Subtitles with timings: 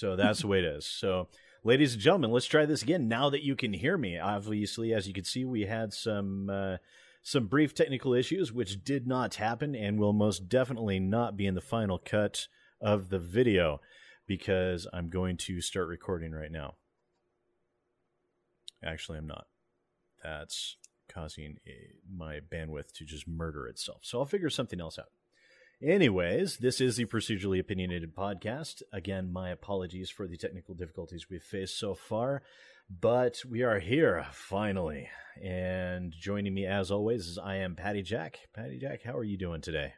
[0.00, 0.86] So that's the way it is.
[0.86, 1.28] So,
[1.62, 3.06] ladies and gentlemen, let's try this again.
[3.06, 6.78] Now that you can hear me, obviously, as you can see, we had some uh,
[7.22, 11.54] some brief technical issues, which did not happen, and will most definitely not be in
[11.54, 12.48] the final cut
[12.80, 13.82] of the video
[14.26, 16.76] because I'm going to start recording right now.
[18.82, 19.48] Actually, I'm not.
[20.24, 20.78] That's
[21.10, 23.98] causing a, my bandwidth to just murder itself.
[24.04, 25.10] So I'll figure something else out.
[25.82, 28.82] Anyways, this is the Procedurally Opinionated podcast.
[28.92, 32.42] Again, my apologies for the technical difficulties we've faced so far,
[32.90, 35.08] but we are here finally.
[35.42, 38.40] And joining me, as always, is I am Patty Jack.
[38.54, 39.94] Patty Jack, how are you doing today?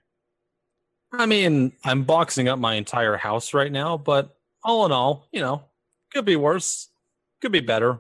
[1.11, 5.41] I mean, I'm boxing up my entire house right now, but all in all, you
[5.41, 5.65] know,
[6.13, 6.91] could be worse,
[7.41, 7.99] could be better.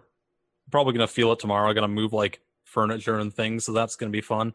[0.70, 1.68] Probably gonna feel it tomorrow.
[1.68, 4.54] I'm gonna move like furniture and things, so that's gonna be fun.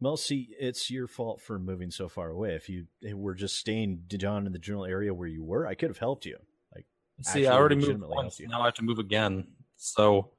[0.00, 2.54] Well, see, it's your fault for moving so far away.
[2.54, 5.88] If you were just staying down in the general area where you were, I could
[5.88, 6.36] have helped you.
[6.74, 6.84] Like,
[7.22, 8.40] see, I already moved once.
[8.40, 9.46] Now I have to move again.
[9.76, 10.32] So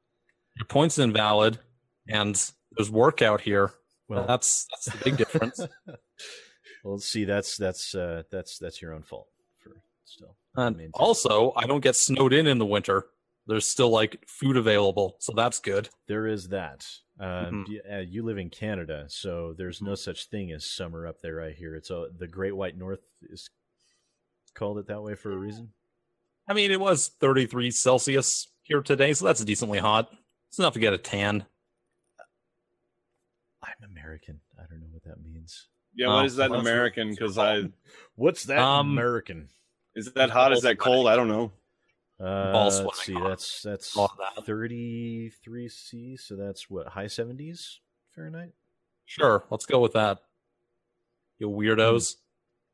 [0.56, 1.58] your point's invalid,
[2.08, 2.40] and
[2.76, 3.72] there's work out here.
[4.08, 5.60] Well, that's that's the big difference.
[6.84, 9.28] well, see, that's that's uh, that's that's your own fault
[9.64, 10.36] for still.
[10.56, 13.08] And also, I don't get snowed in in the winter.
[13.48, 15.90] There's still like food available, so that's good.
[16.08, 16.86] There is that.
[17.20, 17.92] Uh, mm-hmm.
[17.92, 21.42] Uh, you live in Canada, so there's no such thing as summer up there.
[21.42, 23.50] I hear it's a, the Great White North is
[24.54, 25.70] called it that way for a reason.
[26.48, 30.12] I mean, it was 33 Celsius here today, so that's decently hot.
[30.50, 31.46] It's enough to get a tan.
[33.64, 34.40] I'm American.
[34.58, 35.68] I don't know what that means.
[35.96, 37.10] Yeah, what oh, is that American?
[37.12, 37.64] Because I.
[38.16, 39.50] What's that um, American?
[39.96, 40.54] Is that hot?
[40.54, 41.08] Is that cold?
[41.08, 41.52] I don't know.
[42.20, 43.14] Uh, let's see.
[43.14, 43.96] That's that's
[44.44, 46.18] thirty three C.
[46.18, 47.80] So that's what high seventies
[48.16, 48.54] Fahrenheit.
[49.06, 50.20] Sure, let's go with that.
[51.38, 52.16] You weirdos.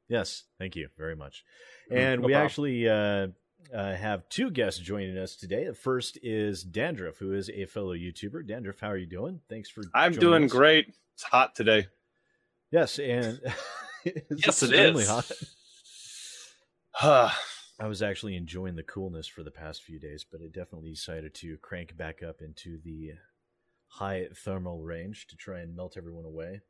[0.08, 1.44] Yes, thank you very much.
[1.92, 2.46] Mm, and no we problem.
[2.46, 3.28] actually uh,
[3.74, 5.66] uh, have two guests joining us today.
[5.66, 8.48] The first is Dandruff, who is a fellow YouTuber.
[8.48, 9.42] Dandruff, how are you doing?
[9.50, 9.84] Thanks for.
[9.94, 10.52] I'm doing us.
[10.52, 10.94] great.
[11.16, 11.88] It's hot today.
[12.72, 13.42] Yes, and
[14.30, 15.10] yes, it is.
[17.00, 17.34] hot.
[17.84, 21.34] I was actually enjoying the coolness for the past few days, but I definitely decided
[21.36, 23.12] to crank back up into the
[23.88, 26.62] high thermal range to try and melt everyone away.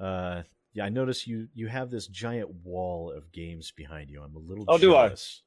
[0.00, 4.20] Uh, yeah, I notice you you have this giant wall of games behind you.
[4.20, 4.64] I'm a little.
[4.66, 5.42] Oh, jealous.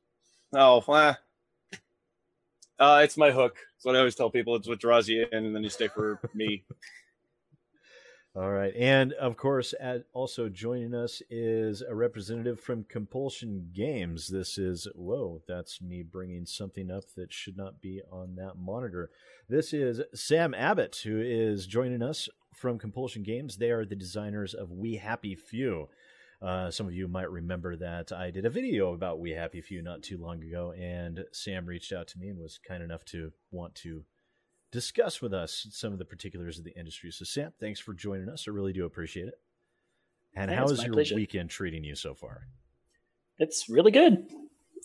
[0.53, 0.61] do I?
[0.63, 1.17] Oh, well,
[2.79, 3.57] uh, it's my hook.
[3.75, 4.55] That's what I always tell people.
[4.55, 6.63] It's what draws you in, and then you stay for me.
[8.33, 8.73] All right.
[8.77, 9.73] And of course,
[10.13, 14.29] also joining us is a representative from Compulsion Games.
[14.29, 19.09] This is, whoa, that's me bringing something up that should not be on that monitor.
[19.49, 23.57] This is Sam Abbott, who is joining us from Compulsion Games.
[23.57, 25.89] They are the designers of We Happy Few.
[26.41, 29.81] Uh, some of you might remember that I did a video about We Happy Few
[29.81, 33.33] not too long ago, and Sam reached out to me and was kind enough to
[33.51, 34.05] want to
[34.71, 37.11] discuss with us some of the particulars of the industry.
[37.11, 38.45] So, Sam, thanks for joining us.
[38.47, 39.35] I really do appreciate it.
[40.35, 41.15] And how is your pleasure.
[41.15, 42.47] weekend treating you so far?
[43.37, 44.27] It's really good.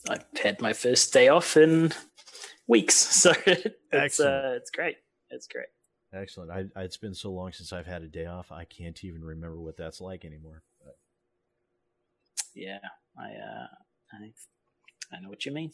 [0.08, 1.92] I've had my first day off in
[2.66, 3.32] weeks, so
[3.92, 4.96] it's uh, it's great.
[5.30, 5.66] It's great.
[6.12, 6.50] Excellent.
[6.50, 8.50] I, it's been so long since I've had a day off.
[8.50, 10.62] I can't even remember what that's like anymore.
[10.82, 10.96] But.
[12.54, 12.78] Yeah,
[13.18, 13.66] I, uh,
[14.12, 14.32] I
[15.12, 15.72] I know what you mean.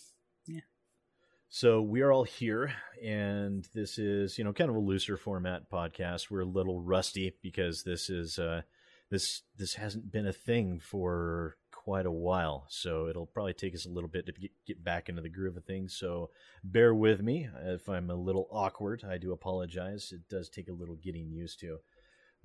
[1.54, 2.72] So we are all here,
[3.04, 6.30] and this is you know kind of a looser format podcast.
[6.30, 8.62] We're a little rusty because this is uh,
[9.10, 13.84] this this hasn't been a thing for quite a while, so it'll probably take us
[13.84, 15.94] a little bit to get, get back into the groove of things.
[15.94, 16.30] So
[16.64, 19.04] bear with me if I'm a little awkward.
[19.04, 20.10] I do apologize.
[20.10, 21.80] It does take a little getting used to.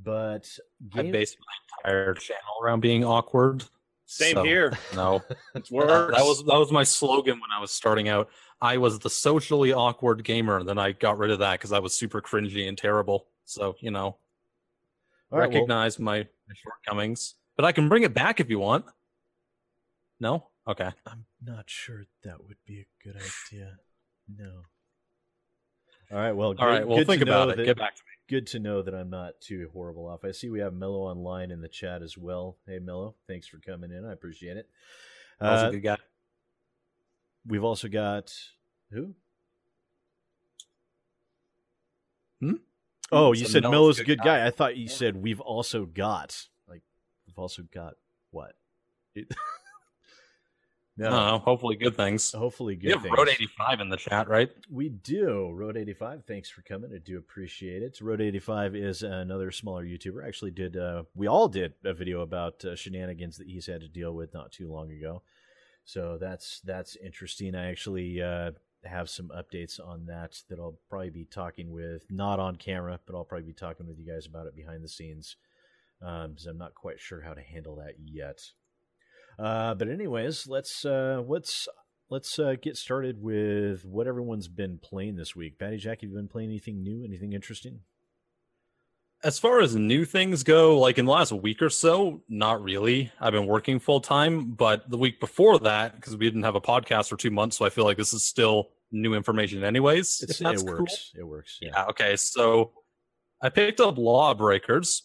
[0.03, 0.49] But
[0.89, 1.07] game...
[1.07, 3.63] I based my entire channel around being awkward.
[4.07, 4.77] Same so, here.
[4.95, 5.21] No,
[5.55, 6.15] it's worse.
[6.15, 8.29] That was that was my slogan when I was starting out.
[8.61, 10.57] I was the socially awkward gamer.
[10.59, 13.27] And then I got rid of that because I was super cringy and terrible.
[13.43, 14.17] So you know,
[15.31, 18.59] All recognize right, well, my, my shortcomings, but I can bring it back if you
[18.59, 18.85] want.
[20.21, 20.91] No, okay.
[21.05, 23.77] I'm not sure that would be a good idea.
[24.33, 24.63] No.
[26.11, 26.31] All right.
[26.31, 26.87] Well, all good, right.
[26.87, 27.57] Well, think about it.
[27.57, 28.11] That, Get back to me.
[28.29, 30.23] Good to know that I'm not too horrible off.
[30.23, 32.57] I see we have Mello online in the chat as well.
[32.65, 34.05] Hey, Mello, thanks for coming in.
[34.05, 34.69] I appreciate it.
[35.39, 35.97] That uh, a good guy.
[37.45, 38.33] We've also got
[38.91, 39.13] who?
[42.39, 42.53] Hmm?
[43.11, 44.39] Oh, you so said Mello's a good guy.
[44.39, 44.47] guy.
[44.47, 44.91] I thought you yeah.
[44.91, 46.81] said we've also got like
[47.25, 47.95] we've also got
[48.31, 48.53] what?
[50.97, 51.09] no.
[51.09, 52.31] no, hopefully good things.
[52.31, 53.15] Hopefully good we have things.
[53.17, 54.49] Road 85 in the chat, right?
[54.69, 55.51] We do.
[55.53, 56.91] Road 85, thanks for coming.
[56.93, 57.99] I do appreciate it.
[58.01, 60.25] Road 85 is another smaller YouTuber.
[60.27, 63.87] Actually did uh we all did a video about uh, shenanigans that he's had to
[63.87, 65.21] deal with not too long ago.
[65.85, 67.55] So that's that's interesting.
[67.55, 68.51] I actually uh,
[68.83, 73.15] have some updates on that that I'll probably be talking with not on camera, but
[73.15, 75.37] I'll probably be talking with you guys about it behind the scenes
[76.01, 78.41] um, because I'm not quite sure how to handle that yet.
[79.39, 81.67] Uh, but anyways, let's uh, let's
[82.09, 85.59] let's uh, get started with what everyone's been playing this week.
[85.59, 87.03] Patty Jack, have you been playing anything new?
[87.03, 87.81] Anything interesting?
[89.23, 93.11] As far as new things go, like in the last week or so, not really.
[93.19, 96.61] I've been working full time, but the week before that, because we didn't have a
[96.61, 100.21] podcast for two months, so I feel like this is still new information, anyways.
[100.21, 101.11] It's, it works.
[101.15, 101.21] Cool.
[101.21, 101.57] It works.
[101.61, 101.71] Yeah.
[101.73, 101.85] yeah.
[101.85, 102.15] Okay.
[102.15, 102.73] So
[103.41, 105.03] I picked up Lawbreakers.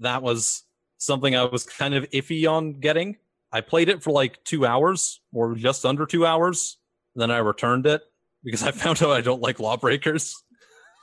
[0.00, 0.64] That was
[0.98, 3.16] something I was kind of iffy on getting.
[3.52, 6.78] I played it for like two hours or just under two hours.
[7.16, 8.02] Then I returned it
[8.44, 10.42] because I found out I don't like Lawbreakers.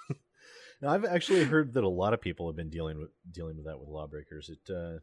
[0.81, 3.65] now, I've actually heard that a lot of people have been dealing with dealing with
[3.65, 4.49] that with Lawbreakers.
[4.49, 4.99] It uh,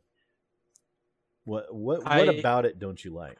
[1.44, 3.38] what what what I, about it don't you like?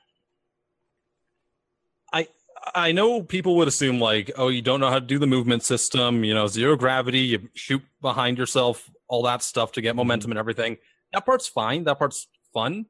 [2.12, 2.29] I
[2.75, 5.65] I know people would assume like, oh, you don't know how to do the movement
[5.65, 9.99] system, you know, zero gravity, you shoot behind yourself, all that stuff to get mm-hmm.
[9.99, 10.77] momentum and everything.
[11.12, 11.85] That part's fine.
[11.85, 12.87] That part's fun.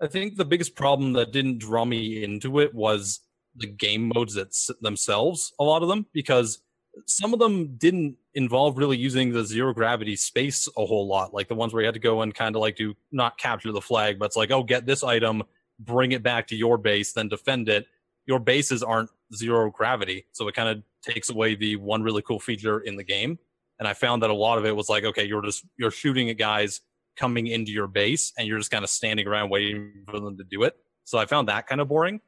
[0.00, 3.20] I think the biggest problem that didn't draw me into it was
[3.56, 6.60] the game modes that themselves, a lot of them, because
[7.06, 11.34] some of them didn't involve really using the zero gravity space a whole lot.
[11.34, 13.72] Like the ones where you had to go and kind of like do not capture
[13.72, 15.42] the flag, but it's like, oh, get this item,
[15.80, 17.86] bring it back to your base, then defend it.
[18.26, 22.40] Your bases aren't zero gravity, so it kind of takes away the one really cool
[22.40, 23.38] feature in the game.
[23.78, 26.30] And I found that a lot of it was like, okay, you're just you're shooting
[26.30, 26.80] at guys
[27.18, 30.44] coming into your base and you're just kind of standing around waiting for them to
[30.44, 30.76] do it.
[31.04, 32.20] So I found that kind of boring.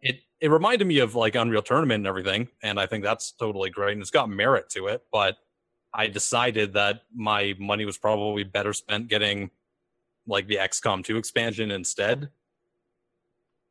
[0.00, 3.68] It it reminded me of like Unreal Tournament and everything, and I think that's totally
[3.70, 5.02] great and it's got merit to it.
[5.12, 5.36] But
[5.92, 9.50] I decided that my money was probably better spent getting
[10.26, 12.30] like the XCOM 2 expansion instead.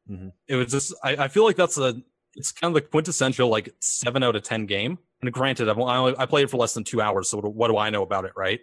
[0.09, 0.29] Mm-hmm.
[0.47, 2.01] It was just I, I feel like that's a
[2.35, 5.00] it's kind of the quintessential like seven out of ten game.
[5.21, 7.77] And granted, I've, I, I played it for less than two hours, so what do
[7.77, 8.62] I know about it, right?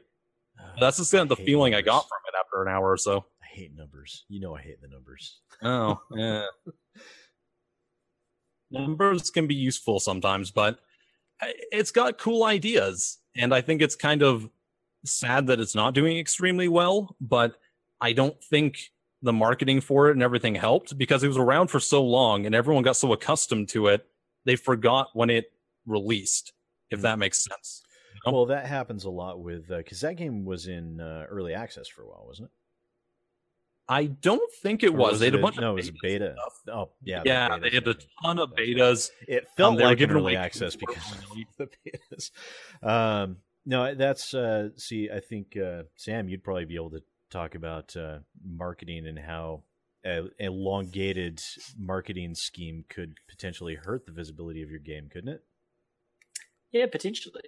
[0.80, 1.88] That's just kind of the feeling numbers.
[1.88, 3.26] I got from it after an hour or so.
[3.42, 4.24] I hate numbers.
[4.28, 5.40] You know, I hate the numbers.
[5.62, 6.46] Oh, yeah.
[8.70, 10.78] numbers can be useful sometimes, but
[11.72, 13.18] it's got cool ideas.
[13.36, 14.48] And I think it's kind of
[15.04, 17.56] sad that it's not doing extremely well, but
[18.00, 18.90] I don't think
[19.22, 22.54] the marketing for it and everything helped because it was around for so long and
[22.54, 24.06] everyone got so accustomed to it,
[24.44, 25.52] they forgot when it
[25.86, 26.52] released,
[26.90, 27.02] if mm.
[27.02, 27.82] that makes sense.
[28.26, 31.88] Well, that happens a lot with because uh, that game was in uh, early access
[31.88, 32.52] for a while, wasn't it?
[33.88, 35.12] I don't think it was.
[35.12, 35.20] was.
[35.20, 36.34] They had a bunch no, of it was beta.
[36.36, 36.74] Stuff.
[36.74, 37.56] Oh, yeah, yeah.
[37.58, 39.10] They had a ton of betas.
[39.28, 41.02] It felt um, like an early access because
[41.58, 42.30] the betas.
[42.82, 45.08] Um, no, that's uh, see.
[45.10, 49.62] I think uh, Sam, you'd probably be able to talk about uh, marketing and how
[50.04, 51.40] an elongated
[51.78, 55.44] marketing scheme could potentially hurt the visibility of your game, couldn't it?
[56.72, 57.42] Yeah, potentially.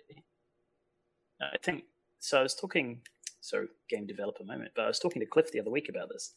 [1.41, 1.85] I think
[2.19, 2.41] so.
[2.41, 3.01] I was talking,
[3.41, 6.35] so game developer moment, but I was talking to Cliff the other week about this.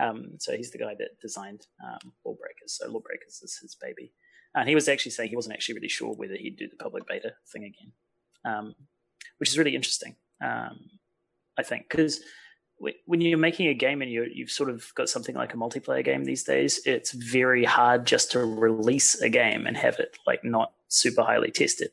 [0.00, 2.78] Um, so he's the guy that designed um, Lawbreakers.
[2.78, 4.12] So Lawbreakers is his baby,
[4.54, 7.06] and he was actually saying he wasn't actually really sure whether he'd do the public
[7.06, 7.92] beta thing again,
[8.44, 8.74] um,
[9.38, 10.16] which is really interesting.
[10.42, 10.78] Um,
[11.58, 12.20] I think because
[13.06, 16.04] when you're making a game and you have sort of got something like a multiplayer
[16.04, 20.44] game these days, it's very hard just to release a game and have it like
[20.44, 21.90] not super highly tested.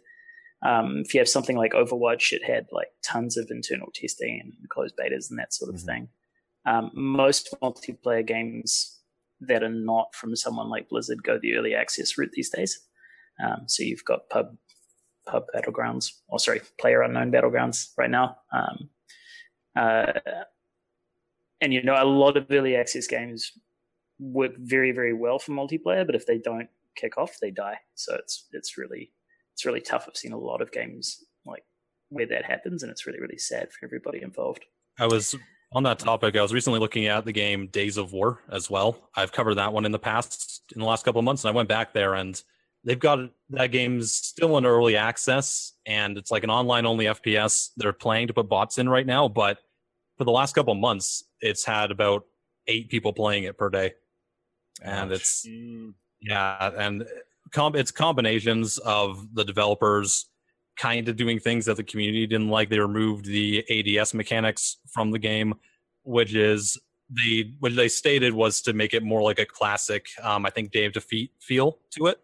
[0.63, 4.69] Um, if you have something like Overwatch, it had like tons of internal testing and
[4.69, 5.87] closed betas and that sort of mm-hmm.
[5.87, 6.09] thing.
[6.65, 8.99] Um, most multiplayer games
[9.41, 12.79] that are not from someone like Blizzard go the early access route these days.
[13.43, 14.57] Um, so you've got pub
[15.27, 18.37] pub battlegrounds, or sorry, player unknown battlegrounds right now.
[18.53, 18.89] Um,
[19.75, 20.13] uh,
[21.61, 23.51] and you know, a lot of early access games
[24.19, 27.79] work very, very well for multiplayer, but if they don't kick off, they die.
[27.95, 29.11] So it's it's really
[29.55, 30.05] it's really tough.
[30.07, 31.63] I've seen a lot of games like
[32.09, 34.65] where that happens, and it's really really sad for everybody involved.
[34.99, 35.35] I was
[35.71, 36.35] on that topic.
[36.35, 39.09] I was recently looking at the game Days of War as well.
[39.15, 41.55] I've covered that one in the past in the last couple of months, and I
[41.55, 42.41] went back there and
[42.83, 43.19] they've got
[43.49, 47.71] that game's still in early access and it's like an online only FPS.
[47.77, 49.57] They're planning to put bots in right now, but
[50.17, 52.25] for the last couple of months, it's had about
[52.67, 53.93] eight people playing it per day,
[54.81, 55.17] and Ouch.
[55.17, 55.47] it's
[56.21, 57.05] yeah, and
[57.51, 60.27] com- it's combinations of the developers
[60.77, 62.69] kind of doing things that the community didn't like.
[62.69, 65.53] They removed the ADS mechanics from the game,
[66.03, 66.77] which is
[67.09, 70.75] the what they stated was to make it more like a classic, um, I think
[70.75, 72.19] of Defeat feel to it,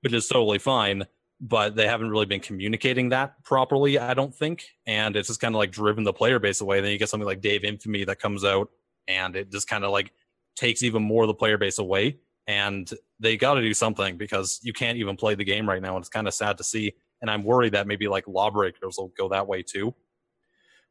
[0.00, 1.04] which is totally fine.
[1.38, 4.64] But they haven't really been communicating that properly, I don't think.
[4.86, 6.80] And it's just kind of like driven the player base away.
[6.80, 8.70] Then you get something like Day of Infamy that comes out
[9.06, 10.12] and it just kind of like
[10.56, 14.60] takes even more of the player base away and they got to do something because
[14.62, 16.94] you can't even play the game right now, and it's kind of sad to see.
[17.22, 19.94] And I'm worried that maybe like Lawbreakers will go that way too.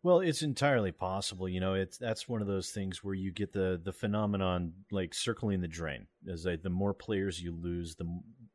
[0.06, 1.50] Well, it's entirely possible.
[1.50, 5.16] You know, it's that's one of those things where you get the the phenomenon like
[5.16, 6.06] circling the drain.
[6.28, 8.06] Is like the more players you lose, the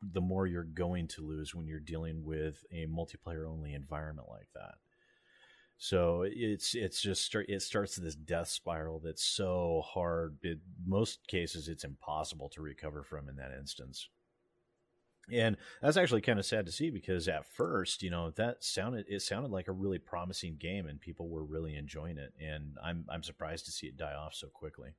[0.00, 4.49] the more you're going to lose when you're dealing with a multiplayer only environment like
[4.54, 4.75] that.
[5.83, 10.37] So it's it's just it starts this death spiral that's so hard.
[10.45, 14.09] In most cases, it's impossible to recover from in that instance
[15.33, 19.05] and that's actually kind of sad to see because at first you know that sounded
[19.09, 23.05] it sounded like a really promising game and people were really enjoying it and i'm
[23.09, 24.91] i'm surprised to see it die off so quickly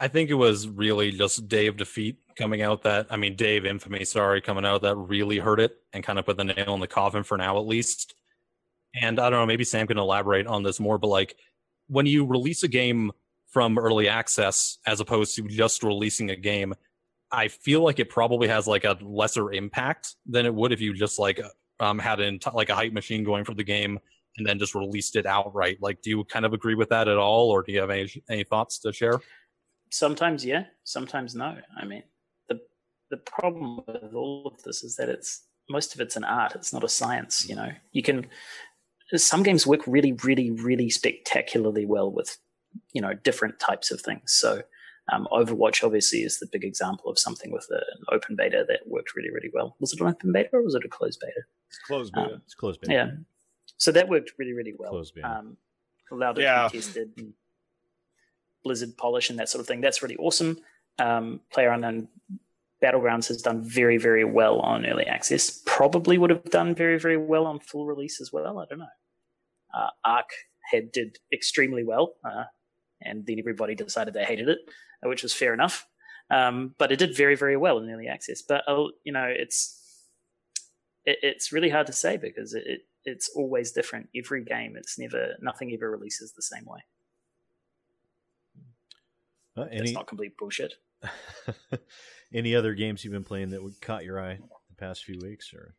[0.00, 3.56] i think it was really just day of defeat coming out that i mean day
[3.56, 6.74] of infamy sorry coming out that really hurt it and kind of put the nail
[6.74, 8.14] in the coffin for now at least
[9.00, 11.36] and i don't know maybe sam can elaborate on this more but like
[11.88, 13.12] when you release a game
[13.48, 16.74] from early access as opposed to just releasing a game
[17.34, 20.94] I feel like it probably has like a lesser impact than it would if you
[20.94, 21.40] just like
[21.80, 23.98] um, had an like a hype machine going for the game
[24.36, 25.78] and then just released it outright.
[25.80, 28.22] Like, do you kind of agree with that at all, or do you have any
[28.28, 29.20] any thoughts to share?
[29.90, 30.64] Sometimes, yeah.
[30.84, 31.56] Sometimes, no.
[31.80, 32.02] I mean,
[32.48, 32.60] the
[33.10, 36.54] the problem with all of this is that it's most of it's an art.
[36.54, 37.48] It's not a science.
[37.48, 38.26] You know, you can
[39.14, 42.38] some games work really, really, really spectacularly well with
[42.92, 44.32] you know different types of things.
[44.32, 44.62] So
[45.12, 49.14] um, Overwatch obviously is the big example of something with an open beta that worked
[49.14, 49.76] really, really well.
[49.80, 51.42] Was it an open beta or was it a closed beta?
[51.68, 52.34] It's closed beta.
[52.34, 52.92] Um, it's closed beta.
[52.92, 53.10] Yeah.
[53.76, 54.90] So that worked really, really well.
[54.90, 55.28] Closed beta.
[55.28, 55.56] Um,
[56.10, 56.68] allowed it yeah.
[56.68, 57.32] to be tested, and
[58.64, 59.80] Blizzard polish and that sort of thing.
[59.80, 60.58] That's really awesome.
[60.98, 62.08] Um, Player Unknown
[62.82, 65.62] Battlegrounds has done very, very well on early access.
[65.66, 68.58] Probably would have done very, very well on full release as well.
[68.58, 68.86] I don't know.
[69.74, 70.22] Uh,
[70.70, 72.44] had did extremely well, uh,
[73.02, 74.58] and then everybody decided they hated it
[75.08, 75.86] which was fair enough.
[76.30, 78.42] Um, but it did very, very well in early access.
[78.42, 79.80] But uh, you know, it's
[81.04, 84.08] it, it's really hard to say because it, it, it's always different.
[84.16, 86.80] Every game, it's never nothing ever releases the same way.
[89.56, 90.74] Uh, any, It's not complete bullshit.
[92.32, 95.52] any other games you've been playing that would caught your eye the past few weeks,
[95.54, 95.74] or?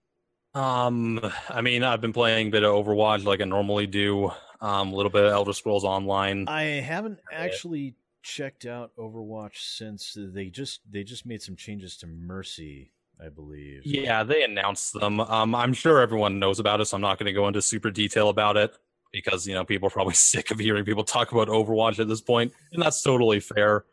[0.59, 4.31] Um, I mean, I've been playing a bit of Overwatch like I normally do.
[4.61, 6.47] Um, a little bit of Elder Scrolls Online.
[6.47, 12.07] I haven't actually checked out Overwatch since they just they just made some changes to
[12.07, 13.85] Mercy, I believe.
[13.85, 15.19] Yeah, they announced them.
[15.19, 17.91] Um, I'm sure everyone knows about it, so I'm not going to go into super
[17.91, 18.75] detail about it
[19.15, 22.21] because you know people are probably sick of hearing people talk about Overwatch at this
[22.21, 23.85] point, and that's totally fair.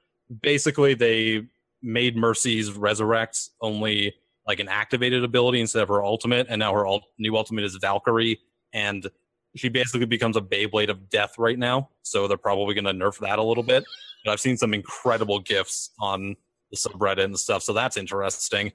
[0.42, 1.46] Basically, they
[1.82, 4.14] made Mercy's Resurrect only
[4.46, 7.76] like an activated ability instead of her ultimate, and now her ult- new ultimate is
[7.76, 8.40] Valkyrie,
[8.72, 9.08] and
[9.54, 11.90] she basically becomes a Beyblade of death right now.
[12.02, 13.84] So they're probably going to nerf that a little bit.
[14.24, 16.36] But I've seen some incredible gifs on
[16.70, 18.72] the subreddit and stuff, so that's interesting.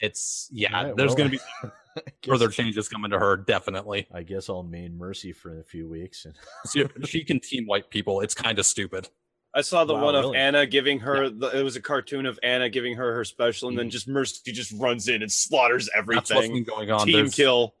[0.00, 1.70] It's yeah, Yeah, there's well, going to be
[2.28, 4.06] further changes coming to her, definitely.
[4.12, 6.24] I guess I'll main Mercy for a few weeks.
[6.24, 6.34] And
[6.72, 8.20] She, she can team white people.
[8.20, 9.08] It's kind of stupid.
[9.56, 10.38] I saw the Wow, one of really?
[10.38, 11.30] Ana giving her.
[11.30, 14.50] The, it was a cartoon of Ana giving her her special, and then just Mercy
[14.50, 16.64] just runs in and slaughters That's what's been everything.
[16.64, 17.06] going on.
[17.06, 17.74] Team There's- kill.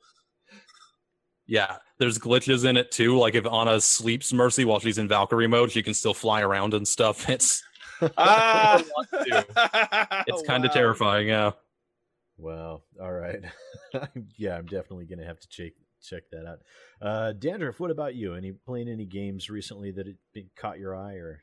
[1.46, 3.18] Yeah, there's glitches in it too.
[3.18, 6.72] Like if Ana sleeps Mercy while she's in Valkyrie mode, she can still fly around
[6.74, 7.28] and stuff.
[7.28, 7.62] It's
[8.16, 8.82] Ah,
[10.26, 10.74] it's kind of Wow.
[10.74, 11.28] terrifying.
[11.28, 11.52] Yeah.
[12.36, 13.40] Wow, all right,
[14.38, 15.72] yeah, I'm definitely gonna have to check
[16.02, 16.58] check that out.
[17.00, 18.34] Uh, Dandruff, what about you?
[18.34, 21.40] Any playing any games recently that it, it caught your eye or?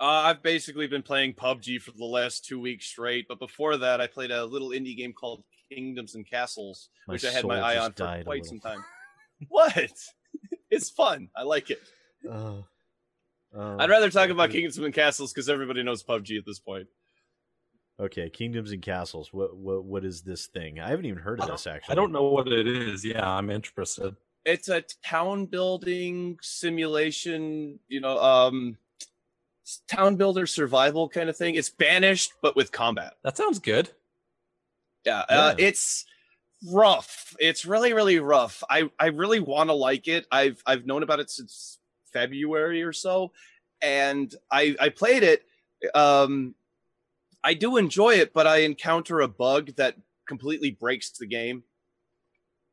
[0.00, 4.00] Uh, I've basically been playing PUBG for the last two weeks straight, but before that,
[4.00, 7.58] I played a little indie game called Kingdoms and Castles, My which I had my
[7.58, 8.84] eye on for quite some time.
[9.48, 9.76] what?
[10.70, 11.30] it's fun.
[11.36, 11.80] I like it.
[12.28, 12.60] Uh,
[13.56, 16.86] uh, I'd rather talk about Kingdoms and Castles because everybody knows PUBG at this point.
[18.00, 19.32] Okay, Kingdoms and Castles.
[19.32, 20.78] What what what is this thing?
[20.78, 21.92] I haven't even heard of this actually.
[21.92, 23.04] I don't know what it is.
[23.04, 24.16] Yeah, I'm interested.
[24.44, 28.78] It's a town building simulation, you know, um,
[29.88, 31.56] town builder survival kind of thing.
[31.56, 33.14] It's banished, but with combat.
[33.24, 33.90] That sounds good.
[35.04, 35.66] Yeah, Uh, Yeah.
[35.66, 36.06] it's
[36.70, 37.34] rough.
[37.40, 38.62] It's really, really rough.
[38.70, 40.26] I, I really want to like it.
[40.30, 41.78] I've I've known about it since
[42.12, 43.32] February or so,
[43.82, 45.44] and I I played it.
[45.94, 46.54] Um,
[47.44, 51.62] I do enjoy it, but I encounter a bug that completely breaks the game,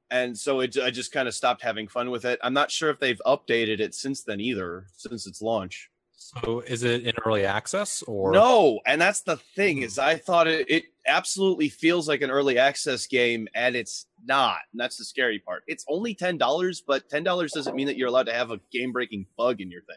[0.09, 2.39] and so it, I just kind of stopped having fun with it.
[2.43, 5.89] I'm not sure if they've updated it since then either, since its launch.
[6.17, 10.47] So is it in early access or No, and that's the thing is I thought
[10.47, 14.59] it, it absolutely feels like an early access game, and it's not.
[14.71, 15.63] And that's the scary part.
[15.67, 18.59] It's only ten dollars, but ten dollars doesn't mean that you're allowed to have a
[18.71, 19.95] game breaking bug in your thing.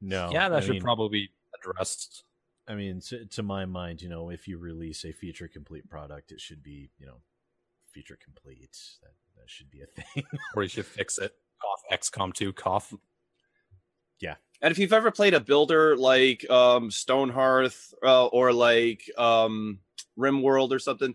[0.00, 0.30] No.
[0.32, 2.24] Yeah, that I should mean, probably be addressed.
[2.68, 6.30] I mean, to, to my mind, you know, if you release a feature complete product,
[6.30, 7.20] it should be, you know,
[7.92, 8.76] feature complete.
[9.02, 10.24] That that should be a thing.
[10.56, 11.34] or you should fix it.
[11.60, 12.94] Cough XCOM 2 cough.
[14.20, 14.34] Yeah.
[14.60, 19.80] And if you've ever played a builder like um, Stonehearth uh, or like um,
[20.16, 21.14] RimWorld or something,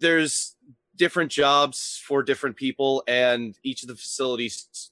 [0.00, 0.56] there's
[0.96, 4.90] different jobs for different people, and each of the facilities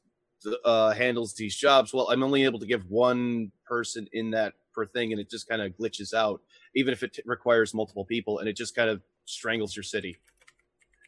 [0.64, 1.94] uh, handles these jobs.
[1.94, 5.48] Well, I'm only able to give one person in that per thing, and it just
[5.48, 6.42] kind of glitches out,
[6.74, 10.16] even if it t- requires multiple people, and it just kind of strangles your city.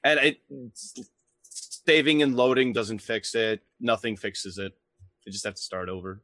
[0.04, 0.40] And it
[1.86, 3.60] saving and loading doesn't fix it.
[3.80, 4.72] Nothing fixes it.
[5.24, 6.20] You just have to start over.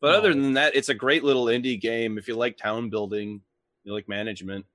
[0.00, 0.18] But oh.
[0.18, 2.18] other than that, it's a great little indie game.
[2.18, 3.40] If you like town building,
[3.84, 4.66] you like management.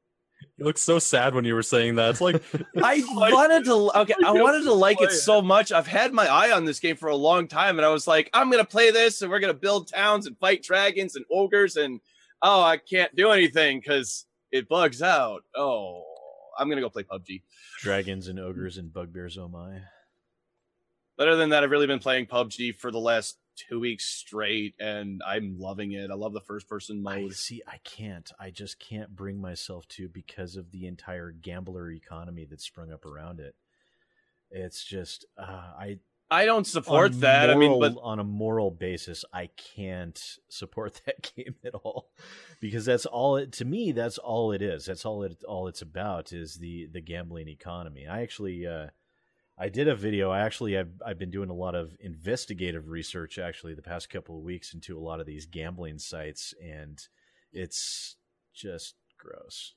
[0.57, 2.11] You look so sad when you were saying that.
[2.11, 2.41] It's like
[2.83, 3.99] I wanted to.
[4.01, 5.71] Okay, I wanted to like it so much.
[5.71, 8.29] I've had my eye on this game for a long time, and I was like,
[8.33, 11.99] I'm gonna play this, and we're gonna build towns and fight dragons and ogres, and
[12.41, 15.43] oh, I can't do anything because it bugs out.
[15.55, 16.03] Oh,
[16.57, 17.41] I'm gonna go play PUBG.
[17.79, 19.37] Dragons and ogres and bugbears.
[19.37, 19.79] Oh my!
[21.17, 23.37] But other than that, I've really been playing PUBG for the last
[23.67, 26.11] two weeks straight, and I'm loving it.
[26.11, 27.31] I love the first person mode.
[27.31, 28.31] I, see, I can't.
[28.39, 33.05] I just can't bring myself to because of the entire gambler economy that's sprung up
[33.05, 33.55] around it.
[34.49, 35.99] It's just uh, I.
[36.29, 37.49] I don't support that.
[37.49, 42.09] Moral, I mean, but on a moral basis, I can't support that game at all
[42.61, 43.91] because that's all it to me.
[43.91, 44.85] That's all it is.
[44.85, 48.07] That's all it all it's about is the the gambling economy.
[48.07, 48.65] I actually.
[48.65, 48.87] Uh,
[49.61, 50.31] I did a video.
[50.31, 54.35] I actually have I've been doing a lot of investigative research actually the past couple
[54.37, 56.99] of weeks into a lot of these gambling sites and
[57.53, 58.15] it's
[58.55, 59.75] just gross.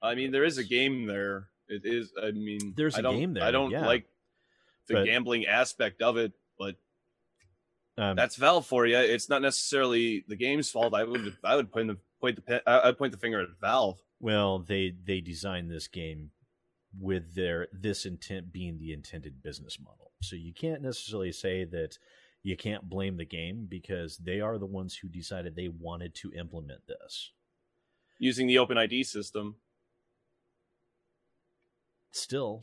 [0.00, 1.48] I mean, there is a game there.
[1.66, 2.12] It is.
[2.22, 3.42] I mean, there's a game there.
[3.42, 3.84] I don't yeah.
[3.84, 4.06] like
[4.86, 6.76] the But- gambling aspect of it, but
[7.98, 8.96] Um, that's Valve for you.
[8.98, 10.94] It's not necessarily the game's fault.
[10.94, 11.36] I would.
[11.42, 14.00] I would point the point the I'd point the finger at Valve.
[14.20, 16.30] well, they they designed this game
[16.98, 20.12] with their this intent being the intended business model.
[20.22, 21.98] So you can't necessarily say that
[22.42, 26.32] you can't blame the game because they are the ones who decided they wanted to
[26.32, 27.32] implement this.
[28.20, 29.56] using the open ID system.
[32.12, 32.60] still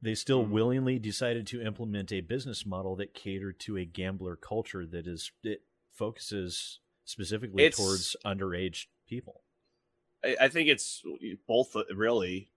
[0.00, 0.52] they still Hmm.
[0.52, 5.32] willingly decided to implement a business model that catered to a gambler culture that is
[5.42, 9.42] it focuses specifically It's- towards underage people
[10.22, 11.02] I, I think it's
[11.46, 12.50] both really.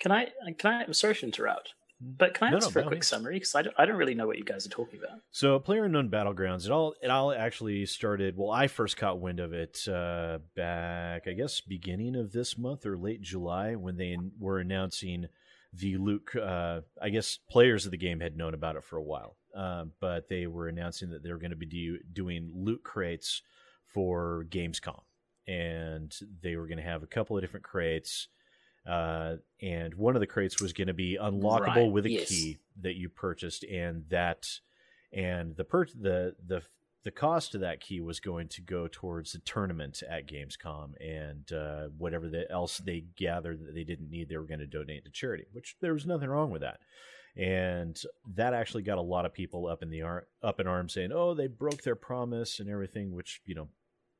[0.00, 0.28] Can I?
[0.58, 0.82] Can I?
[0.84, 3.06] I'm sorry to interrupt, but can I No, ask no, for a quick means.
[3.06, 3.34] summary?
[3.36, 5.18] Because I don't, I don't really know what you guys are talking about.
[5.30, 9.38] so player unknown battlegrounds it all it all actually started well i first caught wind
[9.40, 14.16] of it uh, back i guess beginning of this month or late july when they
[14.38, 15.26] were announcing
[15.74, 19.02] the loot uh, i guess players of the game had known about it for a
[19.02, 22.82] while uh, but they were announcing that they were going to be do, doing loot
[22.82, 23.42] crates
[23.86, 25.00] for gamescom
[25.46, 28.28] and they were going to have a couple of different crates
[28.86, 32.28] uh, and one of the crates was going to be unlockable Right, with a yes.
[32.28, 34.46] key that you purchased and that
[35.12, 36.62] and the per- the the
[37.02, 41.50] the cost of that key was going to go towards the tournament at Gamescom and
[41.50, 45.04] uh, whatever the, else they gathered that they didn't need, they were going to donate
[45.06, 45.46] to charity.
[45.52, 46.80] Which there was nothing wrong with that,
[47.36, 47.98] and
[48.34, 51.10] that actually got a lot of people up in the ar- up in arms saying,
[51.12, 53.68] "Oh, they broke their promise and everything," which you know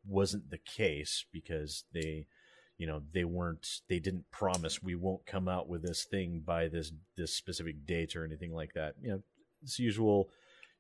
[0.06, 2.26] wasn't the case because they
[2.80, 6.66] you know they weren't they didn't promise we won't come out with this thing by
[6.66, 8.94] this this specific date or anything like that.
[9.02, 9.22] You know
[9.62, 10.30] it's usual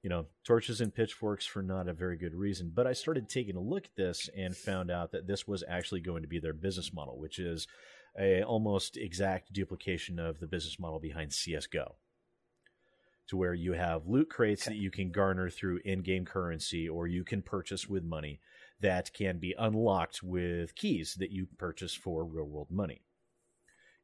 [0.02, 2.72] you know torches and pitchforks for not a very good reason.
[2.74, 6.00] But i started taking a look at this and found out that this was actually
[6.00, 7.66] going to be their business model which is
[8.18, 11.92] a almost exact duplication of the business model behind csgo
[13.28, 17.22] to where you have loot crates that you can garner through in-game currency or you
[17.24, 18.40] can purchase with money
[18.80, 23.02] that can be unlocked with keys that you purchase for real world money.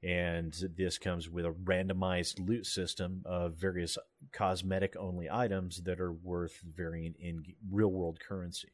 [0.02, 3.96] And this comes with a randomized loot system of various
[4.32, 8.72] cosmetic only items that are worth varying in real world currency.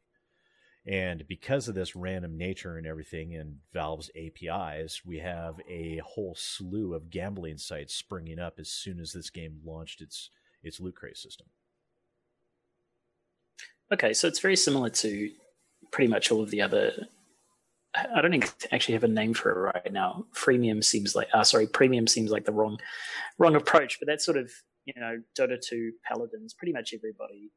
[0.84, 6.34] And because of this random nature and everything and Valve's APIs, we have a whole
[6.36, 10.30] slew of gambling sites springing up as soon as this game launched its
[10.62, 11.46] its loot crate system.
[13.92, 15.30] Okay, so it's very similar to
[15.92, 17.06] pretty much all of the other.
[17.94, 18.34] I don't
[18.72, 20.24] actually have a name for it right now.
[20.34, 22.78] Freemium seems like, uh, sorry, premium seems like the wrong,
[23.38, 23.98] wrong approach.
[24.00, 24.50] But that's sort of
[24.86, 26.54] you know Dota two Paladins.
[26.54, 27.50] Pretty much everybody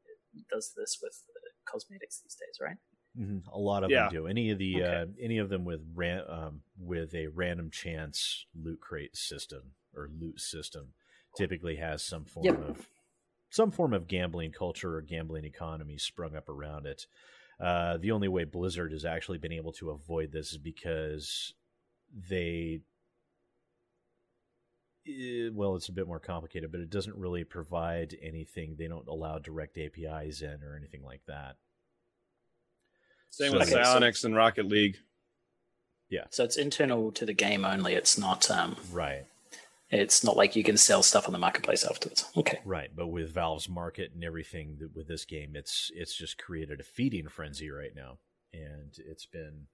[0.52, 2.76] does this with uh, cosmetics these days, right?
[3.18, 3.48] Mm-hmm.
[3.48, 4.04] A lot of Yeah.
[4.04, 4.26] them do.
[4.26, 4.94] Any of the Okay.
[4.94, 10.10] uh, any of them with ran, um, with a random chance loot crate system or
[10.20, 10.92] loot system
[11.34, 12.58] typically has some form Yep.
[12.60, 12.88] of
[13.48, 17.06] some form of gambling culture or gambling economy sprung up around it.
[17.58, 21.54] Uh, the only way Blizzard has actually been able to avoid this is because
[22.28, 22.80] they
[25.08, 28.76] eh, well, it's a bit more complicated, but it doesn't really provide anything.
[28.78, 31.56] They don't allow direct APIs in or anything like that.
[33.30, 34.98] Same so, with okay, Psyonix so, and Rocket League.
[36.08, 36.24] Yeah.
[36.30, 37.94] So it's internal to the game only.
[37.94, 39.24] It's not um, right.
[39.90, 42.24] It's not like you can sell stuff on the marketplace afterwards.
[42.36, 42.60] Okay.
[42.64, 46.84] Right, but with Valve's market and everything with this game, it's it's just created a
[46.84, 48.18] feeding frenzy right now,
[48.52, 49.66] and it's been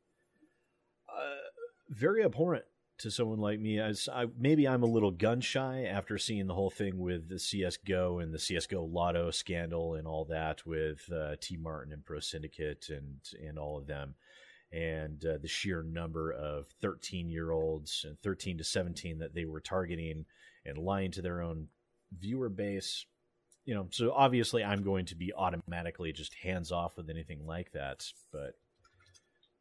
[1.08, 1.48] uh,
[1.88, 2.64] very abhorrent
[2.98, 3.78] to someone like me.
[3.80, 7.38] As I, maybe I'm a little gun shy after seeing the whole thing with the
[7.38, 12.90] CS:GO and the CS:GO Lotto scandal and all that with uh, TmarTn and Pro Syndicate
[12.90, 14.14] and and all of them
[14.72, 19.44] and uh, the sheer number of 13 year olds and 13 to 17 that they
[19.44, 20.24] were targeting
[20.64, 21.68] and lying to their own
[22.18, 23.06] viewer base.
[23.64, 27.70] You know so obviously i'm going to be automatically just hands off with anything like
[27.72, 28.54] that but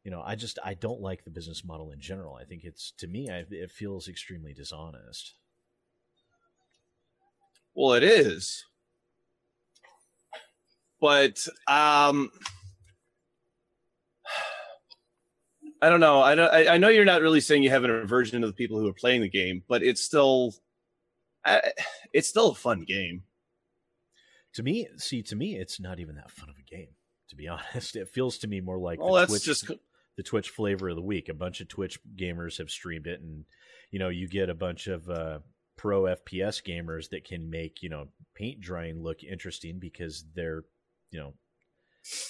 [0.02, 2.34] you know i just i don't like the business model in general.
[2.34, 5.34] I think it's to me I, it feels extremely dishonest.
[7.74, 8.64] Well it is.
[11.00, 12.30] But um
[15.82, 16.20] I don't know.
[16.20, 18.52] I, don't, I, I know you're not really saying you have an aversion to the
[18.52, 20.54] people who are playing the game, but it's still
[22.12, 23.24] it's still a fun game.
[24.54, 26.94] To me, see, to me, it's not even that fun of a game.
[27.30, 29.70] To be honest, it feels to me more like well, that's Twitch, just
[30.16, 31.28] the Twitch flavor of the week.
[31.28, 33.44] A bunch of Twitch gamers have streamed it, and
[33.90, 35.40] you know, you get a bunch of uh,
[35.76, 40.62] pro FPS gamers that can make you know paint drying look interesting because they're
[41.10, 41.32] you know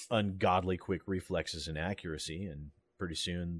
[0.09, 2.71] ungodly quick reflexes and accuracy, and
[3.03, 3.59] pretty soon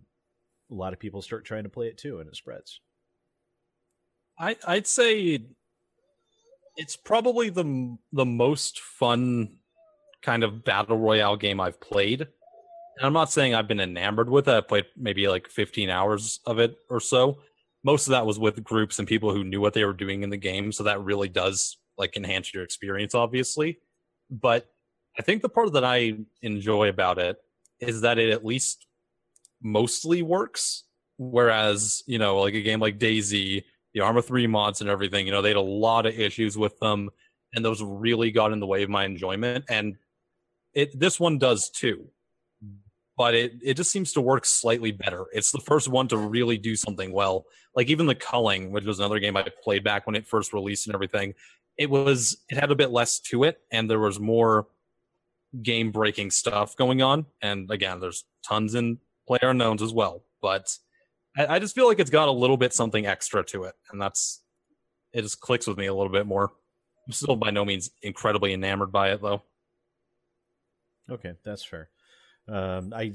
[0.72, 2.80] a lot of people start trying to play it too and it spreads.
[4.40, 5.48] I i'd say
[6.78, 9.58] it's probably the the most fun
[10.22, 12.22] kind of battle royale game i've played.
[12.22, 14.54] And i'm not saying i've been enamored with it.
[14.54, 17.40] I played maybe like 15 hours of it or so.
[17.84, 20.30] Most of that was with groups and people who knew what they were doing in
[20.30, 23.80] the game so that really does like enhance your experience obviously.
[24.32, 24.70] But
[25.20, 27.36] i think the part that i enjoy about it
[27.82, 28.88] is that it at least
[29.64, 30.84] mostly works.
[31.18, 35.32] Whereas, you know, like a game like DayZ, the Arma 3 mods and everything, you
[35.32, 37.10] know, they had a lot of issues with them,
[37.54, 39.66] and those really got in the way of my enjoyment.
[39.70, 39.96] And
[40.74, 42.08] it this one does too.
[43.16, 45.26] But it, it just seems to work slightly better.
[45.34, 47.46] It's the first one to really do something well.
[47.76, 50.88] Like even the culling, which was another game I played back when it first released
[50.88, 51.36] and everything,
[51.78, 54.68] it was it had a bit less to it, and there was more
[55.62, 57.28] game breaking stuff going on.
[57.42, 60.24] And again, there's tons in player unknowns as well.
[60.42, 60.78] But
[61.38, 64.02] I, I, just feel like it's got a little bit something extra to it, and
[64.02, 64.42] that's
[65.14, 65.22] it.
[65.22, 66.52] Just clicks with me a little bit more.
[67.08, 69.44] I'm still by no means incredibly enamored by it, though.
[71.10, 71.90] Okay, that's fair.
[72.48, 73.14] Um, I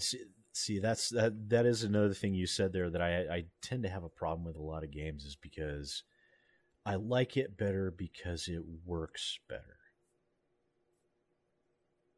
[0.53, 3.88] see that's that that is another thing you said there that I I tend to
[3.88, 6.03] have a problem with a lot of games is because
[6.85, 9.78] I like it better because it works better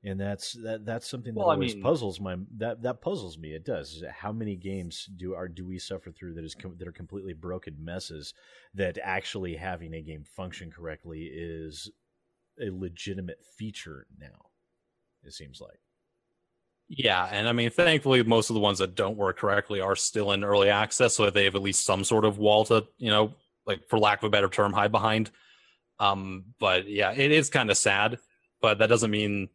[0.03, 3.37] and that's that that's something that well, always I mean, puzzles my that that puzzles
[3.37, 3.53] me.
[3.53, 4.03] It does.
[4.11, 7.35] How many games do are do we suffer through that is com- that are completely
[7.35, 8.33] broken messes
[8.75, 11.91] that actually having a game function correctly is
[12.61, 14.51] a legitimate feature now.
[15.23, 15.81] It seems like.
[16.89, 20.33] Yeah, and I mean, thankfully, most of the ones that don't work correctly are still
[20.33, 23.33] in early access, so they have at least some sort of wall to, you know,
[23.65, 25.31] like for lack of a better term, hide behind.
[26.01, 28.19] Um, but yeah, it is kind of sad,
[28.61, 29.51] but that doesn't mean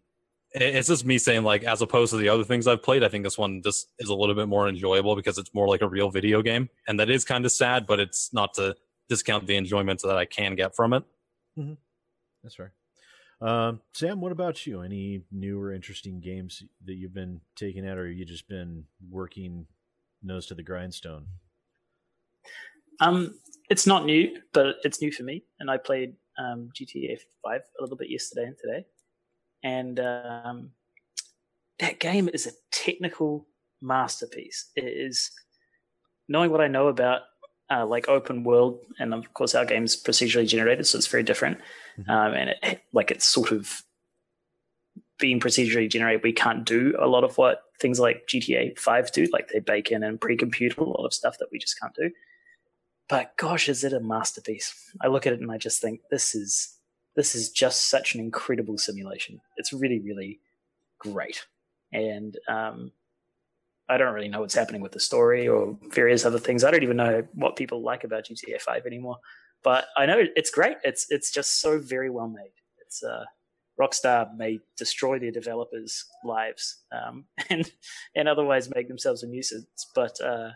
[0.62, 3.24] it's just me saying like as opposed to the other things i've played i think
[3.24, 6.10] this one just is a little bit more enjoyable because it's more like a real
[6.10, 6.70] video game.
[6.88, 8.76] And that is kind of sad but it's not to
[9.10, 11.04] discount the enjoyment that i can get from it.
[11.58, 11.74] Mm-hmm.
[12.44, 12.74] that's fair.
[13.42, 14.82] Um, sam what about you?
[14.82, 19.68] Any new or interesting games that you've been taking out or you just been working
[20.24, 21.26] nose to the grindstone?
[23.02, 23.40] Um
[23.70, 25.44] it's not new but it's new for me.
[25.60, 28.86] And i played um, gta 5 a little bit yesterday and today
[29.66, 30.70] and um,
[31.80, 33.48] that game is a technical
[33.82, 34.70] masterpiece.
[34.76, 35.32] It is
[36.30, 37.22] knowing what I know about
[37.72, 41.58] uh, like open world, and of course our game's procedurally generated, so it's very different.
[42.00, 42.12] Mm-hmm.
[42.12, 43.82] Um, and it, like it's sort of
[45.18, 49.26] being procedurally generated, we can't do a lot of what things like GTA Five do.
[49.34, 52.12] Like they bake in and pre-compute a lot of stuff that we just can't do.
[53.10, 54.76] But gosh, is it a masterpiece?
[55.02, 56.76] I look at it and I just think this is
[57.16, 59.42] this is just such an incredible simulation.
[59.58, 60.40] It's really, really
[61.00, 61.46] great.
[61.94, 62.92] And um,
[63.88, 66.64] I don't really know what's happening with the story or various other things.
[66.64, 69.18] I don't even know what people like about GTA 5 anymore.
[69.64, 70.78] But I know it's great.
[70.84, 72.54] It's it's just so very well made.
[72.86, 73.26] It's uh
[73.80, 77.70] Rockstar may destroy their developers' lives um, and
[78.16, 79.88] and otherwise make themselves a nuisance.
[79.94, 80.52] But uh,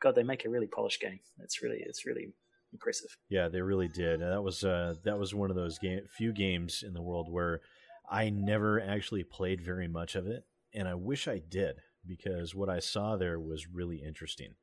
[0.00, 1.20] God, they make a really polished game.
[1.40, 2.32] It's really it's really
[2.74, 3.16] impressive.
[3.30, 4.20] Yeah, they really did.
[4.20, 7.62] That was uh, that was one of those game, few games in the world where
[8.10, 12.68] I never actually played very much of it, and I wish I did because what
[12.68, 14.54] I saw there was really interesting.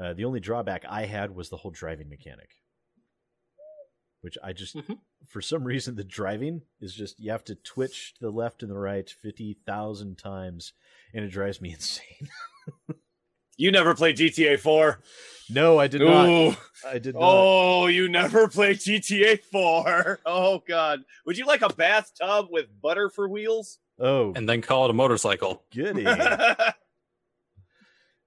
[0.00, 2.50] Uh, the only drawback I had was the whole driving mechanic,
[4.22, 4.94] which I just, mm-hmm.
[5.28, 8.70] for some reason, the driving is just you have to twitch to the left and
[8.70, 10.72] the right fifty thousand times,
[11.14, 12.28] and it drives me insane.
[13.56, 15.00] You never played GTA 4.
[15.50, 16.06] No, I did Ooh.
[16.06, 16.58] not.
[16.86, 17.22] I did not.
[17.22, 20.20] Oh, you never played GTA 4.
[20.26, 21.00] Oh god.
[21.26, 23.78] Would you like a bathtub with butter for wheels?
[23.98, 24.32] Oh.
[24.34, 25.64] And then call it a motorcycle.
[25.74, 26.02] Goody.
[26.02, 26.72] yeah,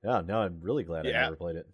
[0.04, 1.20] now I'm really glad yeah.
[1.20, 1.68] I never played it.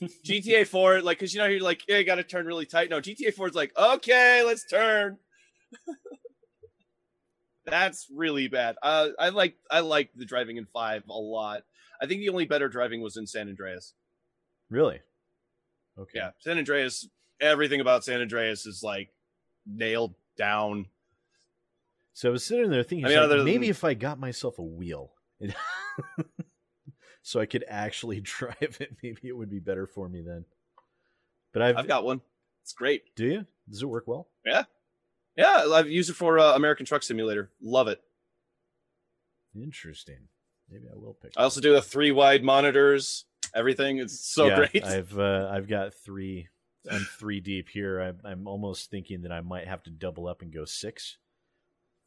[0.26, 2.90] GTA 4, like, cause you know you're like, yeah, you got to turn really tight.
[2.90, 5.16] No, GTA 4 is like, okay, let's turn.
[7.64, 8.76] That's really bad.
[8.82, 11.62] Uh, I like I like the driving in five a lot.
[12.00, 13.94] I think the only better driving was in San Andreas.
[14.70, 15.00] Really?
[15.98, 16.12] Okay.
[16.14, 17.08] Yeah, San Andreas.
[17.40, 19.10] Everything about San Andreas is like
[19.66, 20.86] nailed down.
[22.12, 23.70] So I was sitting there thinking, I mean, like, maybe than...
[23.70, 25.12] if I got myself a wheel,
[27.22, 30.44] so I could actually drive it, maybe it would be better for me then.
[31.52, 32.20] But I've I've got one.
[32.62, 33.14] It's great.
[33.14, 33.46] Do you?
[33.68, 34.28] Does it work well?
[34.44, 34.64] Yeah,
[35.36, 35.66] yeah.
[35.72, 37.50] I've used it for uh, American Truck Simulator.
[37.62, 38.00] Love it.
[39.54, 40.28] Interesting.
[40.70, 41.32] Maybe I will pick.
[41.36, 43.24] I also do the three wide monitors.
[43.54, 44.84] Everything is so yeah, great.
[44.84, 46.48] I've uh, I've got three.
[46.90, 48.00] I'm three deep here.
[48.00, 51.18] I'm, I'm almost thinking that I might have to double up and go six.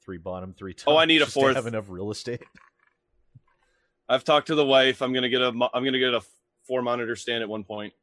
[0.04, 0.94] Three bottom, three top.
[0.94, 1.56] Oh, I need a fourth.
[1.56, 2.44] have enough real estate.
[4.10, 5.02] I've talked to the wife.
[5.02, 5.48] I'm gonna get a.
[5.48, 6.22] I'm gonna get a
[6.66, 7.94] four monitor stand at one point.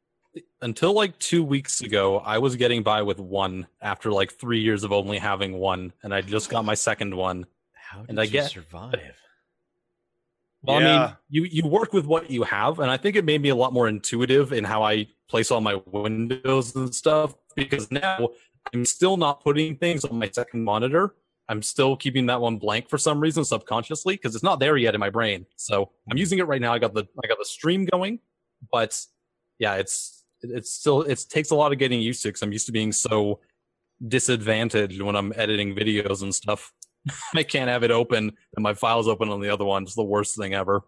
[0.61, 4.83] Until like two weeks ago, I was getting by with one after like three years
[4.83, 7.45] of only having one, and I just got my second one.
[7.73, 9.19] How did and I you get, survive?
[10.67, 10.95] Well, yeah.
[10.95, 13.49] I mean, you you work with what you have, and I think it made me
[13.49, 17.35] a lot more intuitive in how I place all my windows and stuff.
[17.55, 18.29] Because now
[18.73, 21.15] I'm still not putting things on my second monitor.
[21.49, 24.93] I'm still keeping that one blank for some reason subconsciously because it's not there yet
[24.93, 25.45] in my brain.
[25.55, 26.73] So I'm using it right now.
[26.73, 28.19] I got the I got the stream going,
[28.71, 28.99] but
[29.59, 32.65] yeah, it's it's still it takes a lot of getting used to because I'm used
[32.65, 33.39] to being so
[34.05, 36.73] disadvantaged when I'm editing videos and stuff.
[37.35, 39.83] I can't have it open and my file's open on the other one.
[39.83, 40.83] It's the worst thing ever.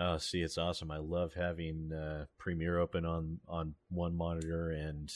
[0.00, 0.92] Oh, see, it's awesome.
[0.92, 5.12] I love having uh, Premiere open on on one monitor and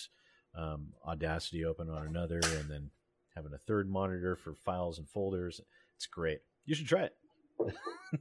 [0.57, 2.91] um, Audacity open on another, and then
[3.35, 5.61] having a third monitor for files and folders.
[5.97, 6.41] It's great.
[6.65, 7.17] You should try it.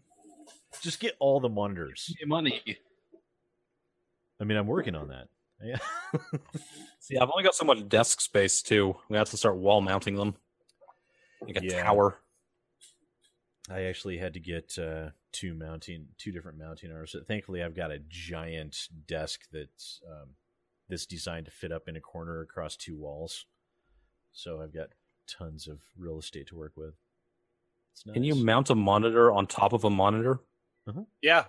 [0.81, 2.13] Just get all the monitors.
[2.17, 2.61] Get money.
[4.39, 5.27] I mean, I'm working on that.
[5.63, 5.77] Yeah.
[6.99, 8.95] See, I've only got so much desk space too.
[9.09, 10.35] We have to start wall mounting them
[11.41, 11.83] like a yeah.
[11.83, 12.17] tower.
[13.69, 17.15] I actually had to get uh, two mounting, two different mounting arms.
[17.27, 20.31] Thankfully, I've got a giant desk that's um,
[20.89, 23.45] that's designed to fit up in a corner across two walls.
[24.31, 24.89] So I've got
[25.27, 26.93] tons of real estate to work with.
[28.05, 28.13] Nice.
[28.13, 30.39] Can you mount a monitor on top of a monitor?
[30.87, 31.03] Uh-huh.
[31.21, 31.45] Yeah.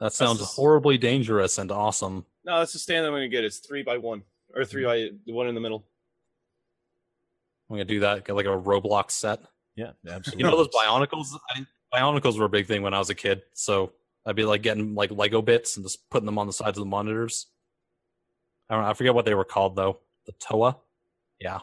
[0.00, 2.26] That sounds that's horribly dangerous and awesome.
[2.44, 3.44] No, that's the stand I'm going to get.
[3.44, 4.22] It's three by one
[4.54, 4.86] or three mm.
[4.86, 5.84] by the one in the middle.
[7.68, 9.40] I'm gonna do that, get like a Roblox set.
[9.76, 10.44] Yeah, absolutely.
[10.44, 11.28] You know those Bionicles?
[11.50, 13.42] I, Bionicles were a big thing when I was a kid.
[13.52, 13.92] So
[14.24, 16.84] I'd be like getting like Lego bits and just putting them on the sides of
[16.84, 17.46] the monitors.
[18.68, 20.00] I don't know, I forget what they were called though.
[20.26, 20.76] The Toa?
[21.40, 21.60] Yeah.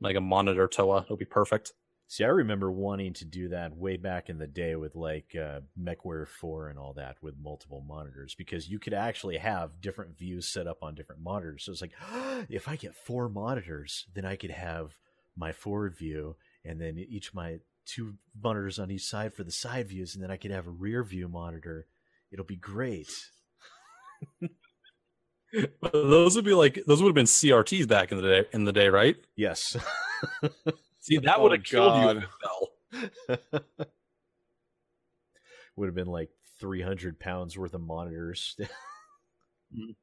[0.00, 1.02] Like a monitor Toa.
[1.02, 1.72] It'll be perfect.
[2.08, 5.60] See, I remember wanting to do that way back in the day with like uh,
[5.80, 10.48] MechWarrior 4 and all that with multiple monitors because you could actually have different views
[10.48, 11.64] set up on different monitors.
[11.64, 11.92] So it's like,
[12.48, 14.96] if I get four monitors, then I could have
[15.40, 19.88] my forward view and then each my two monitors on each side for the side
[19.88, 21.86] views and then I could have a rear view monitor.
[22.30, 23.10] It'll be great.
[25.92, 28.72] those would be like those would have been CRTs back in the day in the
[28.72, 29.16] day, right?
[29.34, 29.76] Yes.
[31.00, 33.40] See, that oh, would have killed you.
[35.74, 38.56] would have been like 300 pounds worth of monitors.
[39.74, 39.94] Mm.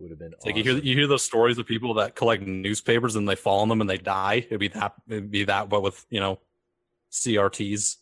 [0.00, 0.48] Would have been awesome.
[0.48, 3.60] like you hear you hear those stories of people that collect newspapers and they fall
[3.60, 4.44] on them and they die.
[4.46, 6.40] It'd be that it'd be that, but with you know
[7.12, 7.96] CRTs.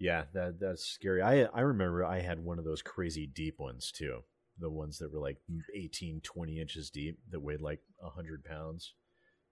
[0.00, 1.22] Yeah, that that's scary.
[1.22, 4.20] I I remember I had one of those crazy deep ones too.
[4.60, 5.36] The ones that were like
[5.76, 8.94] 18, 20 inches deep that weighed like hundred pounds.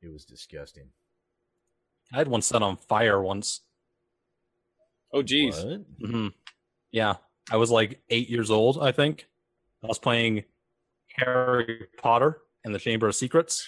[0.02, 0.88] It was disgusting.
[2.12, 3.60] I had one set on fire once.
[5.12, 5.56] Oh, geez.
[5.56, 6.28] Mm-hmm.
[6.90, 7.14] Yeah,
[7.50, 9.26] I was like eight years old, I think.
[9.84, 10.44] I was playing
[11.16, 13.66] Harry Potter, and the Chamber of Secrets.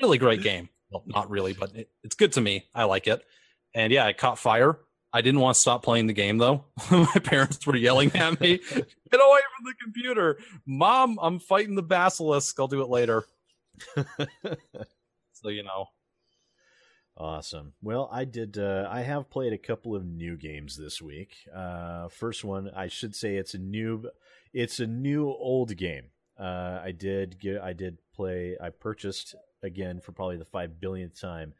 [0.00, 0.68] Really great game.
[0.90, 2.66] Well, not really, but it, it's good to me.
[2.74, 3.22] I like it.
[3.74, 4.78] And yeah, it caught fire.
[5.12, 6.64] I didn't want to stop playing the game though.
[6.90, 11.18] My parents were yelling at me, "Get away from the computer, mom!
[11.20, 12.58] I'm fighting the basilisk.
[12.58, 13.24] I'll do it later."
[15.32, 15.86] so you know.
[17.16, 17.74] Awesome.
[17.82, 18.56] Well, I did.
[18.56, 21.36] Uh, I have played a couple of new games this week.
[21.54, 24.10] Uh, first one, I should say, it's a new.
[24.52, 26.06] It's a new old game.
[26.38, 27.60] Uh, I did get.
[27.60, 28.56] I did play.
[28.60, 31.52] I purchased again for probably the five billionth time,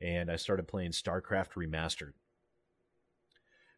[0.00, 2.14] and I started playing StarCraft Remastered,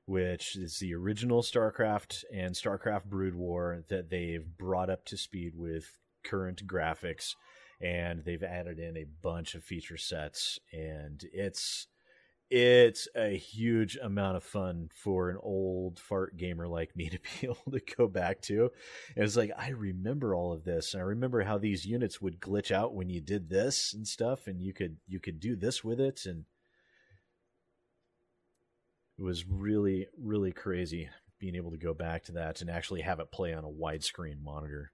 [0.06, 5.52] which is the original StarCraft and StarCraft Brood War that they've brought up to speed
[5.54, 7.34] with current graphics
[7.80, 11.88] and they've added in a bunch of feature sets and it's
[12.48, 17.46] it's a huge amount of fun for an old fart gamer like me to be
[17.46, 18.70] able to go back to.
[19.16, 22.70] It's like I remember all of this, and I remember how these units would glitch
[22.70, 26.00] out when you did this and stuff, and you could you could do this with
[26.00, 26.44] it, and
[29.18, 31.08] it was really really crazy
[31.38, 34.42] being able to go back to that and actually have it play on a widescreen
[34.42, 34.92] monitor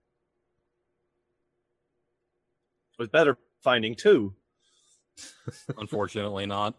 [3.02, 4.34] with better finding too.
[5.78, 6.74] Unfortunately, not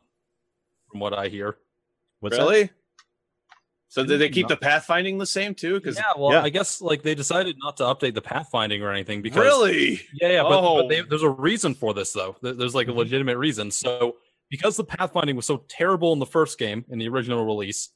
[0.89, 1.57] from what I hear.
[2.19, 2.63] What's really?
[2.63, 2.71] That?
[3.89, 5.75] So did they keep the pathfinding the same too?
[5.75, 6.41] Because yeah, well, yeah.
[6.41, 10.29] I guess like they decided not to update the pathfinding or anything because really, yeah,
[10.29, 10.41] yeah.
[10.41, 10.81] But, oh.
[10.81, 12.35] but they, there's a reason for this though.
[12.41, 12.99] There's like a mm-hmm.
[12.99, 13.69] legitimate reason.
[13.69, 14.15] So
[14.49, 17.89] because the pathfinding was so terrible in the first game in the original release,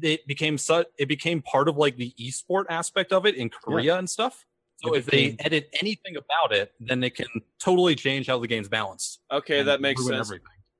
[0.00, 3.92] it became such it became part of like the esport aspect of it in Korea
[3.92, 3.98] yeah.
[3.98, 4.46] and stuff.
[4.76, 7.26] So if they edit anything about it, then it can
[7.60, 9.20] totally change how the game's balanced.
[9.30, 10.32] Okay, that makes sense.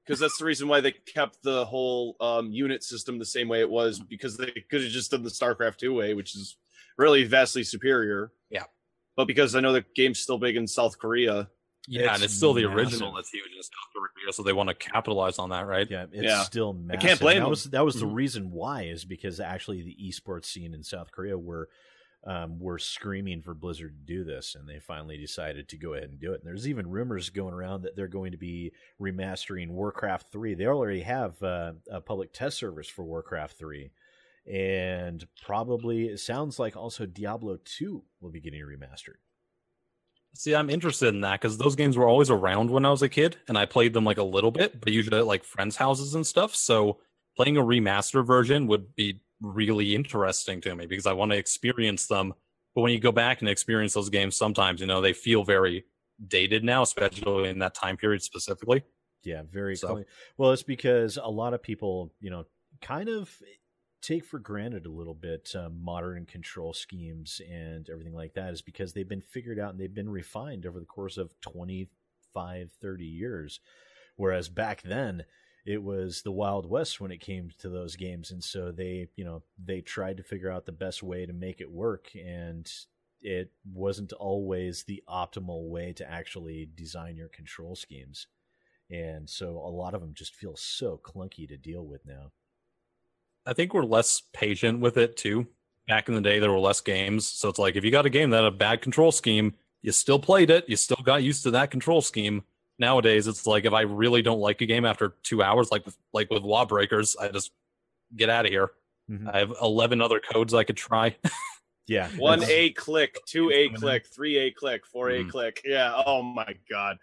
[0.05, 3.61] Because that's the reason why they kept the whole um, unit system the same way
[3.61, 6.59] it was, because they could have just done the StarCraft 2 way, which is
[6.99, 8.31] really vastly superior.
[8.51, 8.65] Yeah.
[9.17, 11.49] But because I know the game's still big in South Korea.
[11.87, 14.71] Yeah, it's and it's still the original that's huge in South Korea, so they want
[14.71, 15.87] to capitalize on that, right?
[15.89, 16.43] Yeah, it's yeah.
[16.43, 16.99] still massive.
[16.99, 17.51] I can't blame that them.
[17.51, 18.15] was that was the mm-hmm.
[18.15, 21.69] reason why is because actually the esports scene in South Korea were
[22.27, 26.09] um, were screaming for Blizzard to do this, and they finally decided to go ahead
[26.09, 26.41] and do it.
[26.41, 30.55] And there's even rumors going around that they're going to be remastering Warcraft 3.
[30.55, 33.91] They already have uh, a public test service for Warcraft 3.
[34.51, 39.17] And probably it sounds like also Diablo 2 will be getting remastered.
[40.35, 43.09] See, I'm interested in that because those games were always around when I was a
[43.09, 46.15] kid, and I played them like a little bit, but usually at like friends' houses
[46.15, 46.57] and stuff.
[46.57, 46.99] So
[47.37, 52.07] playing a remaster version would be really interesting to me because I want to experience
[52.07, 52.35] them.
[52.75, 55.85] But when you go back and experience those games, sometimes you know they feel very
[56.27, 58.83] dated now, especially in that time period specifically.
[59.23, 60.05] Yeah, very so.
[60.37, 62.45] Well, it's because a lot of people, you know,
[62.83, 63.31] kind of
[64.05, 68.61] take for granted a little bit uh, modern control schemes and everything like that is
[68.61, 73.05] because they've been figured out and they've been refined over the course of 25 30
[73.05, 73.61] years
[74.17, 75.25] whereas back then
[75.67, 79.25] it was the wild west when it came to those games and so they you
[79.25, 82.71] know they tried to figure out the best way to make it work and
[83.25, 88.27] it wasn't always the optimal way to actually design your control schemes.
[88.91, 92.33] And so a lot of them just feel so clunky to deal with now.
[93.47, 95.47] I think we're less patient with it too.
[95.89, 98.11] Back in the day there were less games so it's like if you got a
[98.11, 101.43] game that had a bad control scheme you still played it you still got used
[101.43, 102.43] to that control scheme
[102.79, 105.97] nowadays it's like if I really don't like a game after two hours, like with
[106.13, 107.53] like with Lawbreakers, I just
[108.17, 108.71] get out of here.
[109.11, 109.29] Mm-hmm.
[109.33, 111.17] I have eleven other codes I could try.
[111.87, 115.29] yeah, one A click, two A click, three A click, 4 A mm-hmm.
[115.31, 115.63] click.
[115.65, 115.93] Yeah.
[116.07, 116.99] Oh my god.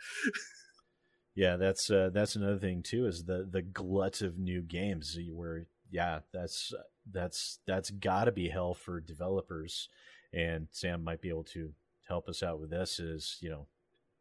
[1.35, 3.05] yeah, that's uh, that's another thing too.
[3.05, 6.73] Is the the glut of new games where yeah, that's
[7.11, 9.89] that's that's got to be hell for developers.
[10.33, 11.73] And Sam might be able to
[12.07, 12.99] help us out with this.
[12.99, 13.67] Is you know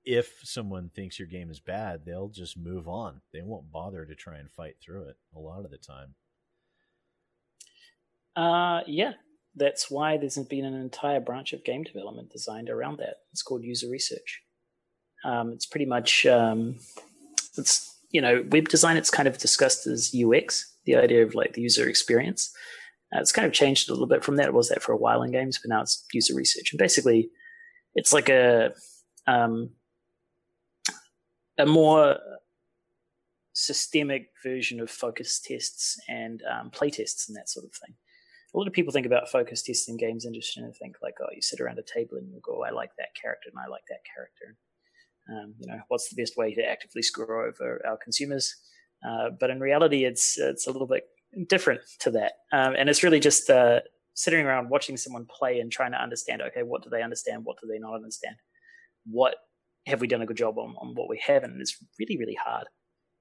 [0.05, 3.21] if someone thinks your game is bad, they'll just move on.
[3.33, 6.15] They won't bother to try and fight through it a lot of the time.
[8.37, 9.13] Uh, yeah,
[9.55, 13.17] that's why there's been an entire branch of game development designed around that.
[13.33, 14.43] It's called user research.
[15.25, 16.77] Um, it's pretty much um,
[17.59, 18.97] it's you know web design.
[18.97, 22.53] It's kind of discussed as UX, the idea of like the user experience.
[23.15, 24.47] Uh, it's kind of changed a little bit from that.
[24.47, 26.73] It was that for a while in games, but now it's user research.
[26.73, 27.29] And basically,
[27.95, 28.73] it's like a
[29.27, 29.71] um,
[31.61, 32.17] a more
[33.53, 37.95] systemic version of focus tests and um, play tests and that sort of thing.
[38.53, 41.29] A lot of people think about focus tests in games industry and think like, oh,
[41.33, 43.85] you sit around a table and you go, I like that character and I like
[43.89, 44.57] that character.
[45.31, 48.57] Um, you know, what's the best way to actively screw over our consumers?
[49.07, 51.05] Uh, but in reality, it's it's a little bit
[51.49, 53.81] different to that, um, and it's really just uh,
[54.15, 56.43] sitting around watching someone play and trying to understand.
[56.43, 57.45] Okay, what do they understand?
[57.45, 58.37] What do they not understand?
[59.07, 59.37] What
[59.87, 61.45] have we done a good job on, on what we have?
[61.45, 62.67] And it's really, really hard.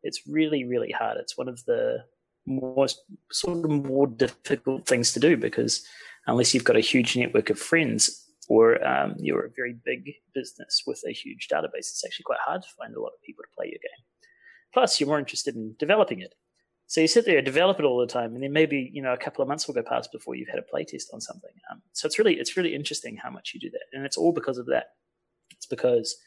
[0.04, 1.18] It's really, really hard.
[1.18, 2.00] It's one of the
[2.46, 3.02] most
[3.32, 5.86] sort of more difficult things to do because
[6.28, 10.84] unless you've got a huge network of friends or um, you're a very big business
[10.88, 13.56] with a huge database, it's actually quite hard to find a lot of people to
[13.56, 14.06] play your game.
[14.74, 16.34] Plus, you're more interested in developing it.
[16.88, 19.18] So you sit there, develop it all the time, and then maybe you know a
[19.18, 21.52] couple of months will go past before you've had a playtest on something.
[21.72, 24.34] Um, so it's really it's really interesting how much you do that, and it's all
[24.34, 24.88] because of that.
[25.52, 26.18] It's because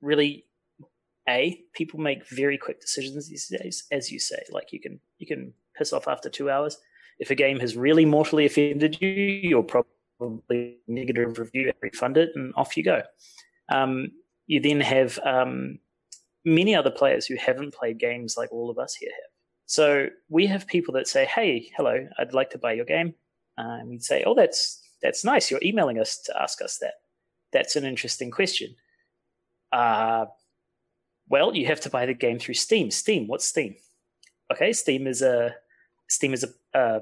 [0.00, 0.46] really,
[1.28, 4.42] a people make very quick decisions these days, as you say.
[4.50, 6.78] Like you can you can piss off after two hours.
[7.18, 12.52] If a game has really mortally offended you, you'll probably negative review, refund it, and
[12.56, 13.02] off you go.
[13.68, 14.10] Um,
[14.46, 15.78] you then have um,
[16.44, 19.30] many other players who haven't played games like all of us here have.
[19.66, 23.14] So we have people that say, "Hey, hello, I'd like to buy your game,"
[23.56, 25.50] and we'd say, "Oh, that's that's nice.
[25.50, 26.94] You're emailing us to ask us that.
[27.52, 28.74] That's an interesting question."
[29.72, 30.26] Uh,
[31.28, 32.90] well, you have to buy the game through Steam.
[32.90, 33.76] Steam, what's Steam?
[34.52, 35.54] Okay, Steam is a
[36.08, 37.00] Steam is a uh,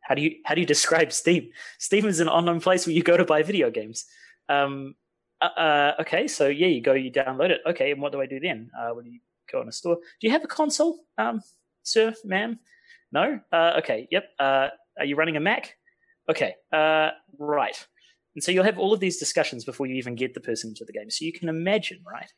[0.00, 1.50] how do you how do you describe Steam?
[1.78, 4.06] Steam is an online place where you go to buy video games.
[4.48, 4.94] Um,
[5.40, 7.60] uh, uh, okay, so yeah, you go, you download it.
[7.66, 8.70] Okay, and what do I do then?
[8.78, 9.20] Uh, when you
[9.52, 11.42] go in a store, do you have a console, um,
[11.82, 12.58] sir, ma'am?
[13.12, 13.40] No.
[13.52, 14.08] Uh, okay.
[14.10, 14.24] Yep.
[14.38, 15.76] Uh, are you running a Mac?
[16.28, 16.54] Okay.
[16.72, 17.86] Uh, right.
[18.36, 20.84] And so you'll have all of these discussions before you even get the person into
[20.84, 21.08] the game.
[21.10, 22.30] So you can imagine, right?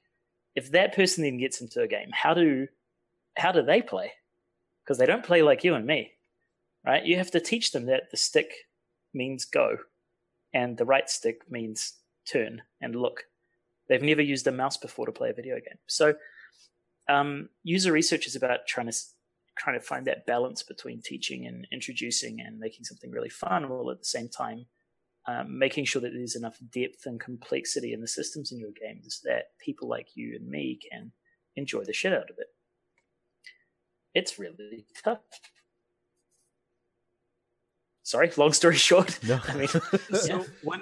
[0.54, 2.68] If that person then gets into a game, how do
[3.36, 4.12] how do they play?
[4.84, 6.12] Because they don't play like you and me,
[6.86, 7.04] right?
[7.04, 8.52] You have to teach them that the stick
[9.12, 9.76] means go,
[10.54, 11.94] and the right stick means
[12.30, 13.24] turn and look.
[13.88, 15.78] They've never used a mouse before to play a video game.
[15.88, 16.14] So,
[17.08, 18.96] um, user research is about trying to
[19.58, 23.90] trying to find that balance between teaching and introducing and making something really fun, while
[23.90, 24.66] at the same time
[25.28, 29.20] um, making sure that there's enough depth and complexity in the systems in your games
[29.24, 31.12] that people like you and me can
[31.54, 32.46] enjoy the shit out of it.
[34.14, 35.18] It's really tough.
[38.04, 39.18] Sorry, long story short.
[39.22, 39.38] No.
[39.46, 39.68] I mean,
[40.14, 40.80] so when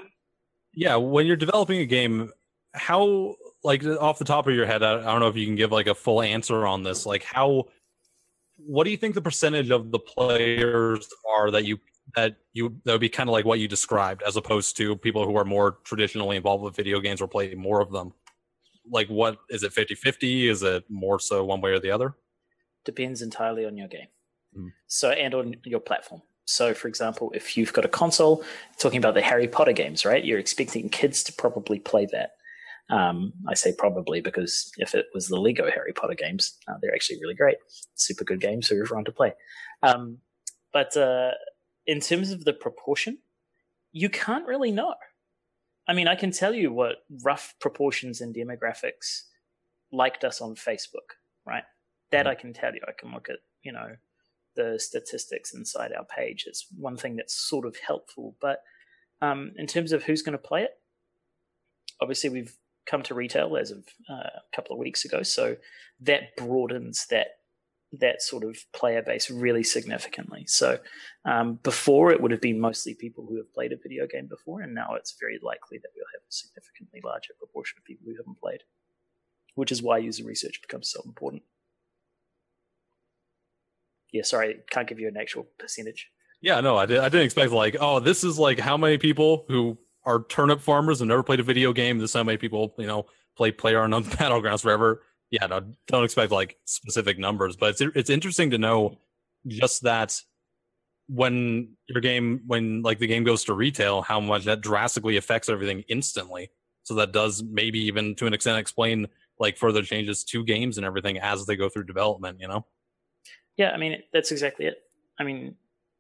[0.72, 2.30] yeah, when you're developing a game,
[2.72, 3.34] how
[3.64, 5.72] like off the top of your head, I, I don't know if you can give
[5.72, 7.04] like a full answer on this.
[7.04, 7.64] Like how,
[8.58, 11.78] what do you think the percentage of the players are that you
[12.14, 15.24] that you that would be kind of like what you described, as opposed to people
[15.24, 18.12] who are more traditionally involved with video games or play more of them?
[18.90, 20.48] Like, what is it 50 50?
[20.48, 22.14] Is it more so one way or the other?
[22.84, 24.06] Depends entirely on your game.
[24.56, 24.72] Mm.
[24.86, 26.22] So, and on your platform.
[26.46, 28.44] So, for example, if you've got a console,
[28.78, 30.24] talking about the Harry Potter games, right?
[30.24, 32.30] You're expecting kids to probably play that.
[32.88, 36.94] Um, I say probably because if it was the Lego Harry Potter games, uh, they're
[36.94, 37.56] actually really great,
[37.96, 39.32] super good games for everyone to play.
[39.82, 40.18] Um,
[40.72, 41.32] but uh,
[41.86, 43.18] in terms of the proportion,
[43.92, 44.94] you can't really know.
[45.88, 49.22] I mean, I can tell you what rough proportions and demographics
[49.92, 51.14] liked us on Facebook,
[51.46, 51.62] right?
[52.10, 52.30] That mm-hmm.
[52.30, 52.80] I can tell you.
[52.86, 53.96] I can look at, you know,
[54.56, 56.44] the statistics inside our page.
[56.46, 58.34] It's one thing that's sort of helpful.
[58.40, 58.62] But
[59.22, 60.72] um, in terms of who's going to play it,
[62.00, 62.56] obviously we've
[62.86, 65.56] come to retail as of uh, a couple of weeks ago, so
[66.00, 67.38] that broadens that
[67.92, 70.44] that sort of player base really significantly.
[70.46, 70.78] So
[71.24, 74.60] um, before it would have been mostly people who have played a video game before,
[74.60, 78.16] and now it's very likely that we'll have a significantly larger proportion of people who
[78.16, 78.62] haven't played,
[79.54, 81.42] which is why user research becomes so important
[84.16, 86.10] yeah, sorry, can't give you an actual percentage.
[86.40, 89.44] Yeah, no, I, did, I didn't expect like, oh, this is like how many people
[89.48, 91.98] who are turnip farmers and never played a video game.
[91.98, 93.06] This is how many people you know
[93.36, 95.02] play player on battlegrounds forever.
[95.30, 98.98] Yeah, no, don't expect like specific numbers, but it's it's interesting to know
[99.48, 100.20] just that
[101.08, 105.48] when your game when like the game goes to retail, how much that drastically affects
[105.48, 106.50] everything instantly.
[106.82, 109.08] So that does maybe even to an extent explain
[109.38, 112.40] like further changes to games and everything as they go through development.
[112.40, 112.66] You know.
[113.56, 114.78] Yeah, I mean that's exactly it.
[115.18, 115.56] I mean,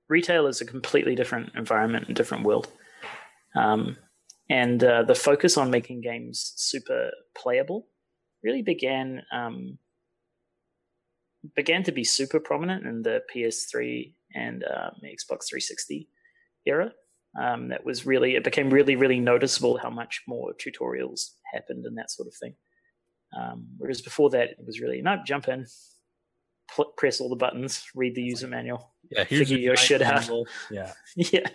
[0.08, 2.68] retail is a completely different environment and different world,
[3.54, 3.96] um,
[4.50, 7.86] and uh, the focus on making games super playable
[8.42, 9.78] really began um,
[11.54, 16.08] began to be super prominent in the PS3 and um, Xbox 360
[16.66, 16.92] era.
[17.40, 21.98] Um, that was really it became really really noticeable how much more tutorials happened and
[21.98, 22.54] that sort of thing.
[23.38, 25.66] Um, whereas before that, it was really no jump in,
[26.74, 28.94] pl- press all the buttons, read the user manual.
[29.10, 30.30] Yeah, figure your shit out.
[30.70, 31.48] Yeah, yeah.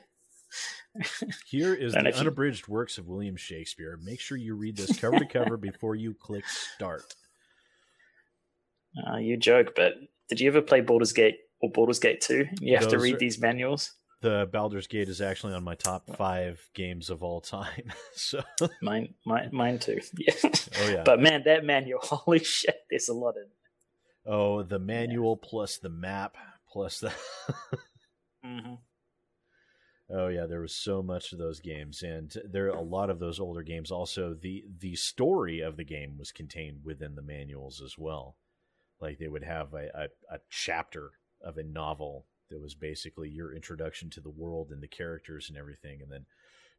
[1.46, 2.74] Here is the unabridged you...
[2.74, 3.98] works of William Shakespeare.
[4.04, 7.16] Make sure you read this cover to cover before you click start.
[9.08, 9.94] Uh, you joke, but
[10.30, 12.46] did you ever play Baldur's Gate or Baldur's Gate 2?
[12.60, 13.94] You have those to read are, these manuals.
[14.22, 17.92] the Baldur's Gate is actually on my top five games of all time.
[18.16, 18.42] so
[18.82, 20.00] mine, mine, mine too.
[20.18, 20.34] Yeah.
[20.80, 21.04] Oh yeah.
[21.06, 23.48] But man, that manual, holy shit, there's a lot in.
[24.26, 25.50] Oh, the manual yeah.
[25.50, 26.36] plus the map
[26.72, 27.14] plus the.
[28.46, 28.76] mm-hmm.
[30.14, 33.40] Oh yeah, there was so much of those games, and there a lot of those
[33.40, 33.92] older games.
[33.92, 38.36] Also, the the story of the game was contained within the manuals as well.
[39.00, 41.12] Like they would have a, a, a chapter
[41.44, 45.58] of a novel that was basically your introduction to the world and the characters and
[45.58, 46.02] everything.
[46.02, 46.26] And then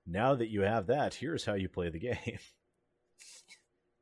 [0.07, 2.17] now that you have that, here's how you play the game.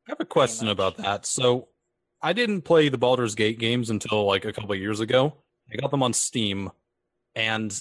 [0.07, 1.25] I have a question about that.
[1.25, 1.69] So
[2.21, 5.35] I didn't play the Baldur's Gate games until like a couple years ago.
[5.73, 6.71] I got them on Steam.
[7.35, 7.81] And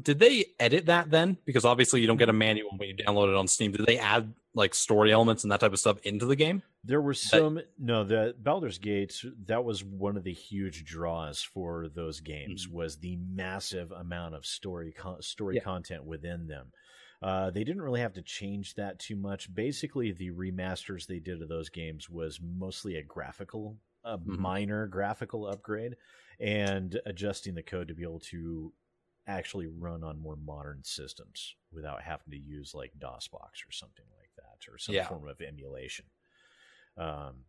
[0.00, 1.38] did they edit that then?
[1.44, 3.72] Because obviously you don't get a manual when you download it on Steam.
[3.72, 6.62] Did they add like story elements and that type of stuff into the game?
[6.84, 11.42] There were some that, no, the Baldur's Gate that was one of the huge draws
[11.42, 12.76] for those games mm-hmm.
[12.76, 15.62] was the massive amount of story story yeah.
[15.62, 16.72] content within them.
[17.22, 19.52] Uh, they didn't really have to change that too much.
[19.54, 24.40] Basically, the remasters they did of those games was mostly a graphical, a mm-hmm.
[24.40, 25.96] minor graphical upgrade,
[26.38, 28.72] and adjusting the code to be able to
[29.26, 34.30] actually run on more modern systems without having to use like DOSBox or something like
[34.36, 35.08] that or some yeah.
[35.08, 36.04] form of emulation.
[36.96, 37.44] Um,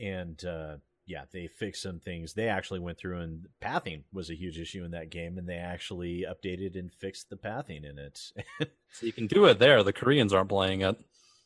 [0.00, 0.76] and uh,
[1.06, 2.34] yeah, they fixed some things.
[2.34, 5.56] They actually went through and pathing was a huge issue in that game, and they
[5.56, 8.18] actually updated and fixed the pathing in it.
[8.90, 9.82] so you can do it there.
[9.82, 10.96] The Koreans aren't playing it.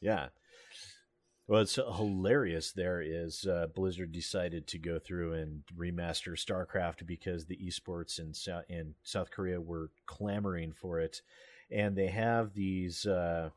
[0.01, 0.29] Yeah,
[1.51, 7.57] What's hilarious there is uh, Blizzard decided to go through and remaster StarCraft because the
[7.57, 11.23] esports in South in South Korea were clamoring for it,
[11.69, 13.51] and they have these uh,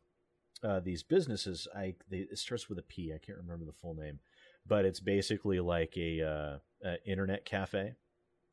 [0.64, 1.68] uh, these businesses.
[1.76, 3.14] I they, it starts with a P.
[3.14, 4.18] I can't remember the full name,
[4.66, 7.94] but it's basically like a, uh, a internet cafe,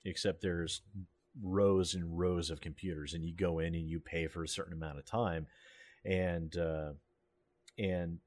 [0.05, 0.83] except there's
[1.43, 4.75] rows and rows of computers, and you go in and you pay for a certain
[4.75, 5.47] amount of time,
[6.05, 6.91] and uh,
[7.79, 8.19] and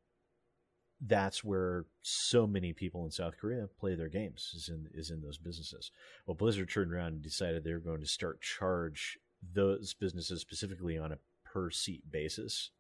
[1.06, 5.22] that's where so many people in South Korea play their games is in is in
[5.22, 5.92] those businesses.
[6.26, 9.18] Well, Blizzard turned around and decided they were going to start charge
[9.54, 12.72] those businesses specifically on a per seat basis.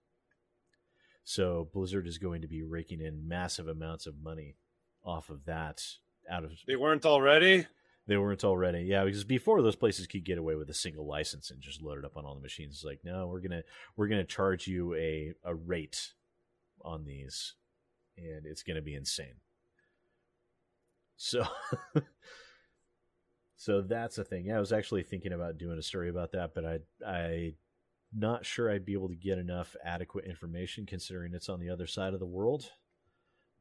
[1.25, 4.55] So Blizzard is going to be raking in massive amounts of money
[5.03, 5.83] off of that
[6.29, 7.67] out of They weren't already?
[8.07, 8.81] They weren't already.
[8.81, 11.99] Yeah, because before those places could get away with a single license and just load
[11.99, 12.75] it up on all the machines.
[12.75, 13.63] It's like, no, we're gonna
[13.95, 16.13] we're gonna charge you a, a rate
[16.81, 17.53] on these
[18.17, 19.35] and it's going to be insane.
[21.15, 21.45] So,
[23.55, 24.45] so that's a thing.
[24.45, 27.53] Yeah, I was actually thinking about doing a story about that, but I, I,
[28.15, 31.87] not sure I'd be able to get enough adequate information considering it's on the other
[31.87, 32.65] side of the world.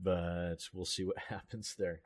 [0.00, 2.02] But we'll see what happens there.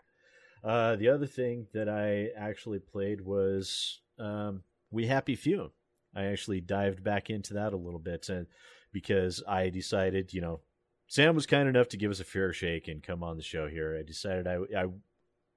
[0.63, 5.73] Uh, the other thing that I actually played was um, We Happy Few.
[6.15, 8.47] I actually dived back into that a little bit, and
[8.91, 10.61] because I decided, you know,
[11.09, 13.69] Sam was kind enough to give us a fair shake and come on the show
[13.69, 13.97] here.
[13.99, 14.87] I decided I, I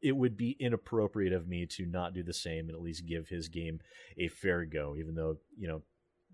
[0.02, 3.28] it would be inappropriate of me to not do the same and at least give
[3.28, 3.80] his game
[4.18, 5.82] a fair go, even though you know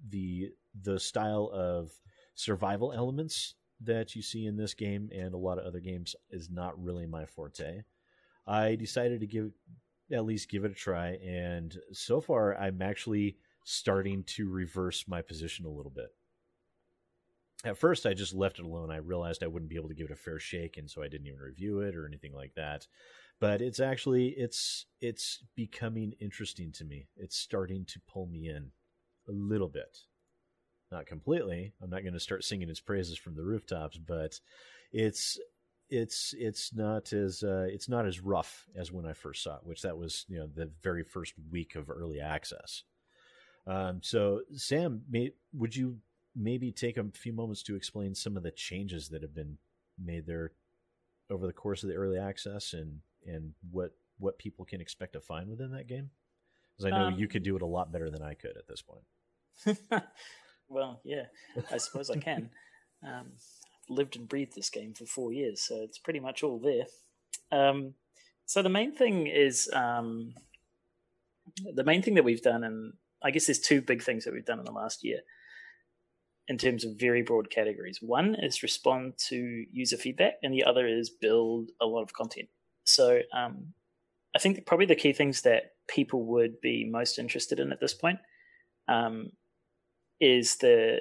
[0.09, 0.51] the
[0.81, 1.91] the style of
[2.35, 6.49] survival elements that you see in this game and a lot of other games is
[6.49, 7.83] not really my forte.
[8.45, 9.51] I decided to give
[10.11, 15.21] at least give it a try, and so far I'm actually starting to reverse my
[15.21, 16.13] position a little bit
[17.65, 18.91] at first I just left it alone.
[18.91, 21.07] I realized I wouldn't be able to give it a fair shake, and so I
[21.07, 22.87] didn't even review it or anything like that.
[23.39, 27.07] But it's actually it's it's becoming interesting to me.
[27.17, 28.71] It's starting to pull me in
[29.27, 29.97] a little bit,
[30.91, 31.73] not completely.
[31.81, 34.39] I'm not going to start singing its praises from the rooftops, but
[34.93, 35.39] it's
[35.89, 39.65] it's it's not as uh, it's not as rough as when I first saw it,
[39.65, 42.83] which that was you know the very first week of early access.
[43.67, 45.97] Um, so Sam, may, would you
[46.35, 49.57] maybe take a few moments to explain some of the changes that have been
[50.03, 50.51] made there
[51.29, 55.21] over the course of the early access and and what what people can expect to
[55.21, 56.09] find within that game?
[56.77, 58.67] Because I know um, you could do it a lot better than I could at
[58.67, 59.77] this point.
[60.69, 61.25] well, yeah,
[61.71, 62.49] I suppose I can.
[63.05, 66.57] Um, I've lived and breathed this game for four years, so it's pretty much all
[66.57, 66.85] there.
[67.51, 67.93] Um,
[68.47, 70.33] so the main thing is um,
[71.71, 74.45] the main thing that we've done, and I guess there's two big things that we've
[74.45, 75.19] done in the last year
[76.47, 77.99] in terms of very broad categories.
[78.01, 82.49] One is respond to user feedback, and the other is build a lot of content.
[82.83, 83.73] So um,
[84.35, 87.93] I think probably the key things that people would be most interested in at this
[87.93, 88.19] point
[88.87, 89.31] um,
[90.19, 90.99] is the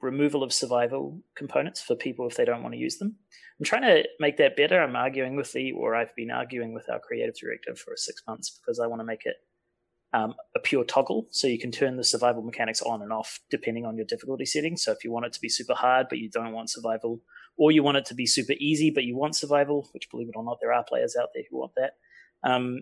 [0.00, 3.16] removal of survival components for people if they don't want to use them.
[3.58, 4.80] I'm trying to make that better.
[4.80, 8.58] I'm arguing with the, or I've been arguing with our creative director for six months
[8.58, 9.36] because I want to make it
[10.14, 13.86] um, a pure toggle, so you can turn the survival mechanics on and off depending
[13.86, 14.82] on your difficulty settings.
[14.82, 17.20] So if you want it to be super hard but you don't want survival,
[17.56, 20.36] or you want it to be super easy but you want survival, which believe it
[20.36, 21.96] or not, there are players out there who want that.
[22.44, 22.80] Um,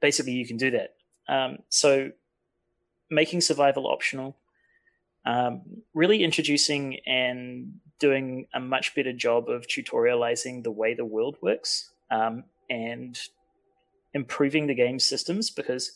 [0.00, 0.94] basically, you can do that.
[1.28, 2.10] Um, so
[3.10, 4.36] making survival optional,
[5.24, 5.62] um,
[5.94, 11.90] really introducing and doing a much better job of tutorializing the way the world works
[12.10, 13.18] um, and
[14.12, 15.92] improving the game systems because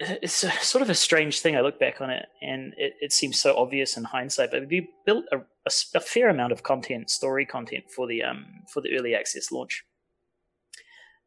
[0.00, 1.56] it's a, sort of a strange thing.
[1.56, 4.88] I look back on it and it, it seems so obvious in hindsight, but we
[5.06, 8.96] built a, a, a, fair amount of content, story content for the um, for the
[8.96, 9.84] early access launch.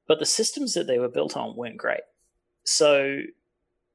[0.07, 2.01] But the systems that they were built on weren't great.
[2.65, 3.19] So,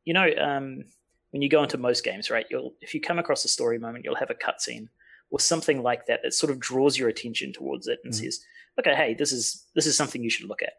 [0.04, 0.84] you know, um,
[1.30, 2.46] when you go into most games, right?
[2.50, 4.88] You'll if you come across a story moment, you'll have a cutscene
[5.30, 8.24] or something like that that sort of draws your attention towards it and mm-hmm.
[8.24, 8.44] says,
[8.78, 10.74] "Okay, hey, this is this is something you should look at."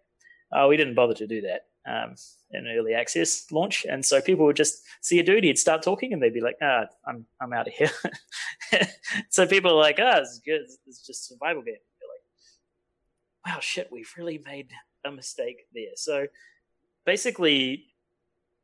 [0.51, 2.15] Oh, we didn't bother to do that um,
[2.51, 6.13] in early access launch, and so people would just see a dude, he'd start talking,
[6.13, 7.91] and they'd be like, "Ah, I'm I'm out of here."
[9.29, 10.61] so people are like, "Ah, oh, is good.
[10.87, 14.71] It's just survival game." You're like, "Wow, shit, we've really made
[15.05, 16.27] a mistake there." So
[17.05, 17.85] basically,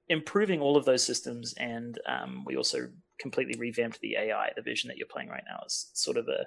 [0.10, 2.90] improving all of those systems, and um, we also
[3.20, 4.52] completely revamped the AI.
[4.56, 6.46] The version that you're playing right now is sort of a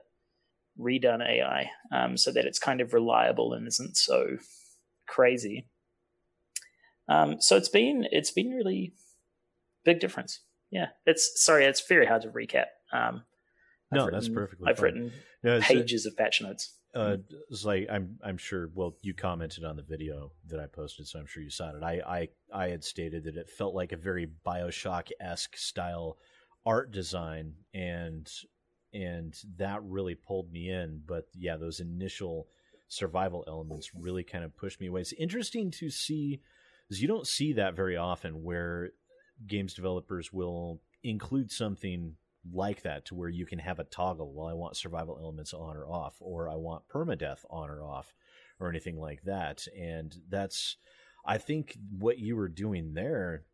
[0.78, 4.36] redone AI, um, so that it's kind of reliable and isn't so
[5.08, 5.66] crazy.
[7.08, 8.92] Um, so it's been it's been really
[9.84, 10.40] big difference.
[10.70, 12.66] Yeah, it's sorry, it's very hard to recap.
[12.92, 13.22] Um,
[13.90, 14.68] no, written, that's perfectly.
[14.68, 14.84] I've fine.
[14.84, 16.74] written no, pages of patch notes.
[16.94, 17.16] Uh,
[17.50, 18.70] it's like I'm I'm sure.
[18.74, 21.82] Well, you commented on the video that I posted, so I'm sure you saw it.
[21.82, 26.18] I I I had stated that it felt like a very Bioshock esque style
[26.66, 28.30] art design, and
[28.92, 31.02] and that really pulled me in.
[31.06, 32.48] But yeah, those initial
[32.88, 35.02] survival elements really kind of pushed me away.
[35.02, 36.40] It's interesting to see
[36.88, 38.90] because you don't see that very often where
[39.46, 42.14] games developers will include something
[42.52, 44.32] like that to where you can have a toggle.
[44.32, 48.14] Well, I want survival elements on or off, or I want permadeath on or off,
[48.58, 49.66] or anything like that.
[49.78, 50.76] And that's,
[51.26, 53.44] I think, what you were doing there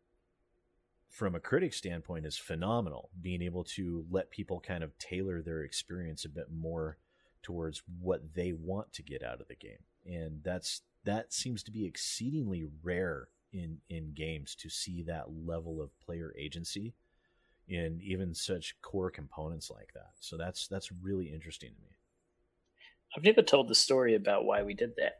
[1.09, 3.09] from a critic standpoint is phenomenal.
[3.19, 6.97] Being able to let people kind of tailor their experience a bit more
[7.43, 9.83] towards what they want to get out of the game.
[10.05, 15.81] And that's that seems to be exceedingly rare in in games to see that level
[15.81, 16.93] of player agency
[17.67, 20.11] in even such core components like that.
[20.19, 21.97] So that's that's really interesting to me.
[23.15, 25.19] I've never told the story about why we did that.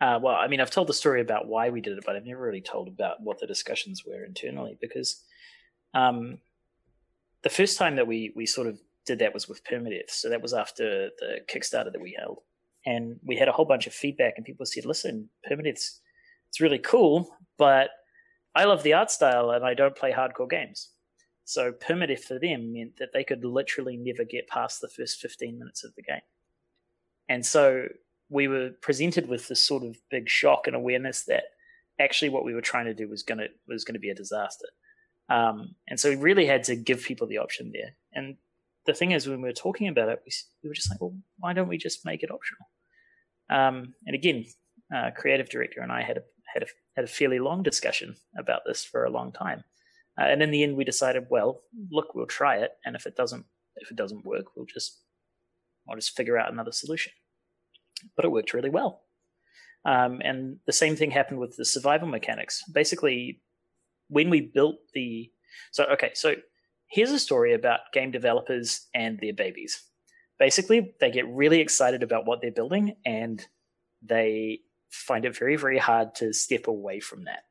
[0.00, 2.24] Uh, well, I mean, I've told the story about why we did it, but I've
[2.24, 5.22] never really told about what the discussions were internally because
[5.92, 6.38] um,
[7.42, 10.10] the first time that we we sort of did that was with permadeath.
[10.10, 12.38] So that was after the Kickstarter that we held.
[12.86, 16.00] And we had a whole bunch of feedback, and people said, listen, permadeath's
[16.50, 17.90] it's really cool, but
[18.54, 20.90] I love the art style and I don't play hardcore games.
[21.44, 25.58] So permadeath for them meant that they could literally never get past the first 15
[25.58, 26.20] minutes of the game.
[27.28, 27.86] And so
[28.28, 31.44] we were presented with this sort of big shock and awareness that
[32.00, 34.14] actually what we were trying to do was going to was going to be a
[34.14, 34.66] disaster.
[35.28, 37.94] Um, and so we really had to give people the option there.
[38.12, 38.36] And
[38.90, 40.32] the thing is, when we were talking about it, we,
[40.62, 42.66] we were just like, well, why don't we just make it optional?
[43.48, 44.44] Um, and again,
[44.94, 46.22] uh, creative director and I had a
[46.52, 46.66] had a
[46.96, 49.62] had a fairly long discussion about this for a long time,
[50.18, 53.16] uh, and in the end, we decided, well, look, we'll try it, and if it
[53.16, 53.44] doesn't
[53.76, 55.00] if it doesn't work, we'll just
[55.88, 57.12] I'll just figure out another solution.
[58.16, 59.02] But it worked really well.
[59.84, 62.62] Um, and the same thing happened with the survival mechanics.
[62.72, 63.42] Basically,
[64.08, 65.30] when we built the
[65.72, 66.34] so okay, so
[66.90, 69.82] here's a story about game developers and their babies.
[70.38, 73.46] Basically, they get really excited about what they're building and
[74.02, 74.60] they
[74.90, 77.44] find it very, very hard to step away from that.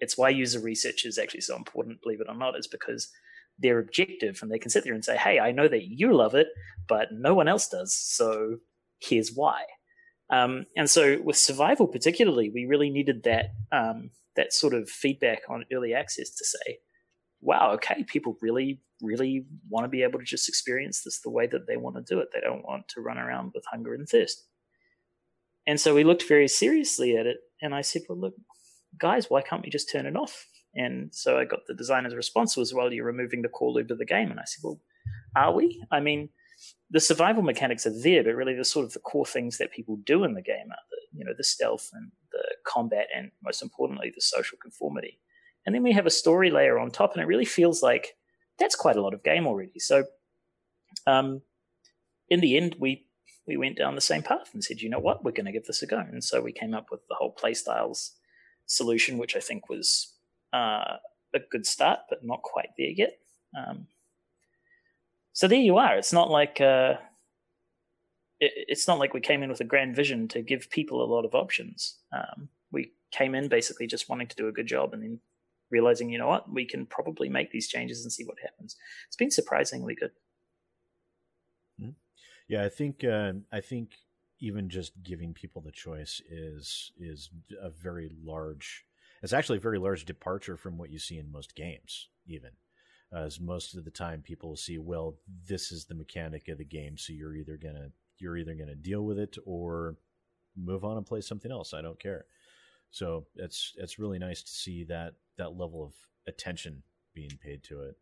[0.00, 3.10] It's why user research is actually so important, believe it or not, is because
[3.58, 6.34] they're objective and they can sit there and say, hey, I know that you love
[6.34, 6.48] it,
[6.86, 7.94] but no one else does.
[7.94, 8.58] So
[9.00, 9.64] here's why.
[10.30, 15.40] Um, and so with survival particularly, we really needed that um, that sort of feedback
[15.48, 16.78] on early access to say,
[17.40, 21.46] wow, okay, people really, really want to be able to just experience this the way
[21.46, 22.28] that they want to do it.
[22.32, 24.44] They don't want to run around with hunger and thirst.
[25.66, 28.34] And so we looked very seriously at it, and I said, well, look,
[28.98, 30.46] guys, why can't we just turn it off?
[30.74, 33.98] And so I got the designer's response was, well, you're removing the core loop of
[33.98, 34.30] the game.
[34.30, 34.80] And I said, well,
[35.36, 35.82] are we?
[35.90, 36.30] I mean,
[36.90, 39.98] the survival mechanics are there, but really the sort of the core things that people
[40.04, 43.62] do in the game are the, you know, the stealth and the combat, and most
[43.62, 45.18] importantly, the social conformity.
[45.68, 48.16] And then we have a story layer on top, and it really feels like
[48.58, 49.78] that's quite a lot of game already.
[49.78, 50.04] So,
[51.06, 51.42] um,
[52.30, 53.04] in the end, we
[53.46, 55.66] we went down the same path and said, you know what, we're going to give
[55.66, 55.98] this a go.
[55.98, 58.12] And so we came up with the whole playstyles
[58.64, 60.14] solution, which I think was
[60.54, 60.96] uh,
[61.34, 63.18] a good start, but not quite there yet.
[63.54, 63.88] Um,
[65.34, 65.98] so there you are.
[65.98, 66.94] It's not like uh,
[68.40, 71.12] it, it's not like we came in with a grand vision to give people a
[71.12, 71.98] lot of options.
[72.10, 75.20] Um, we came in basically just wanting to do a good job, and then
[75.70, 78.76] realizing, you know what, we can probably make these changes and see what happens.
[79.06, 80.10] It's been surprisingly good.
[81.80, 81.90] Hmm.
[82.48, 83.90] Yeah, I think uh, I think
[84.40, 88.84] even just giving people the choice is is a very large.
[89.22, 92.50] It's actually a very large departure from what you see in most games, even.
[93.12, 95.16] As most of the time, people will see, well,
[95.46, 99.04] this is the mechanic of the game, so you're either gonna you're either gonna deal
[99.04, 99.96] with it or
[100.56, 101.72] move on and play something else.
[101.72, 102.26] I don't care.
[102.90, 105.92] So it's it's really nice to see that that level of
[106.26, 106.82] attention
[107.14, 107.96] being paid to it.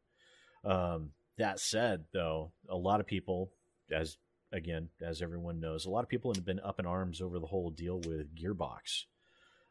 [0.65, 3.53] Um, that said, though, a lot of people,
[3.91, 4.17] as
[4.53, 7.47] again, as everyone knows, a lot of people have been up in arms over the
[7.47, 9.05] whole deal with Gearbox,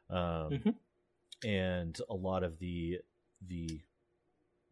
[0.10, 0.70] um, mm-hmm.
[1.48, 3.00] and a lot of the
[3.46, 3.82] the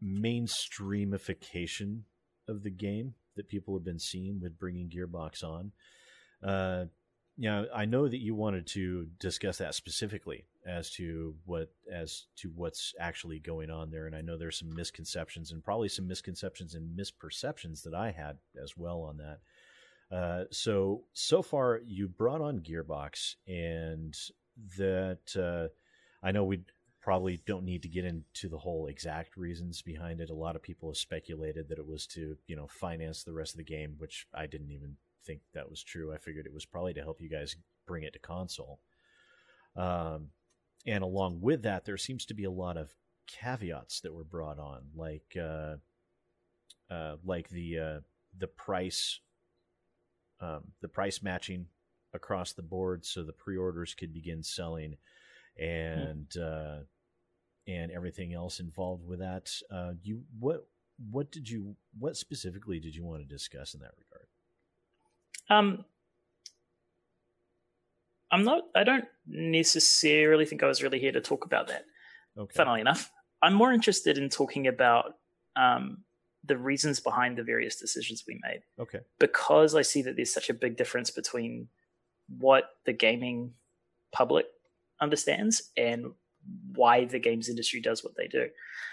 [0.02, 2.00] mainstreamification
[2.48, 5.72] of the game that people have been seeing with bringing Gearbox on.
[6.42, 6.84] Uh,
[7.36, 12.48] yeah, I know that you wanted to discuss that specifically as to what as to
[12.54, 16.74] what's actually going on there, and I know there's some misconceptions and probably some misconceptions
[16.74, 20.16] and misperceptions that I had as well on that.
[20.16, 24.14] Uh, so so far, you brought on Gearbox, and
[24.78, 25.68] that uh,
[26.26, 26.60] I know we
[27.00, 30.30] probably don't need to get into the whole exact reasons behind it.
[30.30, 33.54] A lot of people have speculated that it was to you know finance the rest
[33.54, 36.12] of the game, which I didn't even think that was true.
[36.12, 37.56] I figured it was probably to help you guys
[37.86, 38.80] bring it to console.
[39.76, 40.28] Um,
[40.86, 42.94] and along with that, there seems to be a lot of
[43.26, 45.76] caveats that were brought on, like uh,
[46.90, 48.00] uh, like the uh,
[48.38, 49.20] the price
[50.40, 51.66] um, the price matching
[52.12, 54.96] across the board, so the pre-orders could begin selling,
[55.58, 56.84] and mm.
[57.66, 59.50] and everything else involved with that.
[59.70, 60.66] Uh, you what
[61.10, 64.28] what did you what specifically did you want to discuss in that regard?
[65.50, 65.84] Um,
[68.30, 68.64] I'm not.
[68.74, 71.84] I don't necessarily think I was really here to talk about that.
[72.36, 72.52] Okay.
[72.54, 73.10] Funnily enough,
[73.42, 75.14] I'm more interested in talking about
[75.56, 75.98] um,
[76.44, 78.60] the reasons behind the various decisions we made.
[78.78, 79.00] Okay.
[79.20, 81.68] Because I see that there's such a big difference between
[82.38, 83.52] what the gaming
[84.12, 84.46] public
[85.00, 86.06] understands and
[86.74, 88.48] why the games industry does what they do.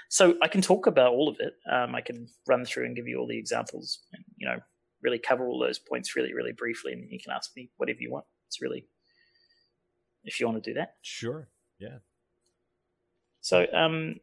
[0.10, 1.54] So I can talk about all of it.
[1.72, 4.00] Um, I can run through and give you all the examples.
[4.14, 4.60] And, you know,
[5.02, 8.12] really cover all those points really, really briefly, and you can ask me whatever you
[8.12, 8.26] want.
[8.48, 8.86] It's really,
[10.24, 10.96] if you want to do that.
[11.02, 11.48] Sure.
[11.80, 11.98] Yeah.
[13.42, 14.16] So, um,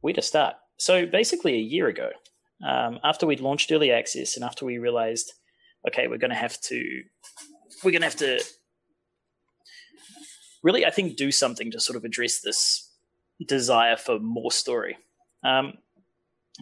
[0.00, 0.56] where to start?
[0.78, 2.10] So, basically, a year ago,
[2.66, 5.32] um, after we'd launched early access, and after we realized,
[5.86, 7.02] okay, we're going to have to,
[7.84, 8.42] we're going to have to
[10.62, 12.90] really, I think, do something to sort of address this
[13.46, 14.96] desire for more story.
[15.44, 15.74] Um,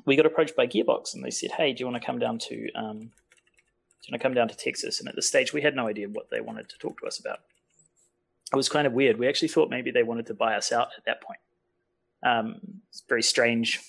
[0.07, 2.39] we got approached by Gearbox and they said, "Hey, do you want to come down
[2.39, 5.63] to um, do you want to come down to Texas?" And at this stage, we
[5.63, 7.41] had no idea what they wanted to talk to us about.
[8.53, 9.19] It was kind of weird.
[9.19, 11.41] We actually thought maybe they wanted to buy us out at that point.
[12.25, 13.81] Um, it's very strange,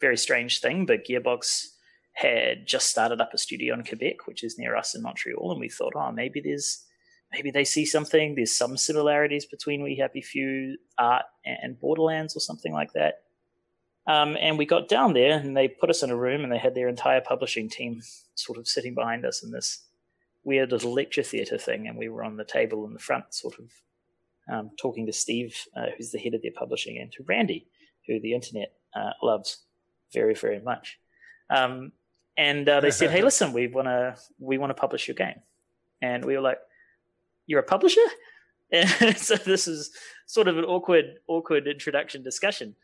[0.00, 0.86] very strange thing.
[0.86, 1.66] But Gearbox
[2.14, 5.60] had just started up a studio in Quebec, which is near us in Montreal, and
[5.60, 6.84] we thought, oh, maybe there's
[7.32, 8.34] maybe they see something.
[8.34, 13.22] There's some similarities between We Happy Few art and Borderlands or something like that.
[14.06, 16.58] Um, and we got down there and they put us in a room and they
[16.58, 18.02] had their entire publishing team
[18.34, 19.84] sort of sitting behind us in this
[20.44, 21.86] weird little lecture theatre thing.
[21.86, 23.70] And we were on the table in the front, sort of
[24.52, 27.66] um, talking to Steve, uh, who's the head of their publishing, and to Randy,
[28.06, 29.58] who the internet uh, loves
[30.12, 30.98] very, very much.
[31.48, 31.92] Um,
[32.36, 35.40] and uh, they said, "Hey, listen, we want to we want to publish your game,"
[36.00, 36.58] and we were like,
[37.46, 38.00] "You're a publisher?"
[38.74, 39.90] And so this is
[40.24, 42.74] sort of an awkward, awkward introduction discussion.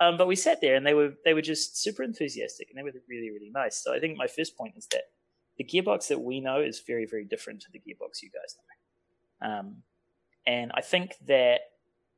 [0.00, 2.82] Um, but we sat there and they were they were just super enthusiastic and they
[2.82, 3.76] were really really nice.
[3.82, 5.04] So I think my first point is that
[5.58, 9.48] the gearbox that we know is very very different to the gearbox you guys know.
[9.48, 9.76] Um,
[10.46, 11.60] and I think that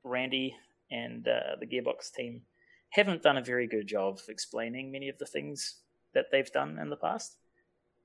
[0.05, 0.57] Randy
[0.91, 2.43] and uh, the gearbox team
[2.91, 5.77] haven't done a very good job of explaining many of the things
[6.15, 7.37] that they've done in the past.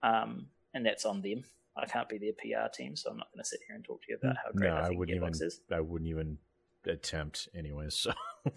[0.02, 1.44] Um, and that's on them.
[1.76, 4.02] I can't be their PR team, so I'm not going to sit here and talk
[4.04, 5.62] to you about how great no, I, I wouldn't even, is.
[5.72, 6.38] I wouldn't even
[6.86, 7.96] attempt, anyways.
[7.96, 8.14] So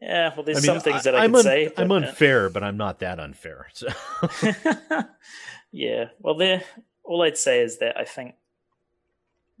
[0.00, 1.68] Yeah, well, there's I mean, some things that I, I can un- say.
[1.74, 3.68] But, I'm uh, unfair, but I'm not that unfair.
[3.74, 3.88] So.
[5.72, 6.62] yeah, well, there.
[7.04, 8.34] All I'd say is that I think,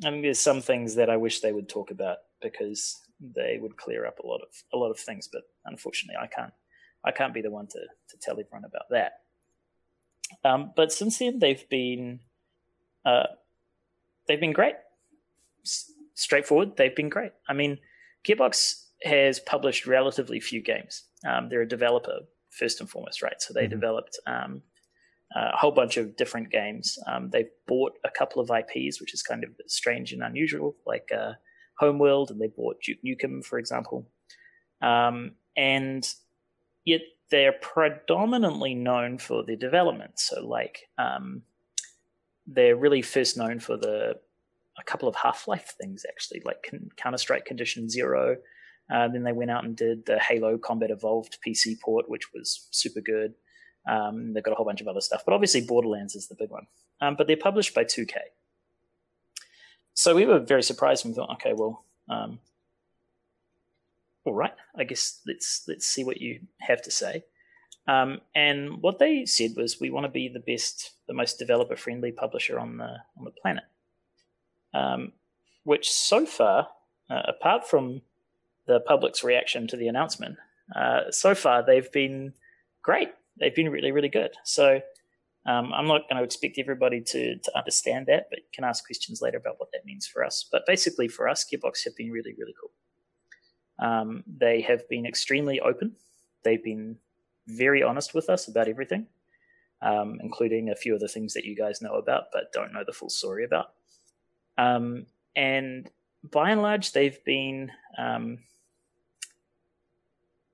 [0.04, 3.76] I mean, there's some things that I wish they would talk about because they would
[3.76, 5.28] clear up a lot of a lot of things.
[5.30, 6.52] But unfortunately, I can't.
[7.04, 9.12] I can't be the one to to tell everyone about that.
[10.44, 12.20] Um, but since then, they've been
[13.04, 13.26] uh,
[14.26, 14.76] they've been great
[16.20, 16.76] straightforward.
[16.76, 17.32] They've been great.
[17.48, 17.78] I mean,
[18.24, 21.04] Gearbox has published relatively few games.
[21.26, 22.20] Um, they're a developer
[22.50, 23.40] first and foremost, right?
[23.40, 23.70] So they mm-hmm.
[23.70, 24.62] developed um,
[25.34, 26.98] a whole bunch of different games.
[27.06, 31.10] Um, they've bought a couple of IPs, which is kind of strange and unusual, like
[31.16, 31.34] uh,
[31.78, 34.06] Homeworld, and they bought Duke Nukem, for example.
[34.82, 36.08] Um, and
[36.84, 40.18] yet they're predominantly known for their development.
[40.18, 41.42] So, like, um,
[42.46, 44.18] they're really first known for the
[44.78, 48.36] a couple of Half Life things, actually, like Counter Strike Condition Zero.
[48.92, 52.68] Uh, then they went out and did the Halo Combat Evolved PC port, which was
[52.70, 53.34] super good.
[53.88, 56.50] Um, they've got a whole bunch of other stuff, but obviously Borderlands is the big
[56.50, 56.66] one.
[57.00, 58.16] Um, but they're published by 2K.
[59.94, 62.38] So we were very surprised and we thought, okay, well, um,
[64.24, 67.24] all right, I guess let's let's see what you have to say.
[67.86, 71.74] Um, and what they said was, we want to be the best, the most developer
[71.76, 73.64] friendly publisher on the on the planet.
[74.74, 75.12] Um,
[75.64, 76.68] which so far,
[77.08, 78.02] uh, apart from
[78.70, 80.36] the public's reaction to the announcement,
[80.76, 82.32] uh, so far they've been
[82.82, 83.08] great.
[83.38, 84.32] They've been really, really good.
[84.44, 84.80] So
[85.46, 89.20] um, I'm not going to expect everybody to to understand that, but can ask questions
[89.20, 90.46] later about what that means for us.
[90.50, 92.70] But basically, for us, Gearbox have been really, really cool.
[93.86, 95.96] Um, they have been extremely open.
[96.44, 96.96] They've been
[97.46, 99.06] very honest with us about everything,
[99.82, 102.84] um, including a few of the things that you guys know about but don't know
[102.86, 103.72] the full story about.
[104.58, 105.88] Um, and
[106.22, 108.38] by and large, they've been um,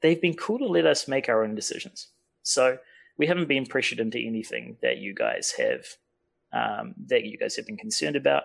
[0.02, 2.08] they've been cool to let us make our own decisions.
[2.42, 2.78] So
[3.18, 5.86] we haven't been pressured into anything that you guys have
[6.52, 8.44] um, that you guys have been concerned about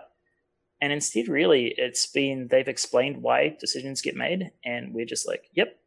[0.82, 5.44] and instead really it's been they've explained why decisions get made and we're just like
[5.54, 5.78] yep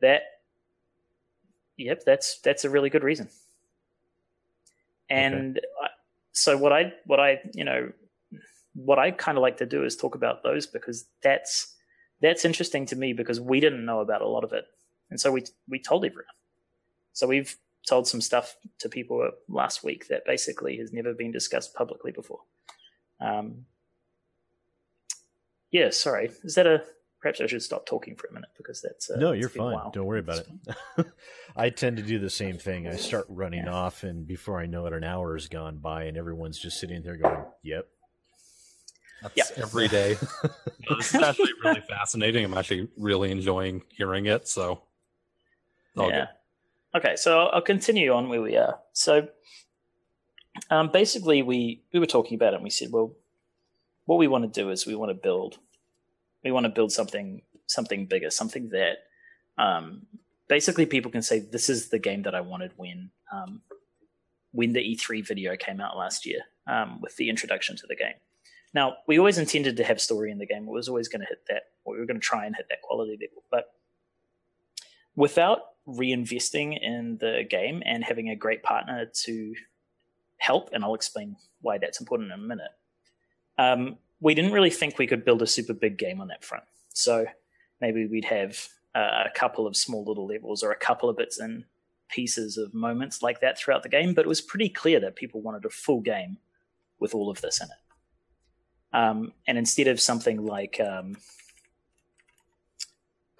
[0.00, 0.22] that
[1.76, 3.28] yep that's that's a really good reason
[5.08, 5.66] and okay.
[5.84, 5.88] I,
[6.32, 7.92] so what i what i you know
[8.74, 11.74] what i kind of like to do is talk about those because that's
[12.20, 14.64] that's interesting to me because we didn't know about a lot of it
[15.12, 16.24] and so we we told everyone
[17.12, 17.56] so we've
[17.86, 22.40] told some stuff to people last week that basically has never been discussed publicly before
[23.20, 23.66] um,
[25.72, 26.30] yeah, sorry.
[26.44, 26.84] Is that a
[27.20, 29.78] perhaps I should stop talking for a minute because that's uh, no, you're fine.
[29.92, 30.44] Don't worry about
[30.98, 31.06] it.
[31.56, 32.86] I tend to do the same thing.
[32.86, 33.74] I start running yeah.
[33.74, 37.02] off, and before I know it, an hour has gone by, and everyone's just sitting
[37.02, 37.88] there going, "Yep."
[39.22, 39.52] That's yep.
[39.56, 40.16] every day.
[40.90, 42.44] no, this is actually really fascinating.
[42.44, 44.48] I'm actually really enjoying hearing it.
[44.48, 44.82] So,
[45.96, 46.26] yeah.
[46.92, 46.98] Good.
[46.98, 48.78] Okay, so I'll continue on where we are.
[48.92, 49.28] So,
[50.70, 53.14] um, basically, we we were talking about it, and we said, well,
[54.04, 55.58] what we want to do is we want to build
[56.44, 58.98] we want to build something something bigger, something that
[59.58, 60.06] um,
[60.48, 63.62] basically people can say this is the game that I wanted when um,
[64.52, 68.14] when the E3 video came out last year um, with the introduction to the game.
[68.74, 70.64] Now we always intended to have story in the game.
[70.64, 72.82] It was always going to hit that, we were going to try and hit that
[72.82, 73.64] quality level, but
[75.14, 79.54] without reinvesting in the game and having a great partner to
[80.38, 82.72] help, and I'll explain why that's important in a minute
[83.58, 86.64] um, we didn't really think we could build a super big game on that front.
[86.92, 87.26] So
[87.80, 91.38] maybe we'd have uh, a couple of small little levels or a couple of bits
[91.38, 91.64] and
[92.08, 95.40] pieces of moments like that throughout the game, but it was pretty clear that people
[95.40, 96.38] wanted a full game
[97.00, 98.94] with all of this in it.
[98.94, 101.16] Um, and instead of something like, um,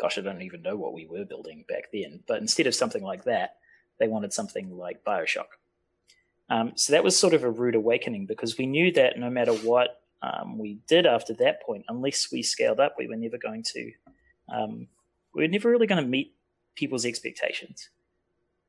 [0.03, 3.05] gosh, I don't even know what we were building back then, but instead of something
[3.05, 3.59] like that,
[4.01, 5.47] they wanted something like Bioshock.
[6.51, 9.53] Um, so that was sort of a rude awakening because we knew that no matter
[9.53, 13.63] what um, we did after that point, unless we scaled up, we were never going
[13.63, 13.93] to,
[14.53, 14.89] um,
[15.35, 16.35] we were never really going to meet
[16.75, 17.89] people's expectations.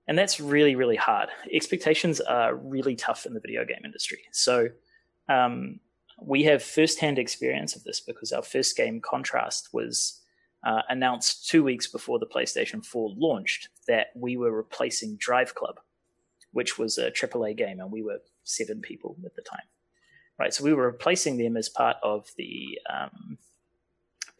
[0.07, 1.29] And that's really, really hard.
[1.51, 4.19] Expectations are really tough in the video game industry.
[4.31, 4.69] So
[5.29, 5.79] um,
[6.21, 10.19] we have firsthand experience of this because our first game, Contrast, was
[10.65, 15.79] uh, announced two weeks before the PlayStation 4 launched that we were replacing Drive Club,
[16.51, 19.65] which was a AAA game, and we were seven people at the time
[20.39, 20.53] right?
[20.53, 23.37] So we were replacing them as part of the um,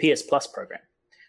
[0.02, 0.82] PS Plus program.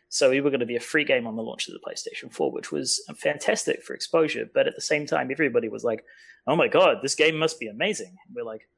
[0.08, 2.32] So we were going to be a free game on the launch of the PlayStation
[2.32, 4.48] 4, which was fantastic for exposure.
[4.52, 6.04] But at the same time, everybody was like,
[6.46, 8.68] "Oh my god, this game must be amazing!" And we're like,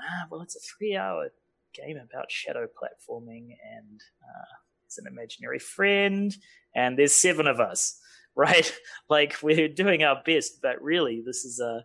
[0.00, 1.30] "Ah, well, it's a three-hour
[1.74, 4.54] game about shadow platforming, and uh,
[4.94, 6.36] it's an imaginary friend,
[6.74, 7.98] and there's seven of us,
[8.36, 8.72] right?
[9.08, 11.84] like we're doing our best, but really, this is a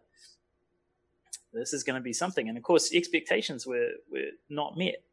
[1.51, 2.47] this is going to be something.
[2.47, 5.03] And of course, expectations were were not met.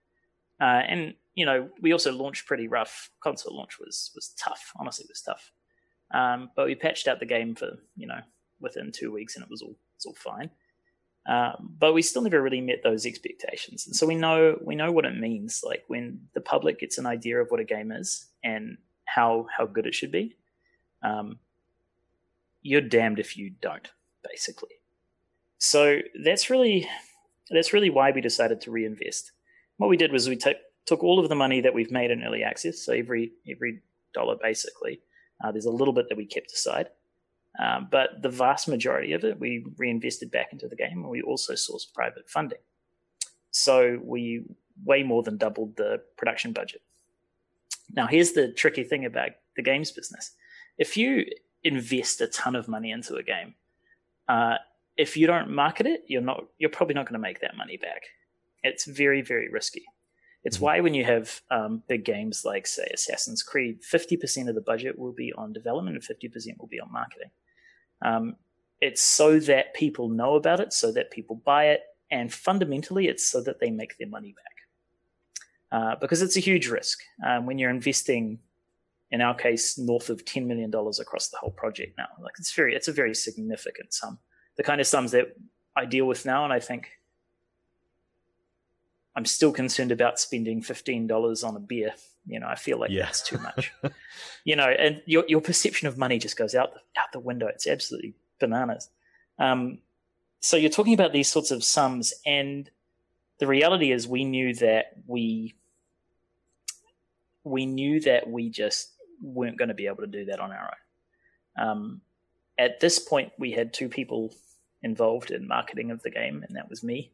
[0.60, 3.10] Uh, and you know, we also launched pretty rough.
[3.22, 4.72] Console launch was was tough.
[4.78, 5.52] Honestly, it was tough.
[6.14, 8.20] Um, but we patched out the game for you know
[8.60, 10.50] within two weeks, and it was all it's all fine.
[11.28, 14.92] Um, but we still never really met those expectations, and so we know we know
[14.92, 15.62] what it means.
[15.64, 19.66] Like when the public gets an idea of what a game is and how how
[19.66, 20.36] good it should be,
[21.02, 21.40] um,
[22.62, 23.90] you're damned if you don't,
[24.28, 24.76] basically.
[25.58, 26.88] So that's really
[27.50, 29.32] that's really why we decided to reinvest.
[29.78, 32.22] What we did was we took took all of the money that we've made in
[32.22, 33.82] early access, so every every
[34.14, 35.00] dollar basically.
[35.42, 36.88] Uh, there's a little bit that we kept aside,
[37.58, 41.22] um, but the vast majority of it we reinvested back into the game, and we
[41.22, 42.58] also sourced private funding.
[43.50, 44.44] So we
[44.84, 46.82] way more than doubled the production budget.
[47.94, 50.32] Now, here's the tricky thing about the games business:
[50.76, 51.24] if you
[51.64, 53.54] invest a ton of money into a game,
[54.28, 54.56] uh,
[54.96, 57.76] if you don't market it, you're not you're probably not going to make that money
[57.76, 58.02] back.
[58.62, 59.84] It's very very risky.
[60.44, 60.64] It's mm-hmm.
[60.64, 64.60] why when you have um, big games like say Assassin's Creed, fifty percent of the
[64.60, 67.30] budget will be on development and fifty percent will be on marketing.
[68.02, 68.36] Um,
[68.80, 73.28] it's so that people know about it, so that people buy it, and fundamentally, it's
[73.28, 74.44] so that they make their money back.
[75.72, 78.38] Uh, because it's a huge risk um, when you're investing
[79.10, 82.08] in our case, north of $10 million across the whole project now.
[82.20, 84.18] Like it's very, it's a very significant sum.
[84.56, 85.36] The kind of sums that
[85.76, 86.44] I deal with now.
[86.44, 86.90] And I think
[89.14, 91.94] I'm still concerned about spending $15 on a beer.
[92.26, 93.04] You know, I feel like yeah.
[93.04, 93.72] that's too much,
[94.44, 97.46] you know, and your, your perception of money just goes out the, out the window.
[97.46, 98.88] It's absolutely bananas.
[99.38, 99.78] Um,
[100.40, 102.68] so you're talking about these sorts of sums and
[103.38, 105.54] the reality is we knew that we
[107.44, 108.90] we knew that we just
[109.22, 110.72] weren't going to be able to do that on our
[111.58, 111.68] own.
[111.68, 112.00] Um,
[112.58, 114.34] at this point, we had two people
[114.82, 117.12] involved in marketing of the game, and that was me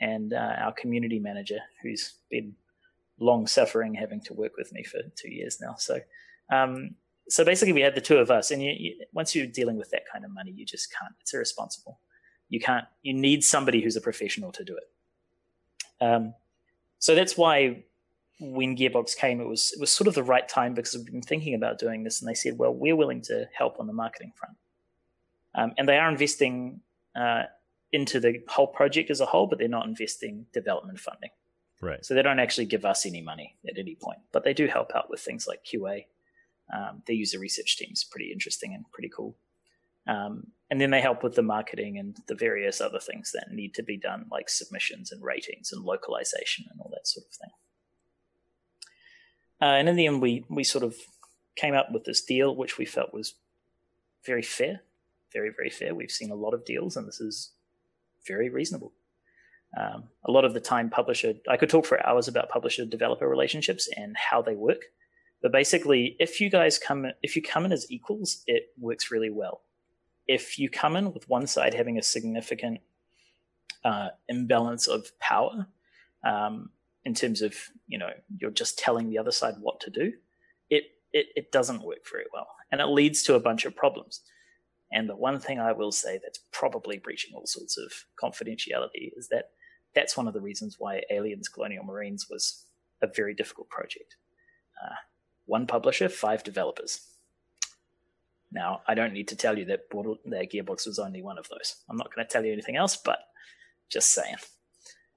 [0.00, 2.54] and uh, our community manager, who's been
[3.18, 5.74] long suffering having to work with me for two years now.
[5.78, 6.00] So,
[6.50, 6.96] um,
[7.28, 9.90] so basically, we had the two of us, and you, you, once you're dealing with
[9.90, 11.14] that kind of money, you just can't.
[11.20, 12.00] It's irresponsible.
[12.48, 12.84] You can't.
[13.02, 16.04] You need somebody who's a professional to do it.
[16.04, 16.34] Um,
[16.98, 17.84] so that's why
[18.40, 21.22] when Gearbox came, it was it was sort of the right time because we've been
[21.22, 24.32] thinking about doing this, and they said, "Well, we're willing to help on the marketing
[24.36, 24.56] front,"
[25.54, 26.80] um, and they are investing
[27.16, 27.44] uh,
[27.92, 31.30] into the whole project as a whole, but they're not investing development funding.
[31.84, 32.04] Right.
[32.04, 34.92] So they don't actually give us any money at any point, but they do help
[34.94, 36.06] out with things like QA.
[36.74, 39.36] Um, their user research team is pretty interesting and pretty cool.
[40.06, 43.74] Um, and then they help with the marketing and the various other things that need
[43.74, 47.50] to be done, like submissions and ratings and localization and all that sort of thing.
[49.60, 50.96] Uh, and in the end, we we sort of
[51.54, 53.34] came up with this deal, which we felt was
[54.24, 54.80] very fair,
[55.32, 55.94] very very fair.
[55.94, 57.50] We've seen a lot of deals, and this is
[58.26, 58.92] very reasonable.
[59.76, 63.28] Um, a lot of the time, publisher I could talk for hours about publisher developer
[63.28, 64.82] relationships and how they work.
[65.42, 69.30] But basically, if you guys come if you come in as equals, it works really
[69.30, 69.62] well.
[70.26, 72.80] If you come in with one side having a significant
[73.84, 75.66] uh, imbalance of power,
[76.24, 76.70] um,
[77.04, 77.54] in terms of
[77.86, 80.12] you know you're just telling the other side what to do
[80.70, 84.22] it, it it doesn't work very well and it leads to a bunch of problems
[84.92, 89.28] and the one thing i will say that's probably breaching all sorts of confidentiality is
[89.28, 89.50] that
[89.94, 92.64] that's one of the reasons why aliens colonial marines was
[93.02, 94.16] a very difficult project.
[94.82, 94.94] Uh,
[95.46, 97.08] one publisher five developers.
[98.52, 101.48] Now i don't need to tell you that Border, that gearbox was only one of
[101.48, 101.76] those.
[101.88, 103.18] I'm not going to tell you anything else but
[103.88, 104.36] just saying.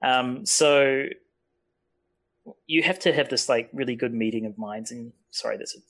[0.02, 1.06] Um, so
[2.66, 5.80] you have to have this like really good meeting of minds and sorry that's a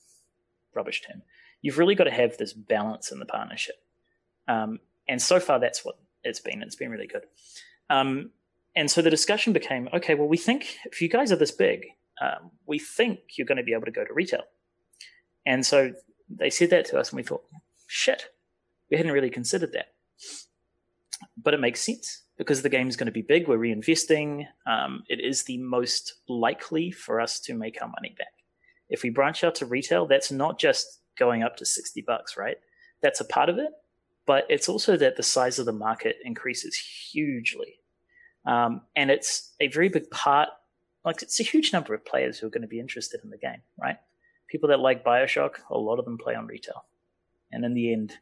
[0.73, 1.21] rubbish term.
[1.61, 3.75] You've really got to have this balance in the partnership.
[4.47, 6.61] Um, and so far that's what it's been.
[6.61, 7.23] It's been really good.
[7.89, 8.31] Um,
[8.75, 11.85] and so the discussion became okay well we think if you guys are this big
[12.21, 14.43] um, we think you're going to be able to go to retail
[15.45, 15.91] and so
[16.29, 17.43] they said that to us and we thought
[17.87, 18.25] shit
[18.91, 19.87] we hadn't really considered that
[21.37, 23.47] but it makes sense because the game is going to be big.
[23.47, 24.45] We're reinvesting.
[24.65, 28.33] Um, it is the most likely for us to make our money back.
[28.89, 32.55] If we branch out to retail, that's not just going up to 60 bucks, right?
[33.03, 33.71] That's a part of it,
[34.25, 36.75] but it's also that the size of the market increases
[37.11, 37.75] hugely.
[38.45, 40.49] Um, and it's a very big part,
[41.05, 43.37] like it's a huge number of players who are going to be interested in the
[43.37, 43.97] game, right?
[44.49, 46.85] People that like Bioshock, a lot of them play on retail.
[47.51, 48.13] And in the end,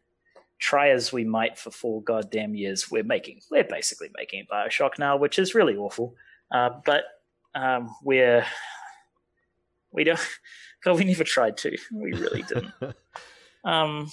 [0.59, 5.17] try as we might for four goddamn years, we're making we're basically making Bioshock now,
[5.17, 6.15] which is really awful.
[6.51, 7.03] Uh, but
[7.55, 8.45] um, we're
[9.91, 10.19] we don't.
[10.83, 11.75] God, we never tried to.
[11.91, 12.73] We really didn't.
[13.65, 14.11] um,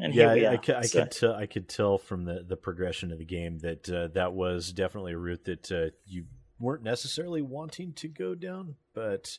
[0.00, 1.46] and yeah, I, I, could, I could tell.
[1.46, 5.18] Could tell from the the progression of the game that uh, that was definitely a
[5.18, 6.24] route that uh, you
[6.58, 9.38] weren't necessarily wanting to go down, but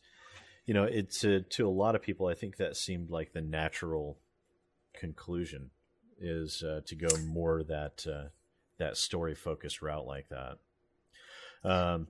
[0.65, 2.27] you know, it's uh, to a lot of people.
[2.27, 4.19] I think that seemed like the natural
[4.93, 5.71] conclusion
[6.19, 8.29] is uh, to go more that uh,
[8.77, 10.57] that story focused route like that.
[11.63, 12.07] Um,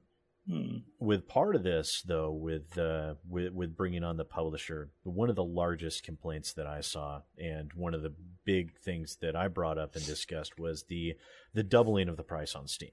[0.48, 0.78] hmm.
[1.00, 5.36] With part of this though, with uh, with with bringing on the publisher, one of
[5.36, 8.14] the largest complaints that I saw, and one of the
[8.46, 11.16] big things that I brought up and discussed was the
[11.54, 12.92] the doubling of the price on Steam,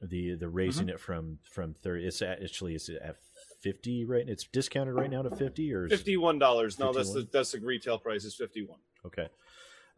[0.00, 0.94] the the raising mm-hmm.
[0.94, 2.06] it from from thirty.
[2.06, 3.16] It's actually it's at
[3.60, 4.28] fifty right.
[4.28, 6.78] It's discounted right now to fifty or fifty one dollars.
[6.78, 8.78] No, that's the that's the retail price is fifty one.
[9.04, 9.28] Okay.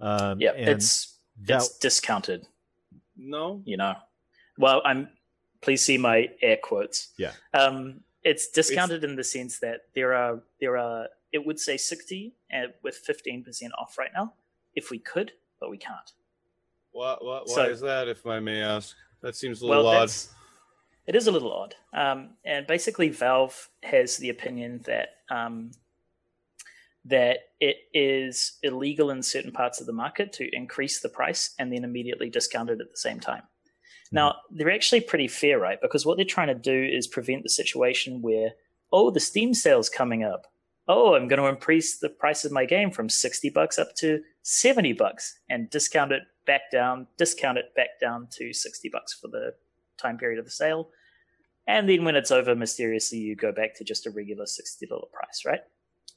[0.01, 2.47] Um, yeah, it's that, it's discounted.
[3.17, 3.95] No, you know.
[4.59, 5.09] Well, I'm.
[5.61, 7.09] Please see my air quotes.
[7.19, 7.33] Yeah.
[7.55, 11.77] Um, it's discounted it's, in the sense that there are there are it would say
[11.77, 14.35] sixty and with fifteen percent off right now
[14.75, 16.13] if we could, but we can't.
[16.93, 18.95] What what why so, is that, if I may ask?
[19.21, 20.11] That seems a little well, odd.
[21.07, 21.75] It is a little odd.
[21.93, 25.73] Um, and basically, Valve has the opinion that um,
[27.05, 31.73] that it is illegal in certain parts of the market to increase the price and
[31.73, 33.43] then immediately discount it at the same time.
[34.11, 35.81] Now, they're actually pretty fair, right?
[35.81, 38.53] Because what they're trying to do is prevent the situation where,
[38.93, 40.47] oh, the Steam sale's coming up.
[40.87, 44.23] Oh, I'm going to increase the price of my game from 60 bucks up to
[44.43, 49.29] 70 bucks and discount it back down, discount it back down to 60 bucks for
[49.29, 49.55] the
[49.99, 50.89] time period of the sale.
[51.67, 55.43] And then when it's over, mysteriously, you go back to just a regular $60 price,
[55.45, 55.61] right?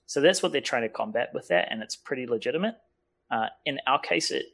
[0.06, 2.76] So that's what they're trying to combat with that, and it's pretty legitimate.
[3.30, 4.46] Uh, in our case, it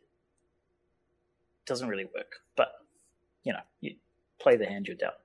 [1.68, 2.70] doesn't really work, but
[3.48, 3.96] you know, you
[4.40, 5.16] play the hand you're dealt.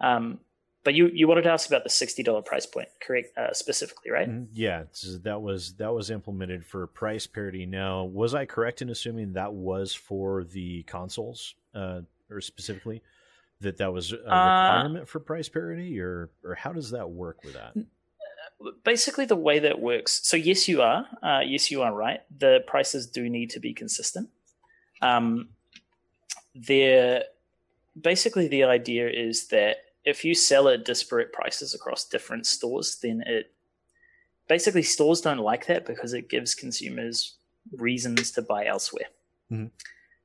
[0.00, 0.40] Um,
[0.82, 3.38] but you you wanted to ask about the sixty dollar price point, correct?
[3.38, 4.28] Uh, specifically, right?
[4.28, 4.52] Mm-hmm.
[4.52, 4.82] Yeah,
[5.22, 7.64] that was that was implemented for price parity.
[7.64, 13.00] Now, was I correct in assuming that was for the consoles, uh, or specifically
[13.60, 17.08] that that was a uh, requirement uh, for price parity, or or how does that
[17.08, 17.74] work with that?
[18.84, 20.20] basically the way that works.
[20.22, 21.06] So yes, you are.
[21.22, 22.20] Uh, yes, you are right.
[22.36, 24.30] The prices do need to be consistent.
[25.02, 25.50] Um,
[26.54, 27.24] they're
[28.00, 33.22] basically the idea is that if you sell at disparate prices across different stores, then
[33.26, 33.52] it
[34.48, 37.36] basically stores don't like that because it gives consumers
[37.72, 39.06] reasons to buy elsewhere.
[39.50, 39.66] Mm-hmm.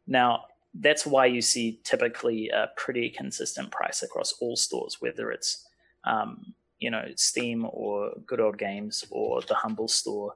[0.07, 5.65] Now, that's why you see typically a pretty consistent price across all stores, whether it's
[6.03, 10.35] um, you know Steam or Good Old Games or the Humble Store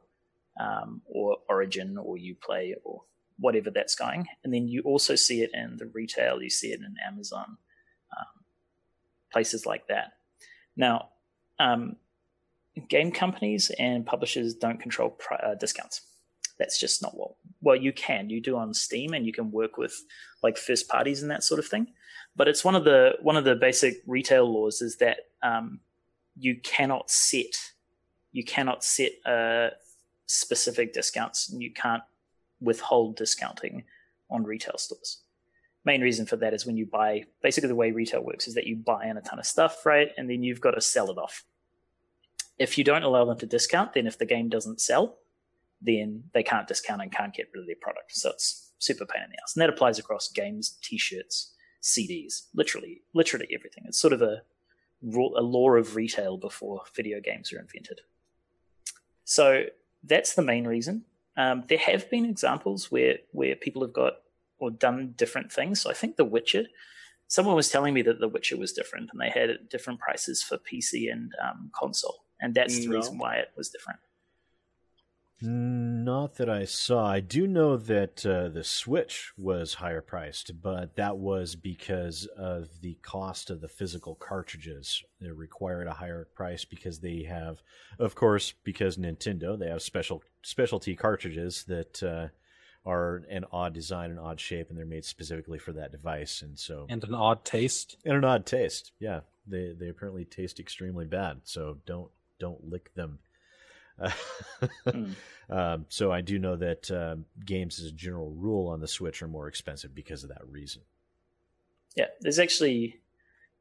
[0.59, 3.03] um, or Origin or UPlay or
[3.43, 4.27] whatever that's going.
[4.43, 6.41] And then you also see it in the retail.
[6.41, 7.57] You see it in Amazon,
[8.17, 8.43] um,
[9.31, 10.13] places like that.
[10.75, 11.09] Now,
[11.59, 11.97] um,
[12.89, 16.01] game companies and publishers don't control uh, discounts.
[16.57, 17.31] That's just not what.
[17.61, 18.29] Well, you can.
[18.29, 19.95] You do on Steam, and you can work with
[20.41, 21.87] like first parties and that sort of thing.
[22.35, 25.79] But it's one of the one of the basic retail laws is that um,
[26.35, 27.55] you cannot set
[28.33, 29.69] you cannot set uh,
[30.25, 32.03] specific discounts and you can't
[32.63, 33.83] withhold discounting
[34.29, 35.21] on retail stores.
[35.85, 38.65] Main reason for that is when you buy basically the way retail works is that
[38.65, 40.11] you buy in a ton of stuff, right?
[40.17, 41.43] And then you've got to sell it off.
[42.57, 45.17] If you don't allow them to discount, then if the game doesn't sell,
[45.81, 48.15] then they can't discount and can't get rid of their product.
[48.15, 49.55] So it's super pain in the ass.
[49.55, 53.83] And that applies across games, t-shirts, CDs, literally, literally everything.
[53.85, 54.43] It's sort of a
[55.05, 58.01] a law of retail before video games were invented.
[59.25, 59.65] So
[60.03, 61.05] that's the main reason.
[61.35, 64.13] Um, there have been examples where where people have got
[64.59, 65.81] or done different things.
[65.81, 66.65] So I think The Witcher.
[67.27, 70.57] Someone was telling me that The Witcher was different, and they had different prices for
[70.57, 73.99] PC and um, console, and that's the reason why it was different.
[75.45, 77.05] Not that I saw.
[77.05, 82.69] I do know that uh, the Switch was higher priced, but that was because of
[82.79, 85.03] the cost of the physical cartridges.
[85.19, 87.61] They required a higher price because they have,
[87.99, 92.27] of course, because Nintendo, they have special specialty cartridges that uh,
[92.85, 96.41] are an odd design and odd shape, and they're made specifically for that device.
[96.41, 98.93] And so, and an odd taste, and an odd taste.
[98.97, 101.41] Yeah, they they apparently taste extremely bad.
[101.43, 103.19] So don't don't lick them
[103.99, 105.15] mm.
[105.49, 107.15] um, so I do know that uh,
[107.45, 110.81] games, as a general rule, on the Switch are more expensive because of that reason.
[111.95, 113.01] Yeah, there's actually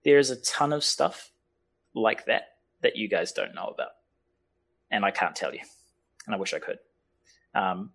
[0.05, 1.31] there's a ton of stuff
[1.95, 2.49] like that
[2.81, 3.91] that you guys don't know about,
[4.91, 5.61] and I can't tell you,
[6.27, 6.79] and I wish I could.
[7.55, 7.91] Um,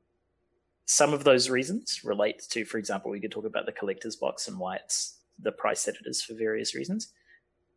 [0.85, 4.47] some of those reasons relate to, for example, we could talk about the collector's box
[4.47, 7.11] and why it's the price that it is for various reasons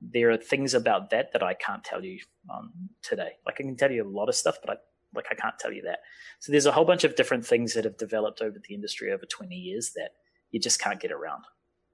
[0.01, 2.21] there are things about that that I can't tell you
[2.53, 2.73] um,
[3.03, 3.33] today.
[3.45, 4.77] Like I can tell you a lot of stuff, but I
[5.15, 6.01] like I can't tell you that.
[6.39, 9.25] So there's a whole bunch of different things that have developed over the industry over
[9.27, 10.11] 20 years that
[10.51, 11.45] you just can't get around.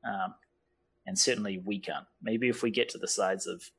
[0.05, 0.35] Um,
[1.07, 2.07] and certainly we can't.
[2.23, 3.71] Maybe if we get to the sides of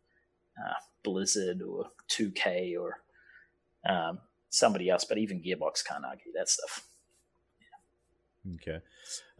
[0.58, 0.74] uh,
[1.04, 2.98] Blizzard or 2K or
[3.88, 6.87] um, somebody else, but even Gearbox can't argue that stuff.
[8.56, 8.80] Okay.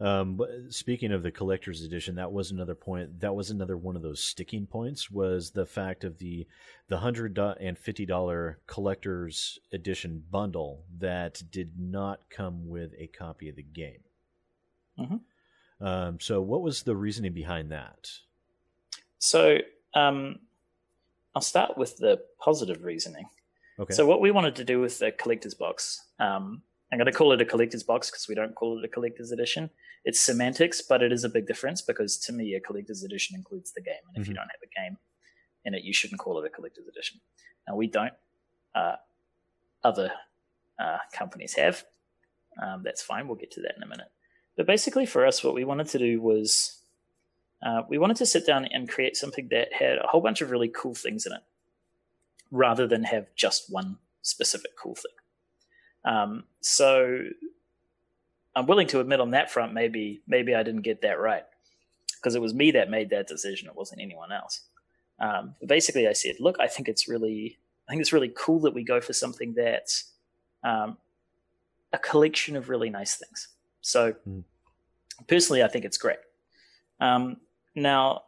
[0.00, 3.20] Um, but speaking of the collector's edition, that was another point.
[3.20, 5.10] That was another one of those sticking points.
[5.10, 6.46] Was the fact of the
[6.88, 13.48] the hundred and fifty dollar collector's edition bundle that did not come with a copy
[13.48, 14.00] of the game.
[14.98, 15.86] Mm-hmm.
[15.86, 18.10] Um, so, what was the reasoning behind that?
[19.18, 19.58] So,
[19.94, 20.40] um,
[21.34, 23.28] I'll start with the positive reasoning.
[23.78, 23.94] Okay.
[23.94, 27.32] So, what we wanted to do with the collector's box, um, I'm going to call
[27.32, 29.70] it a collector's box because we don't call it a collector's edition.
[30.04, 33.72] It's semantics, but it is a big difference because to me, a collector's edition includes
[33.72, 33.94] the game.
[34.08, 34.32] And if mm-hmm.
[34.32, 34.96] you don't have a game
[35.64, 37.20] in it, you shouldn't call it a collector's edition.
[37.66, 38.14] Now, we don't.
[38.74, 38.96] Uh,
[39.84, 40.12] other
[40.78, 41.84] uh, companies have.
[42.60, 43.26] Um, that's fine.
[43.26, 44.08] We'll get to that in a minute.
[44.56, 46.80] But basically, for us, what we wanted to do was
[47.64, 50.50] uh, we wanted to sit down and create something that had a whole bunch of
[50.50, 51.42] really cool things in it
[52.50, 55.12] rather than have just one specific cool thing.
[56.08, 57.20] Um, so
[58.56, 61.44] I'm willing to admit on that front, maybe maybe I didn't get that right
[62.16, 63.68] because it was me that made that decision.
[63.68, 64.62] It wasn't anyone else.
[65.20, 68.74] Um, basically, I said, look, I think it's really I think it's really cool that
[68.74, 70.12] we go for something that's
[70.64, 70.96] um,
[71.92, 73.48] a collection of really nice things.
[73.82, 74.44] So mm.
[75.26, 76.18] personally, I think it's great.
[77.00, 77.36] Um,
[77.74, 78.22] now,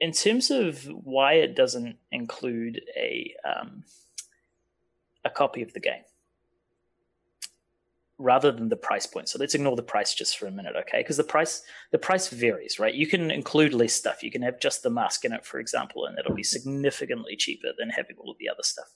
[0.00, 3.84] in terms of why it doesn't include a um,
[5.24, 6.02] a copy of the game
[8.18, 9.28] rather than the price point.
[9.28, 10.98] So let's ignore the price just for a minute, okay?
[10.98, 12.94] Because the price the price varies, right?
[12.94, 14.22] You can include less stuff.
[14.22, 17.68] You can have just the mask in it, for example, and it'll be significantly cheaper
[17.76, 18.86] than having all of the other stuff.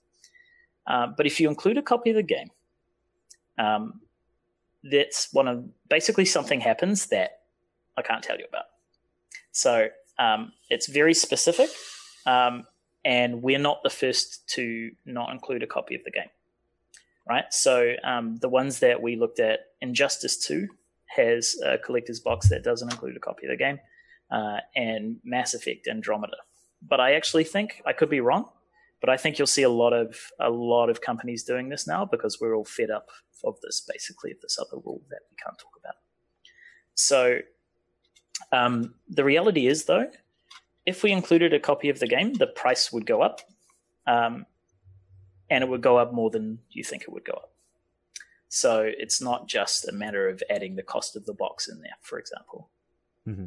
[0.87, 2.51] Uh, but if you include a copy of the game,
[3.59, 4.01] um,
[4.85, 7.41] that's one of basically something happens that
[7.97, 8.67] I can't tell you about.
[9.51, 9.89] So
[10.19, 11.69] um, it's very specific,
[12.25, 12.65] um,
[13.09, 16.29] and we're not the first to not include a copy of the game.
[17.27, 17.47] Right.
[17.51, 20.69] So um, the ones that we looked at, Injustice Two
[21.17, 23.81] has a collector's box that doesn't include a copy of the game,
[24.31, 26.37] uh, and Mass Effect Andromeda.
[26.83, 28.45] But I actually think I could be wrong,
[29.01, 32.05] but I think you'll see a lot of a lot of companies doing this now
[32.05, 33.09] because we're all fed up
[33.43, 35.97] of this, basically, of this other rule that we can't talk about.
[36.95, 37.39] So
[38.53, 40.11] um, the reality is, though,
[40.89, 43.43] if we included a copy of the game, the price would go up,
[44.07, 44.47] um,
[45.51, 47.53] and it would go up more than you think it would go up.
[48.49, 51.99] So it's not just a matter of adding the cost of the box in there,
[52.01, 52.71] for example.
[53.27, 53.47] Mm-hmm.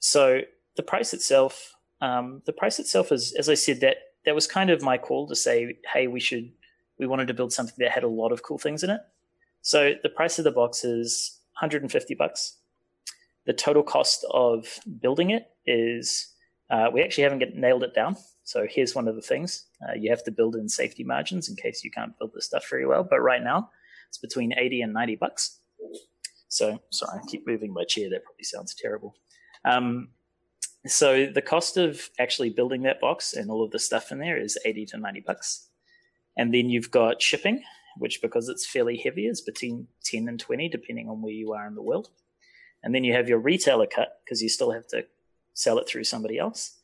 [0.00, 0.42] So
[0.76, 3.96] the price itself, um, the price itself is, as I said, that
[4.26, 6.52] that was kind of my call to say, hey, we should,
[6.98, 9.00] we wanted to build something that had a lot of cool things in it.
[9.62, 12.58] So the price of the box is 150 bucks.
[13.46, 16.34] The total cost of building it is
[16.70, 18.16] uh, we actually haven't get, nailed it down.
[18.44, 21.56] So here's one of the things uh, you have to build in safety margins in
[21.56, 23.06] case you can't build the stuff very well.
[23.08, 23.70] But right now,
[24.08, 25.58] it's between 80 and 90 bucks.
[26.48, 28.08] So sorry, I keep moving my chair.
[28.10, 29.14] That probably sounds terrible.
[29.64, 30.08] Um,
[30.86, 34.40] so the cost of actually building that box and all of the stuff in there
[34.40, 35.68] is 80 to 90 bucks.
[36.36, 37.62] And then you've got shipping,
[37.98, 41.66] which because it's fairly heavy is between 10 and 20, depending on where you are
[41.66, 42.08] in the world.
[42.82, 45.04] And then you have your retailer cut because you still have to
[45.54, 46.76] sell it through somebody else.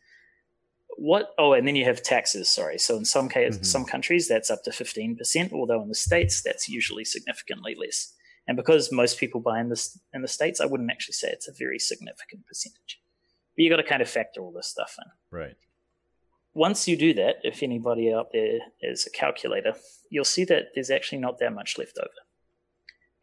[0.98, 1.34] What?
[1.38, 2.48] Oh, and then you have taxes.
[2.48, 2.78] Sorry.
[2.78, 3.64] So in some cases, mm-hmm.
[3.64, 8.14] some countries that's up to fifteen percent, although in the states that's usually significantly less.
[8.48, 11.48] And because most people buy in the in the states, I wouldn't actually say it's
[11.48, 13.02] a very significant percentage.
[13.56, 15.38] But you got to kind of factor all this stuff in.
[15.38, 15.56] Right.
[16.54, 19.74] Once you do that, if anybody out there is a calculator,
[20.08, 22.08] you'll see that there's actually not that much left over.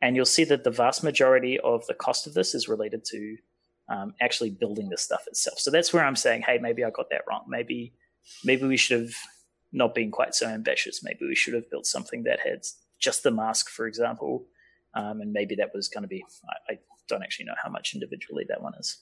[0.01, 3.37] And you'll see that the vast majority of the cost of this is related to
[3.89, 5.59] um, actually building the stuff itself.
[5.59, 7.43] So that's where I'm saying, hey, maybe I got that wrong.
[7.47, 7.93] Maybe
[8.43, 9.15] maybe we should have
[9.71, 11.03] not been quite so ambitious.
[11.03, 12.63] Maybe we should have built something that had
[12.99, 14.45] just the mask, for example,
[14.93, 16.23] um, and maybe that was going to be.
[16.69, 18.97] I, I don't actually know how much individually that one is.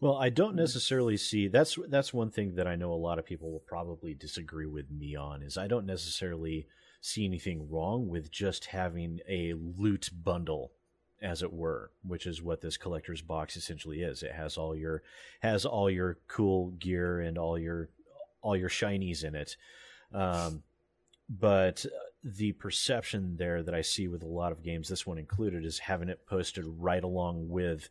[0.00, 3.26] Well, I don't necessarily see that's that's one thing that I know a lot of
[3.26, 6.66] people will probably disagree with me on is I don't necessarily
[7.00, 10.72] see anything wrong with just having a loot bundle
[11.22, 14.22] as it were, which is what this collector's box essentially is.
[14.22, 15.02] It has all your
[15.40, 17.88] has all your cool gear and all your
[18.42, 19.56] all your shinies in it.
[20.12, 20.62] Um,
[21.28, 21.86] but
[22.24, 25.78] the perception there that I see with a lot of games, this one included, is
[25.78, 27.88] having it posted right along with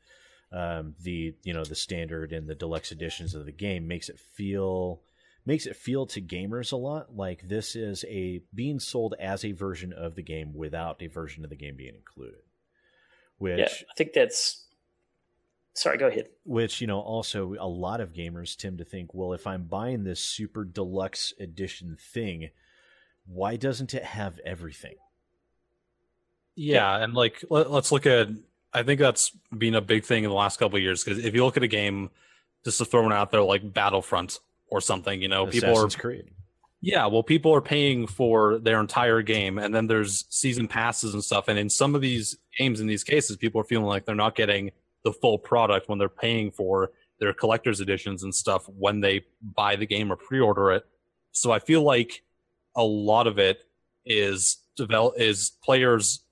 [0.52, 4.20] um, the you know the standard and the deluxe editions of the game makes it
[4.20, 5.02] feel
[5.46, 9.54] makes it feel to gamers a lot like this is a being sold as a
[9.54, 12.42] version of the game without a version of the game being included
[13.42, 14.66] which yeah, I think that's
[15.74, 19.32] sorry go ahead which you know also a lot of gamers tend to think well
[19.32, 22.50] if i'm buying this super deluxe edition thing
[23.26, 24.96] why doesn't it have everything
[26.56, 28.30] Yeah, and like let, us look at.
[28.74, 31.34] I think that's been a big thing in the last couple of years because if
[31.36, 32.10] you look at a game,
[32.64, 35.90] just to throw it out there like Battlefront or something, you know, Assassin's people are
[35.90, 36.32] Creed.
[36.84, 41.24] Yeah, well, people are paying for their entire game, and then there's season passes and
[41.24, 41.48] stuff.
[41.48, 44.36] And in some of these games, in these cases, people are feeling like they're not
[44.36, 44.72] getting
[45.04, 49.76] the full product when they're paying for their collector's editions and stuff when they buy
[49.76, 50.84] the game or pre-order it.
[51.32, 52.24] So I feel like
[52.76, 53.60] a lot of it
[54.06, 56.24] is develop is players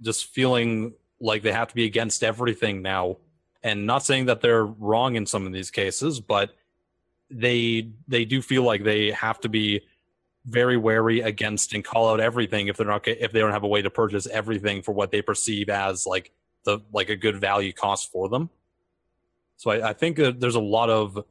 [0.00, 3.18] just feeling like they have to be against everything now,
[3.62, 6.54] and not saying that they're wrong in some of these cases, but
[7.30, 9.82] they they do feel like they have to be
[10.48, 13.68] very wary against and call out everything if they're not if they don't have a
[13.68, 16.32] way to purchase everything for what they perceive as like
[16.64, 18.50] the like a good value cost for them.
[19.56, 21.24] So I, I think that there's a lot of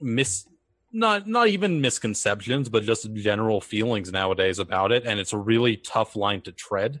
[0.00, 0.46] mis
[0.92, 5.76] not not even misconceptions, but just general feelings nowadays about it, and it's a really
[5.76, 7.00] tough line to tread.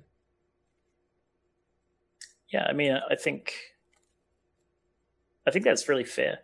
[2.52, 3.54] Yeah, I mean, I think
[5.46, 6.40] I think that's really fair.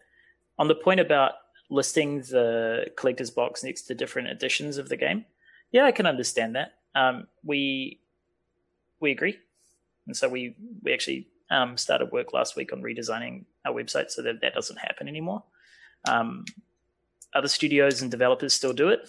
[0.58, 1.32] On the point about
[1.70, 5.24] listing the collector's box next to different editions of the game.
[5.72, 6.74] Yeah, I can understand that.
[6.94, 8.00] Um, we
[9.00, 9.38] we agree,
[10.06, 14.22] and so we we actually um, started work last week on redesigning our website so
[14.22, 15.44] that that doesn't happen anymore.
[16.08, 16.44] Um,
[17.34, 19.08] other studios and developers still do it,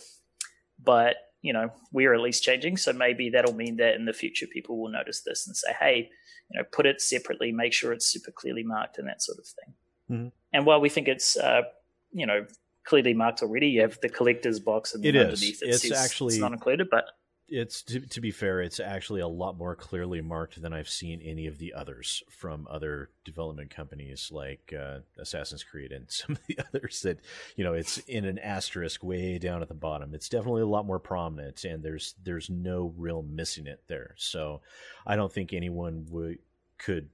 [0.83, 2.77] but you know we're at least changing.
[2.77, 6.09] So maybe that'll mean that in the future people will notice this and say, "Hey,
[6.51, 9.45] you know, put it separately, make sure it's super clearly marked, and that sort of
[9.47, 9.73] thing."
[10.11, 10.27] Mm-hmm.
[10.53, 11.63] And while we think it's uh,
[12.11, 12.45] you know
[12.83, 13.67] clearly marked already.
[13.67, 15.83] You have the collector's box, and it underneath is.
[15.83, 17.05] it it's actually it's not included, but
[17.51, 21.21] it's to, to, be fair, it's actually a lot more clearly marked than I've seen
[21.21, 26.41] any of the others from other development companies like uh, Assassin's Creed and some of
[26.47, 27.19] the others that
[27.57, 30.15] you know it's in an asterisk way down at the bottom.
[30.15, 34.15] It's definitely a lot more prominent, and there's there's no real missing it there.
[34.17, 34.61] So
[35.05, 36.39] I don't think anyone would
[36.77, 37.09] could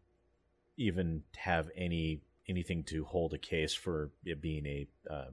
[0.78, 5.26] even have any anything to hold a case for it being a uh,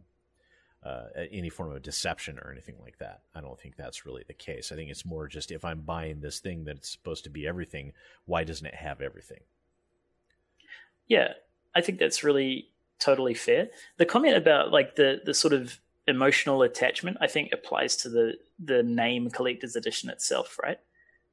[0.84, 3.20] uh, any form of deception or anything like that.
[3.34, 4.70] I don't think that's really the case.
[4.70, 7.92] I think it's more just if I'm buying this thing that's supposed to be everything,
[8.26, 9.40] why doesn't it have everything?
[11.08, 11.32] Yeah,
[11.74, 12.68] I think that's really
[12.98, 13.68] totally fair.
[13.96, 18.34] The comment about like the the sort of emotional attachment, I think applies to the
[18.62, 20.78] the name collector's edition itself, right?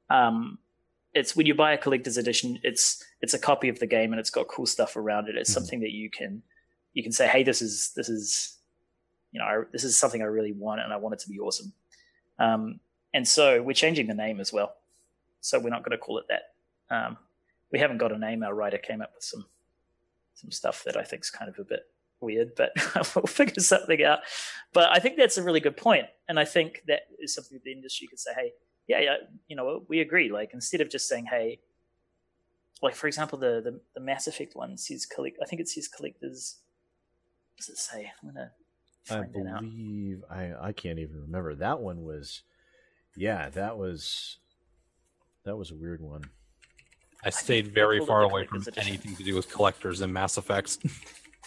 [0.08, 0.58] Um,
[1.14, 4.20] it's when you buy a collector's edition, it's it's a copy of the game and
[4.20, 5.36] it's got cool stuff around it.
[5.36, 5.60] It's mm-hmm.
[5.60, 6.42] something that you can
[6.94, 8.58] you can say, hey, this is this is
[9.32, 11.38] you know, I, this is something I really want and I want it to be
[11.38, 11.72] awesome.
[12.38, 12.80] Um,
[13.14, 14.74] and so we're changing the name as well.
[15.40, 16.94] So we're not going to call it that.
[16.94, 17.16] Um,
[17.70, 18.42] we haven't got a name.
[18.42, 19.46] Our writer came up with some
[20.34, 21.82] some stuff that I think is kind of a bit
[22.20, 22.72] weird, but
[23.14, 24.20] we'll figure something out.
[24.72, 27.64] But I think that's a really good point, and I think that is something that
[27.64, 28.52] the industry could say, "Hey,
[28.88, 29.16] yeah, yeah,
[29.48, 31.60] you know, we agree." Like instead of just saying, "Hey,"
[32.82, 35.38] like for example, the the, the Mass Effect one says collect.
[35.42, 36.58] I think it says collectors.
[37.52, 38.12] What does it say?
[38.22, 38.52] I'm gonna
[39.10, 42.42] I believe I I can't even remember that one was
[43.16, 44.38] yeah that was
[45.44, 46.22] that was a weird one.
[47.24, 50.78] I stayed very far away from anything to do with collectors and Mass Effects.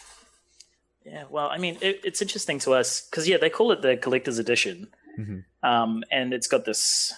[1.05, 3.97] yeah, well, I mean, it, it's interesting to us because yeah, they call it the
[3.97, 4.87] collector's edition,
[5.19, 5.39] mm-hmm.
[5.69, 7.13] um, and it's got this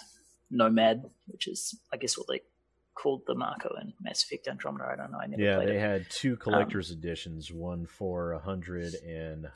[0.50, 2.40] nomad, which is I guess what they
[2.94, 4.90] called the Mako and Mass Effect Andromeda.
[4.92, 5.18] I don't know.
[5.22, 5.80] I never yeah, they it.
[5.80, 9.48] had two um, collector's um, editions, one for a hundred and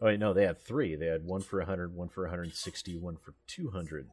[0.00, 0.96] Oh wait, no, they had three.
[0.96, 4.08] They had one for a hundred, one for 160, one for 200.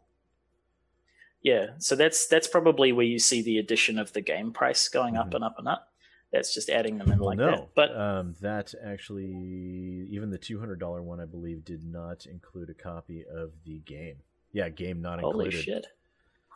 [1.42, 5.14] Yeah, so that's that's probably where you see the addition of the game price going
[5.14, 5.28] mm-hmm.
[5.28, 5.88] up and up and up.
[6.34, 7.70] That's just adding them in well, like no, that.
[7.74, 12.70] But um, that actually, even the two hundred dollar one, I believe, did not include
[12.70, 14.18] a copy of the game.
[14.52, 15.54] Yeah, game not included.
[15.54, 15.88] Holy shit!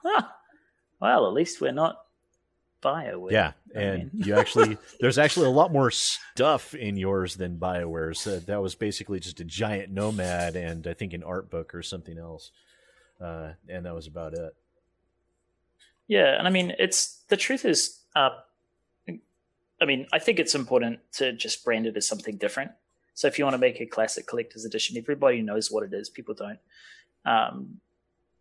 [0.04, 0.24] Huh.
[1.00, 1.98] Well, at least we're not
[2.82, 3.32] Bioware.
[3.32, 4.26] Yeah, and mean.
[4.26, 8.26] you actually there's actually a lot more stuff in yours than Bioware's.
[8.26, 11.84] Uh, that was basically just a giant nomad and I think an art book or
[11.84, 12.52] something else,
[13.20, 14.56] uh, and that was about it.
[16.08, 18.32] Yeah, and I mean it's the truth is, uh,
[19.80, 22.72] I mean I think it's important to just brand it as something different.
[23.14, 26.10] So if you want to make a classic collector's edition, everybody knows what it is.
[26.10, 26.60] People don't.
[27.26, 27.80] Um,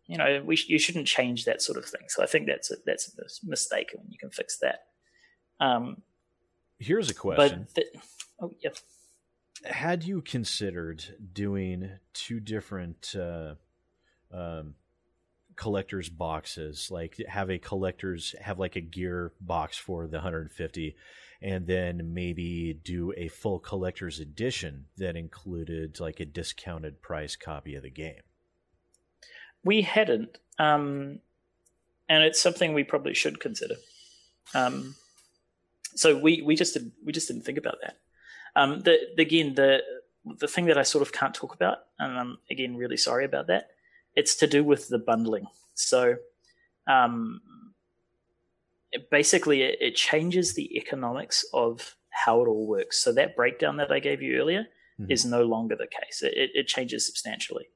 [0.07, 2.01] you know, we you shouldn't change that sort of thing.
[2.07, 4.81] So I think that's a, that's a mistake, and you can fix that.
[5.59, 6.01] Um,
[6.79, 7.67] Here's a question.
[7.75, 7.85] The,
[8.41, 8.71] oh yeah.
[9.63, 13.53] Had you considered doing two different uh,
[14.33, 14.73] um,
[15.55, 20.95] collectors boxes, like have a collectors have like a gear box for the 150,
[21.41, 27.75] and then maybe do a full collector's edition that included like a discounted price copy
[27.75, 28.21] of the game?
[29.63, 30.37] We hadn't.
[30.59, 31.19] Um,
[32.09, 33.75] and it's something we probably should consider.
[34.53, 34.95] Um,
[35.95, 37.97] so we we just did, we just didn't think about that.
[38.55, 39.81] Um, the, again the
[40.25, 43.47] the thing that I sort of can't talk about, and I'm again really sorry about
[43.47, 43.69] that.
[44.15, 45.47] It's to do with the bundling.
[45.73, 46.17] So,
[46.87, 47.41] um,
[48.91, 52.97] it basically, it, it, changes the economics of how it all works.
[52.97, 54.67] So that breakdown that I gave you earlier
[54.99, 55.09] mm-hmm.
[55.09, 56.21] is no longer the case.
[56.21, 57.69] It, it, changes substantially,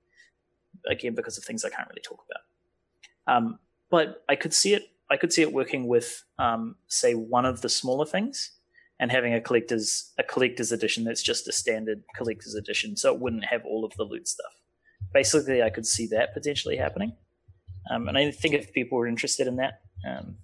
[0.87, 3.35] again because of things I can't really talk about.
[3.35, 3.59] Um,
[3.89, 4.83] but I could see it.
[5.09, 8.51] I could see it working with, um, say, one of the smaller things
[8.99, 13.19] and having a collector's a collector's edition that's just a standard collector's edition, so it
[13.19, 14.53] wouldn't have all of the loot stuff.
[15.13, 17.13] Basically, I could see that potentially happening,
[17.91, 20.37] um, and I think if people were interested in that, um,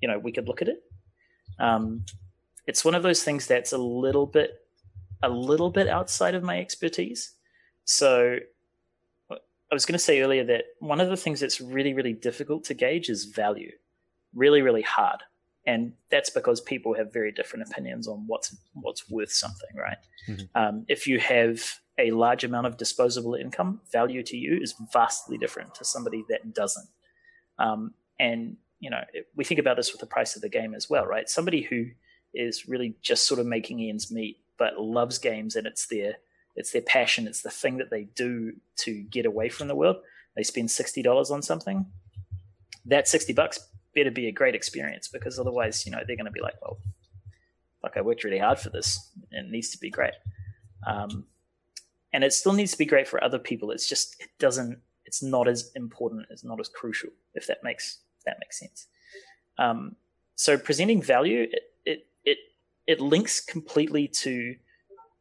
[0.00, 0.82] you know, we could look at it.
[1.58, 2.04] Um,
[2.66, 4.50] it's one of those things that's a little bit
[5.22, 7.34] a little bit outside of my expertise.
[7.84, 8.36] So
[9.70, 12.64] I was going to say earlier that one of the things that's really really difficult
[12.64, 13.72] to gauge is value.
[14.34, 15.22] Really really hard
[15.68, 19.98] and that's because people have very different opinions on what's what's worth something, right?
[20.26, 20.44] Mm-hmm.
[20.54, 21.62] Um, if you have
[21.98, 26.54] a large amount of disposable income, value to you is vastly different to somebody that
[26.54, 26.88] doesn't.
[27.58, 29.02] Um, and you know,
[29.36, 31.28] we think about this with the price of the game as well, right?
[31.28, 31.86] Somebody who
[32.32, 36.14] is really just sort of making ends meet, but loves games and it's their
[36.58, 38.52] it's their passion, it's the thing that they do
[38.84, 39.96] to get away from the world.
[40.36, 41.86] They spend sixty dollars on something.
[42.84, 43.58] That sixty bucks
[43.94, 46.78] better be a great experience because otherwise, you know, they're going to be like, well,
[47.80, 49.10] fuck, I worked really hard for this.
[49.30, 50.14] It needs to be great.
[50.86, 51.24] Um,
[52.12, 53.70] and it still needs to be great for other people.
[53.70, 57.98] It's just, it doesn't, it's not as important, it's not as crucial, if that makes,
[58.18, 58.86] if that makes sense.
[59.58, 59.96] Um,
[60.36, 62.38] so presenting value, it, it, it,
[62.86, 64.54] it links completely to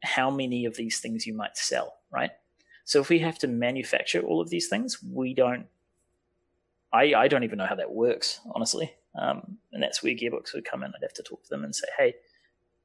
[0.03, 2.31] how many of these things you might sell, right?
[2.85, 5.67] So if we have to manufacture all of these things, we don't
[6.93, 8.93] I, I don't even know how that works, honestly.
[9.19, 10.91] Um, and that's where Gearbox would come in.
[10.95, 12.15] I'd have to talk to them and say, hey,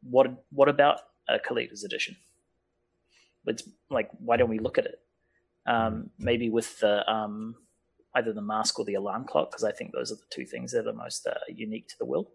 [0.03, 2.17] what what about a collector's edition?
[3.47, 5.01] It's like, why don't we look at it?
[5.67, 7.57] Um, maybe with the um,
[8.15, 10.73] either the mask or the alarm clock, because I think those are the two things
[10.73, 12.31] that are most uh, unique to the will.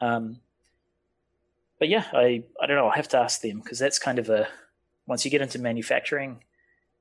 [0.00, 0.40] Um,
[1.78, 2.88] but yeah, I I don't know.
[2.88, 4.48] I have to ask them because that's kind of a
[5.06, 6.42] once you get into manufacturing,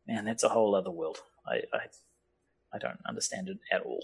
[0.08, 1.18] man, that's a whole other world.
[1.48, 1.80] I, I
[2.74, 4.04] I don't understand it at all.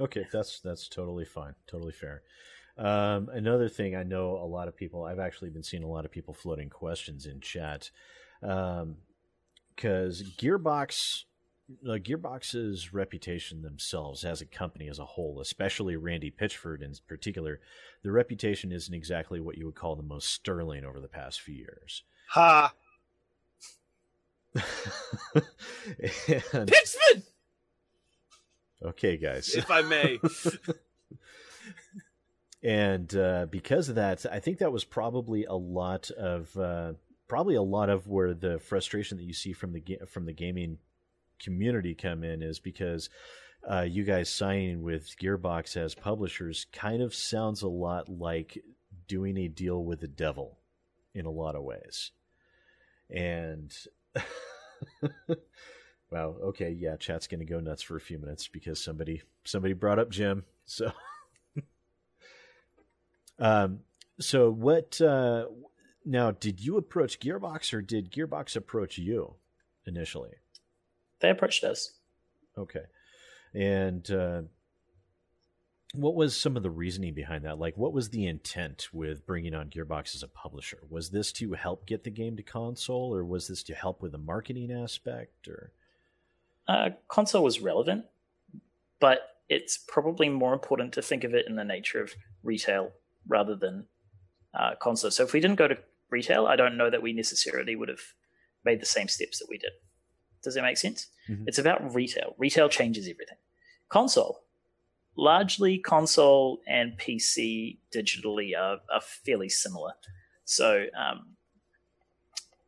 [0.00, 2.22] Okay, that's that's totally fine, totally fair.
[2.78, 5.04] Um, another thing I know a lot of people.
[5.04, 7.90] I've actually been seeing a lot of people floating questions in chat
[8.40, 11.24] because um, Gearbox,
[11.86, 17.60] uh, Gearbox's reputation themselves as a company as a whole, especially Randy Pitchford in particular,
[18.02, 21.54] the reputation isn't exactly what you would call the most sterling over the past few
[21.54, 22.02] years.
[22.30, 22.72] Ha!
[24.54, 24.64] and,
[26.68, 27.22] Pitchford.
[28.84, 29.54] Okay, guys.
[29.54, 30.18] If I may.
[32.62, 36.94] and uh, because of that, I think that was probably a lot of uh,
[37.28, 40.78] probably a lot of where the frustration that you see from the from the gaming
[41.42, 43.08] community come in is because
[43.68, 48.58] uh, you guys signing with Gearbox as publishers kind of sounds a lot like
[49.08, 50.58] doing a deal with the devil
[51.14, 52.12] in a lot of ways,
[53.10, 53.72] and.
[56.12, 56.36] Wow.
[56.42, 56.70] Okay.
[56.78, 56.96] Yeah.
[56.96, 60.44] Chat's gonna go nuts for a few minutes because somebody somebody brought up Jim.
[60.66, 60.92] So,
[63.38, 63.80] um,
[64.20, 65.00] so what?
[65.00, 65.46] Uh,
[66.04, 69.36] now, did you approach Gearbox or did Gearbox approach you
[69.86, 70.32] initially?
[71.22, 71.92] They approached us.
[72.58, 72.84] Okay.
[73.54, 74.42] And uh,
[75.94, 77.58] what was some of the reasoning behind that?
[77.58, 80.80] Like, what was the intent with bringing on Gearbox as a publisher?
[80.90, 84.12] Was this to help get the game to console, or was this to help with
[84.12, 85.72] the marketing aspect, or?
[86.68, 88.04] uh, console was relevant,
[89.00, 92.92] but it's probably more important to think of it in the nature of retail
[93.26, 93.86] rather than
[94.58, 95.10] uh, console.
[95.10, 95.78] So if we didn't go to
[96.10, 98.00] retail, I don't know that we necessarily would have
[98.64, 99.72] made the same steps that we did.
[100.42, 101.08] Does that make sense?
[101.28, 101.44] Mm-hmm.
[101.46, 102.34] It's about retail.
[102.38, 103.38] Retail changes everything.
[103.88, 104.40] Console,
[105.16, 109.92] largely console and PC digitally are, are fairly similar.
[110.44, 111.36] So, um,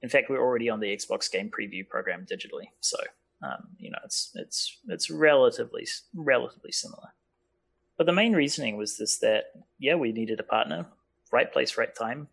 [0.02, 2.68] in fact, we're already on the Xbox Game Preview program digitally.
[2.80, 2.98] So
[3.44, 7.08] um, you know, it's it's it's relatively relatively similar.
[7.96, 10.86] But the main reasoning was this: that yeah, we needed a partner,
[11.32, 12.28] right place, right time,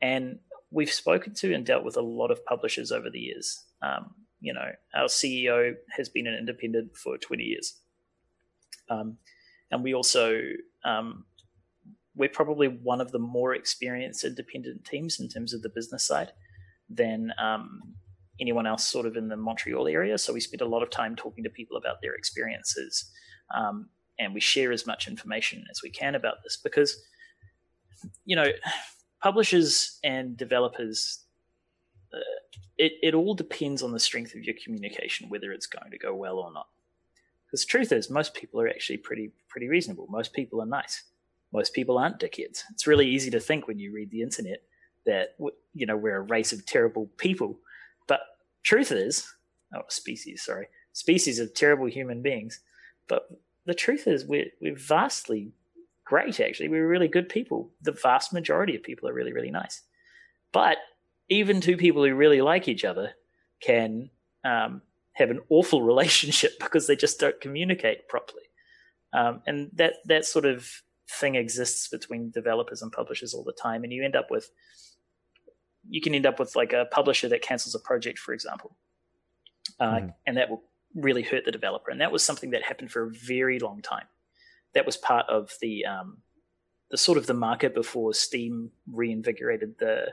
[0.00, 0.38] and
[0.70, 3.64] we've spoken to and dealt with a lot of publishers over the years.
[3.82, 4.14] Um,
[4.44, 7.80] you know, our CEO has been an independent for 20 years,
[8.90, 9.16] um,
[9.70, 10.40] and we also
[10.84, 11.24] um,
[12.14, 16.32] we're probably one of the more experienced independent teams in terms of the business side
[16.88, 17.80] than um,
[18.40, 20.18] anyone else sort of in the Montreal area.
[20.18, 23.10] So we spend a lot of time talking to people about their experiences.
[23.54, 23.88] Um,
[24.18, 27.02] and we share as much information as we can about this because
[28.24, 28.48] you know
[29.22, 31.23] publishers and developers
[32.78, 36.14] it, it all depends on the strength of your communication whether it's going to go
[36.14, 36.66] well or not.
[37.46, 40.06] Because truth is most people are actually pretty pretty reasonable.
[40.10, 41.04] Most people are nice.
[41.52, 42.64] Most people aren't dickheads.
[42.72, 44.62] It's really easy to think when you read the internet
[45.06, 45.36] that
[45.72, 47.58] you know we're a race of terrible people.
[48.08, 48.20] But
[48.62, 49.32] truth is
[49.74, 52.60] oh species sorry species of terrible human beings.
[53.06, 53.28] But
[53.66, 55.52] the truth is we're, we're vastly
[56.04, 56.68] great actually.
[56.68, 57.70] We're really good people.
[57.82, 59.82] The vast majority of people are really really nice.
[60.50, 60.78] But
[61.28, 63.12] even two people who really like each other
[63.60, 64.10] can
[64.44, 64.82] um,
[65.12, 68.44] have an awful relationship because they just don't communicate properly
[69.12, 70.68] um, and that that sort of
[71.08, 74.50] thing exists between developers and publishers all the time and you end up with
[75.88, 78.76] you can end up with like a publisher that cancels a project for example
[79.80, 80.14] uh, mm.
[80.26, 80.62] and that will
[80.94, 81.90] really hurt the developer.
[81.90, 84.06] And that was something that happened for a very long time.
[84.74, 86.18] That was part of the um,
[86.90, 90.08] the sort of the market before Steam reinvigorated the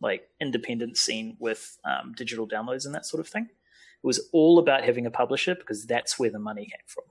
[0.00, 3.44] like independent scene with um, digital downloads and that sort of thing.
[3.44, 7.04] It was all about having a publisher because that's where the money came from,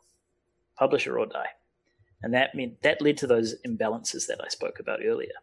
[0.78, 1.50] publisher or die,
[2.22, 5.34] and that meant that led to those imbalances that I spoke about earlier.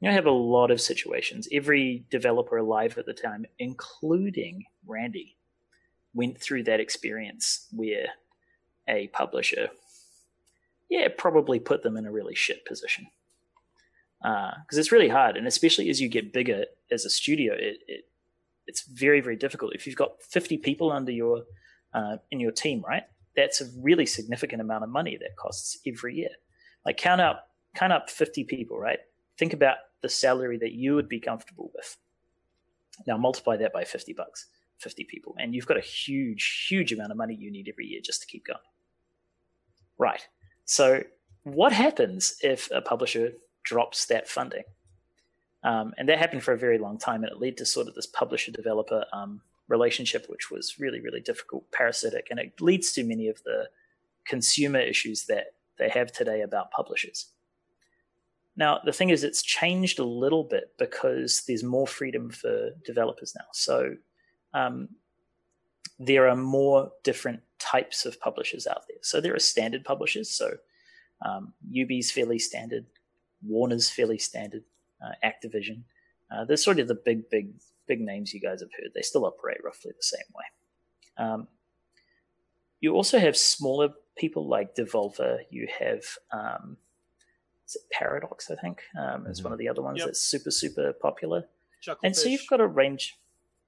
[0.00, 1.48] You know, I have a lot of situations.
[1.50, 5.38] Every developer alive at the time, including Randy,
[6.12, 8.08] went through that experience where
[8.88, 9.70] a publisher,
[10.90, 13.06] yeah, probably put them in a really shit position.
[14.24, 17.76] Because uh, it's really hard, and especially as you get bigger as a studio, it,
[17.86, 18.04] it
[18.66, 19.74] it's very very difficult.
[19.74, 21.42] If you've got fifty people under your
[21.92, 23.02] uh, in your team, right?
[23.36, 26.30] That's a really significant amount of money that costs every year.
[26.86, 29.00] Like count up count up fifty people, right?
[29.36, 31.98] Think about the salary that you would be comfortable with.
[33.06, 34.46] Now multiply that by fifty bucks.
[34.78, 38.00] 50 people, and you've got a huge, huge amount of money you need every year
[38.02, 38.58] just to keep going.
[39.96, 40.26] Right.
[40.64, 41.04] So,
[41.44, 43.30] what happens if a publisher
[43.64, 44.64] drops that funding?
[45.62, 47.94] Um, and that happened for a very long time, and it led to sort of
[47.94, 53.02] this publisher developer um, relationship, which was really, really difficult, parasitic, and it leads to
[53.02, 53.68] many of the
[54.26, 57.32] consumer issues that they have today about publishers.
[58.56, 63.34] Now, the thing is, it's changed a little bit because there's more freedom for developers
[63.36, 63.46] now.
[63.52, 63.96] So,
[64.52, 64.90] um,
[65.98, 68.98] there are more different types of publishers out there.
[69.02, 70.30] So there are standard publishers.
[70.30, 70.56] So
[71.24, 72.86] um, Ubi's fairly standard,
[73.46, 74.64] Warner's fairly standard,
[75.04, 75.82] uh, Activision.
[76.30, 77.54] Uh, they're sort of the big, big,
[77.86, 78.90] big names you guys have heard.
[78.94, 81.24] They still operate roughly the same way.
[81.26, 81.48] Um,
[82.80, 85.38] you also have smaller people like Devolver.
[85.50, 86.02] You have
[86.32, 86.76] um,
[87.92, 89.44] Paradox, I think, um, is mm-hmm.
[89.44, 90.08] one of the other ones yep.
[90.08, 91.44] that's super, super popular.
[91.86, 91.98] Chucklefish.
[92.02, 93.14] And so you've got a range.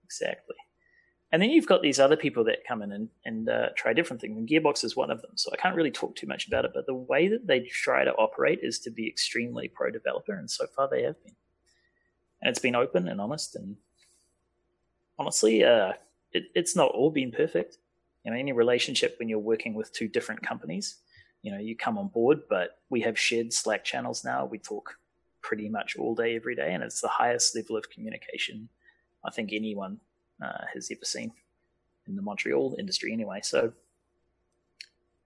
[0.05, 0.57] Exactly.
[1.33, 4.21] And then you've got these other people that come in and, and uh, try different
[4.21, 4.39] things.
[4.39, 5.33] And Gearbox is one of them.
[5.35, 6.71] So I can't really talk too much about it.
[6.73, 10.35] But the way that they try to operate is to be extremely pro developer.
[10.35, 11.35] And so far they have been.
[12.41, 13.57] And it's been open and honest.
[13.57, 13.77] And
[15.19, 15.95] honestly, uh,
[16.33, 17.79] it, it's not all been perfect.
[18.25, 20.97] You know, any relationship when you're working with two different companies,
[21.43, 24.45] you know, you come on board, but we have shared Slack channels now.
[24.45, 24.97] We talk
[25.43, 26.73] pretty much all day, every day.
[26.73, 28.69] And it's the highest level of communication
[29.25, 29.99] I think anyone
[30.43, 31.33] uh, has ever seen
[32.07, 33.41] in the Montreal industry, anyway.
[33.43, 33.73] So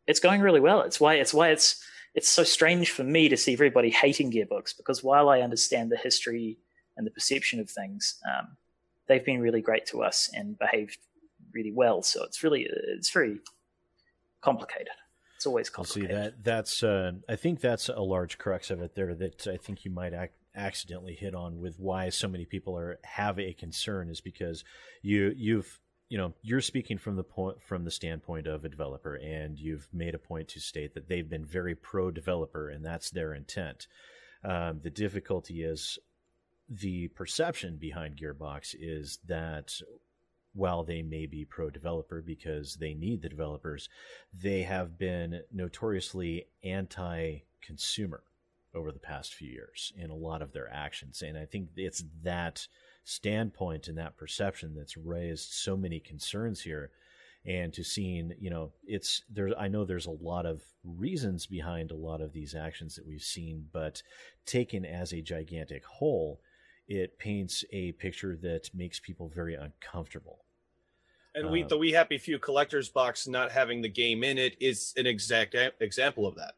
[0.07, 0.83] it's going really well.
[0.83, 1.83] It's why it's why it's
[2.15, 5.97] it's so strange for me to see everybody hating Gearbox because while I understand the
[5.97, 6.59] history
[6.97, 8.57] and the perception of things, um,
[9.07, 10.99] they've been really great to us and behaved
[11.53, 12.03] really well.
[12.03, 13.39] So it's really it's very
[14.41, 14.89] complicated.
[15.37, 16.11] It's always complicated.
[16.11, 19.57] see that that's uh, I think that's a large crux of it there that I
[19.57, 23.53] think you might act, accidentally hit on with why so many people are have a
[23.53, 24.65] concern is because
[25.03, 25.79] you you've
[26.09, 29.89] you know you're speaking from the point from the standpoint of a developer and you've
[29.93, 33.87] made a point to state that they've been very pro developer and that's their intent.
[34.43, 35.99] Um, the difficulty is
[36.69, 39.73] the perception behind gearbox is that
[40.53, 43.89] while they may be pro developer because they need the developers
[44.33, 48.23] they have been notoriously anti consumer
[48.75, 51.23] over the past few years in a lot of their actions.
[51.23, 52.67] And I think it's that
[53.05, 56.91] standpoint and that perception that's raised so many concerns here.
[57.47, 59.59] And to seeing, you know, it's there.
[59.59, 63.23] I know there's a lot of reasons behind a lot of these actions that we've
[63.23, 64.03] seen, but
[64.45, 66.43] taken as a gigantic whole,
[66.87, 70.45] it paints a picture that makes people very uncomfortable.
[71.35, 74.57] And we, uh, the We Happy Few collector's box not having the game in it
[74.61, 76.55] is an exact example of that.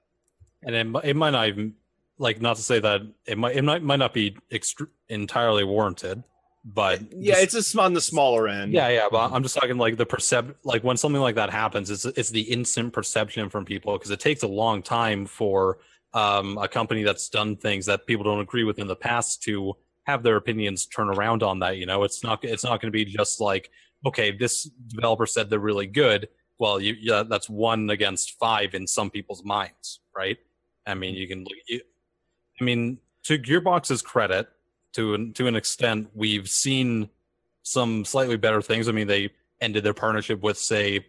[0.64, 1.74] And it, it might not even
[2.18, 4.36] like not to say that it might it might, might not be
[5.08, 6.22] entirely warranted
[6.64, 8.72] but yeah, just, it's a, on the smaller end.
[8.72, 11.90] Yeah, yeah, but I'm just talking like the percep like when something like that happens,
[11.90, 15.78] it's it's the instant perception from people because it takes a long time for
[16.14, 19.74] um, a company that's done things that people don't agree with in the past to
[20.04, 21.78] have their opinions turn around on that.
[21.78, 23.70] You know, it's not it's not going to be just like
[24.06, 26.28] okay, this developer said they're really good.
[26.58, 30.38] Well, you, yeah, that's one against five in some people's minds, right?
[30.86, 31.44] I mean, you can.
[32.60, 34.48] I mean, to Gearbox's credit,
[34.94, 37.08] to an, to an extent, we've seen
[37.62, 38.88] some slightly better things.
[38.88, 39.30] I mean, they
[39.60, 41.06] ended their partnership with, say,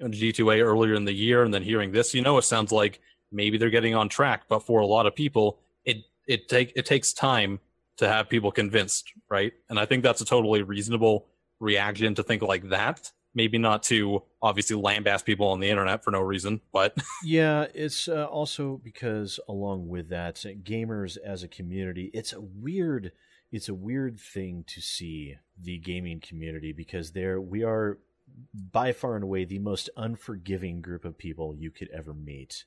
[0.00, 3.00] G2A earlier in the year, and then hearing this, you know, it sounds like
[3.32, 4.42] maybe they're getting on track.
[4.48, 7.60] But for a lot of people, it it take it takes time
[7.96, 9.52] to have people convinced, right?
[9.70, 11.26] And I think that's a totally reasonable
[11.60, 13.10] reaction to think like that.
[13.36, 18.08] Maybe not to obviously lambast people on the internet for no reason, but yeah, it's
[18.08, 23.12] uh, also because along with that, gamers as a community, it's a weird,
[23.52, 27.98] it's a weird thing to see the gaming community because there we are
[28.72, 32.64] by far and away the most unforgiving group of people you could ever meet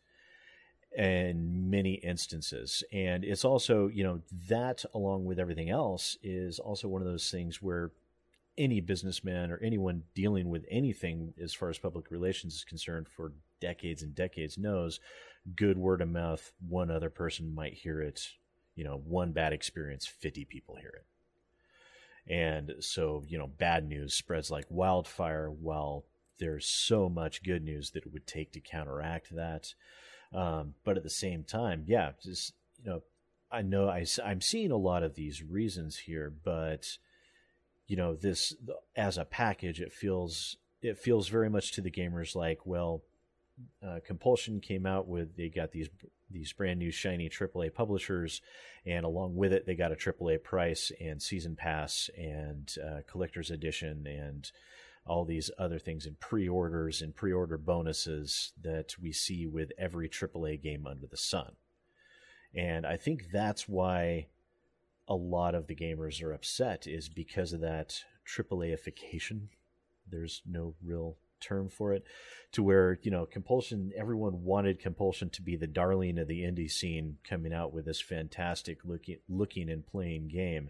[0.95, 2.83] in many instances.
[2.91, 7.29] And it's also, you know, that along with everything else is also one of those
[7.29, 7.91] things where
[8.59, 13.31] any businessman or anyone dealing with anything as far as public relations is concerned for
[13.61, 14.99] decades and decades knows
[15.55, 18.21] good word of mouth one other person might hear it.
[18.75, 22.31] You know one bad experience 50 people hear it.
[22.31, 26.05] And so you know bad news spreads like wildfire while
[26.37, 29.73] there's so much good news that it would take to counteract that.
[30.33, 32.53] Um, but at the same time yeah just
[32.83, 33.01] you know
[33.51, 36.85] i know I, i'm seeing a lot of these reasons here but
[37.89, 38.55] you know this
[38.95, 43.01] as a package it feels it feels very much to the gamers like well
[43.85, 45.89] uh, compulsion came out with they got these
[46.31, 48.41] these brand new shiny AAA publishers,
[48.85, 53.51] and along with it they got a AAA price and season pass and uh, collector's
[53.51, 54.51] edition and
[55.05, 60.61] all these other things and pre-orders and pre-order bonuses that we see with every AAA
[60.61, 61.53] game under the sun.
[62.53, 64.27] And I think that's why
[65.09, 69.47] a lot of the gamers are upset is because of that AAAification.
[70.09, 72.03] There's no real term for it.
[72.53, 76.69] To where you know compulsion everyone wanted compulsion to be the darling of the indie
[76.69, 80.69] scene coming out with this fantastic looking looking and playing game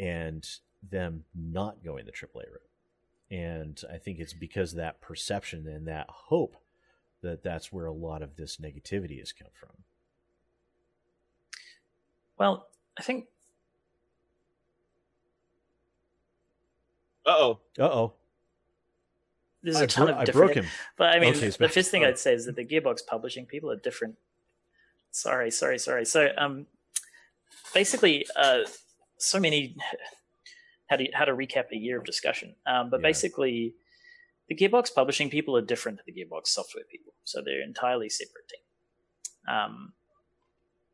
[0.00, 0.46] and
[0.88, 2.70] them not going the AAA route.
[3.30, 6.56] And i think it's because of that perception and that hope
[7.22, 9.70] that that's where a lot of this negativity has come from.
[12.38, 12.68] Well
[12.98, 13.26] i think
[17.28, 17.58] oh.
[17.78, 18.12] Uh oh.
[19.62, 20.50] There's a ton bro- of different.
[20.50, 20.70] I broke him.
[20.96, 23.70] But I mean, okay, the first thing I'd say is that the Gearbox publishing people
[23.70, 24.16] are different.
[25.10, 26.04] Sorry, sorry, sorry.
[26.04, 26.66] So, um,
[27.74, 28.60] basically, uh,
[29.16, 29.76] so many.
[30.88, 32.54] How to how to recap a year of discussion?
[32.66, 33.08] Um, but yeah.
[33.08, 33.74] basically,
[34.48, 38.48] the Gearbox publishing people are different to the Gearbox software people, so they're entirely separate
[38.48, 39.54] team.
[39.54, 39.92] Um,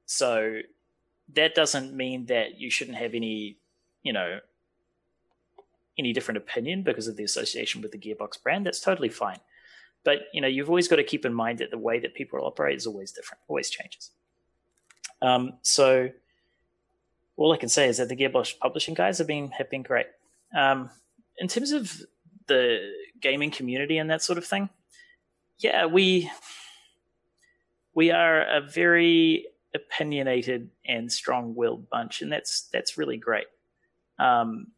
[0.07, 0.61] so
[1.35, 3.59] that doesn't mean that you shouldn't have any,
[4.03, 4.41] you know,
[5.99, 9.39] any different opinion because of the association with the Gearbox brand, that's totally fine.
[10.05, 12.41] But you know, you've always got to keep in mind that the way that people
[12.45, 14.11] operate is always different, always changes.
[15.23, 16.11] Um, so
[17.37, 20.07] all I can say is that the Gearbox publishing guys have been have been great.
[20.55, 20.91] Um,
[21.39, 22.03] in terms of
[22.47, 24.69] the gaming community and that sort of thing,
[25.59, 26.31] yeah, we
[27.95, 33.47] we are a very opinionated and strong-willed bunch, and that's that's really great.
[34.19, 34.69] Um,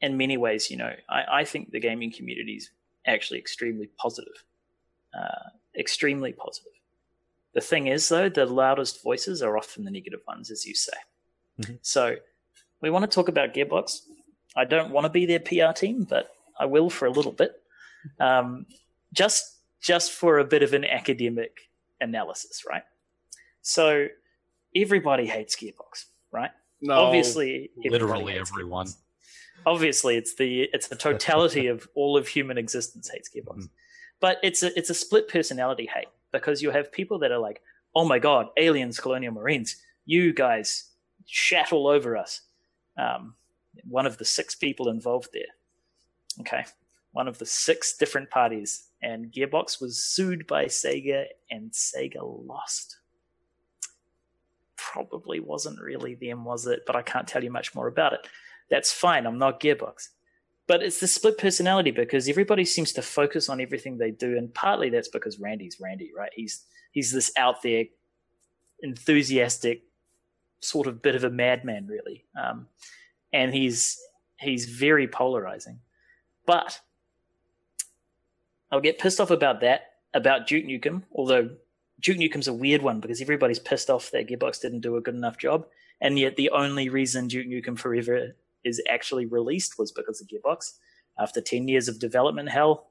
[0.00, 2.70] in many ways, you know, I, I think the gaming community is
[3.06, 4.44] actually extremely positive,
[5.14, 6.72] uh, extremely positive.
[7.52, 10.92] The thing is, though, the loudest voices are often the negative ones, as you say.
[11.60, 11.74] Mm-hmm.
[11.82, 12.16] So
[12.80, 14.00] we want to talk about Gearbox.
[14.56, 17.60] I don't want to be their PR team, but I will for a little bit,
[18.18, 18.66] um,
[19.12, 21.70] just just for a bit of an academic
[22.00, 22.82] analysis, right?
[23.62, 24.08] So
[24.76, 26.50] everybody hates Gearbox, right?
[26.80, 28.88] No, obviously, literally everyone
[29.66, 33.56] obviously it's the it's the totality of all of human existence hates Gearbox.
[33.56, 33.64] Mm-hmm.
[34.20, 37.62] But it's a it's a split personality hate because you have people that are like,
[37.94, 40.90] oh my god, aliens, colonial marines, you guys
[41.26, 42.42] shat all over us.
[42.98, 43.34] Um,
[43.88, 45.42] one of the six people involved there.
[46.40, 46.64] Okay,
[47.12, 52.98] one of the six different parties, and Gearbox was sued by Sega, and Sega lost.
[54.76, 56.80] Probably wasn't really them, was it?
[56.86, 58.26] But I can't tell you much more about it.
[58.70, 59.26] That's fine.
[59.26, 60.08] I'm not Gearbox.
[60.66, 64.54] But it's the split personality because everybody seems to focus on everything they do, and
[64.54, 66.30] partly that's because Randy's Randy, right?
[66.32, 67.86] He's he's this out there,
[68.80, 69.82] enthusiastic,
[70.60, 72.24] sort of bit of a madman, really.
[72.40, 72.68] Um,
[73.32, 74.00] and he's
[74.38, 75.80] he's very polarizing.
[76.46, 76.80] But
[78.70, 81.50] I'll get pissed off about that, about Duke Nukem, although
[82.00, 85.14] Duke Nukem's a weird one because everybody's pissed off that Gearbox didn't do a good
[85.14, 85.66] enough job.
[86.00, 88.34] And yet the only reason Duke Nukem Forever
[88.64, 90.74] is actually released was because of Gearbox.
[91.18, 92.90] After 10 years of development hell,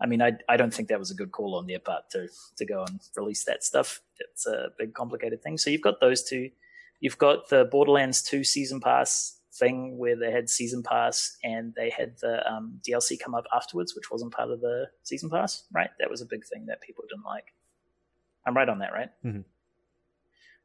[0.00, 2.28] I mean, I, I don't think that was a good call on their part to,
[2.56, 4.00] to go and release that stuff.
[4.20, 5.58] It's a big, complicated thing.
[5.58, 6.50] So you've got those two.
[7.00, 11.90] You've got the Borderlands 2 Season Pass thing where they had Season Pass and they
[11.90, 15.90] had the um, DLC come up afterwards, which wasn't part of the Season Pass, right?
[15.98, 17.54] That was a big thing that people didn't like.
[18.46, 19.10] I'm right on that, right?
[19.24, 19.40] Mm-hmm.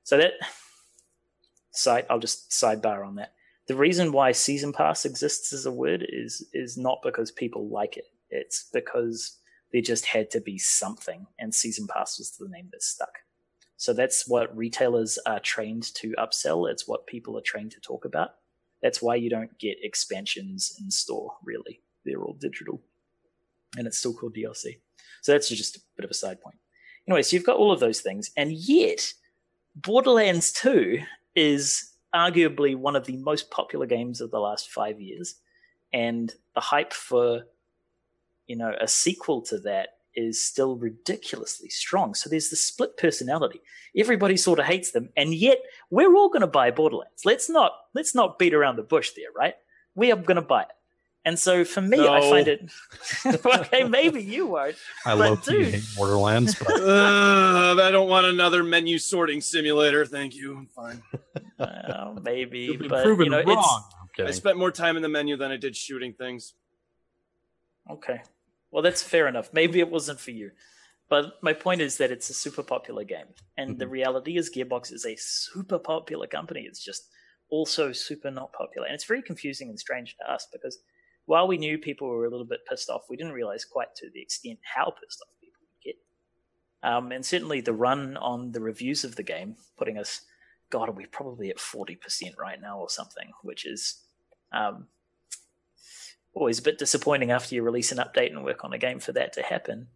[0.04, 0.34] So that
[1.72, 3.34] side, I'll just sidebar on that.
[3.68, 7.98] The reason why Season Pass exists as a word is is not because people like
[7.98, 8.06] it.
[8.30, 9.38] It's because
[9.72, 13.20] there just had to be something, and Season Pass was the name that stuck.
[13.78, 16.70] So that's what retailers are trained to upsell.
[16.72, 18.36] It's what people are trained to talk about.
[18.82, 21.82] That's why you don't get expansions in store, really.
[22.06, 22.82] They're all digital.
[23.78, 24.80] And it's still called DLC.
[25.22, 26.58] So that's just a bit of a side point.
[27.08, 29.14] Anyway, so you've got all of those things, and yet
[29.76, 31.00] Borderlands 2
[31.36, 35.36] is arguably one of the most popular games of the last five years.
[35.92, 37.44] And the hype for,
[38.48, 42.14] you know, a sequel to that is still ridiculously strong.
[42.14, 43.62] So there's the split personality.
[43.96, 45.60] Everybody sort of hates them, and yet
[45.90, 47.26] we're all going to buy Borderlands.
[47.26, 49.56] Let's not let's not beat around the bush there, right?
[49.96, 50.70] We are going to buy it.
[51.26, 52.12] And so for me, no.
[52.12, 52.70] I find it
[53.46, 53.84] okay.
[53.86, 54.76] Maybe you won't.
[55.06, 55.82] I love dude...
[55.96, 60.06] Borderlands, but uh, I don't want another menu sorting simulator.
[60.06, 60.58] Thank you.
[60.58, 61.02] I'm fine.
[61.58, 63.84] Uh, maybe, but you know, wrong.
[64.20, 66.54] I spent more time in the menu than I did shooting things.
[67.90, 68.22] Okay,
[68.72, 69.52] well that's fair enough.
[69.54, 70.52] Maybe it wasn't for you,
[71.10, 73.28] but my point is that it's a super popular game,
[73.58, 73.80] and mm-hmm.
[73.80, 76.62] the reality is Gearbox is a super popular company.
[76.62, 77.08] It's just
[77.50, 80.80] also super not popular, and it's very confusing and strange to us because
[81.26, 84.10] while we knew people were a little bit pissed off, we didn't realize quite to
[84.14, 85.96] the extent how pissed off people would get.
[86.84, 90.22] Um, and certainly the run on the reviews of the game, putting us,
[90.70, 94.04] God, are we probably at 40% right now or something, which is
[94.52, 94.88] um,
[96.34, 99.12] always a bit disappointing after you release an update and work on a game for
[99.14, 99.88] that to happen.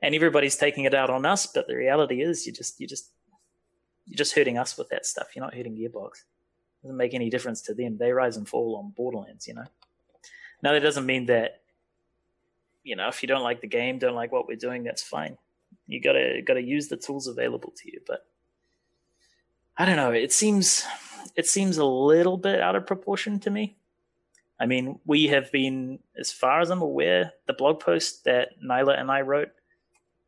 [0.00, 3.10] And everybody's taking it out on us, but the reality is you just you just
[4.06, 5.28] you're just hurting us with that stuff.
[5.34, 6.10] You're not hurting Gearbox.
[6.10, 7.98] It doesn't make any difference to them.
[7.98, 9.66] They rise and fall on Borderlands, you know.
[10.62, 11.60] Now that doesn't mean that
[12.84, 15.36] you know if you don't like the game, don't like what we're doing, that's fine.
[15.86, 18.00] You gotta gotta use the tools available to you.
[18.06, 18.26] But
[19.76, 20.12] I don't know.
[20.12, 20.84] It seems
[21.36, 23.76] it seems a little bit out of proportion to me.
[24.60, 29.00] I mean, we have been, as far as I'm aware, the blog post that Nyla
[29.00, 29.50] and I wrote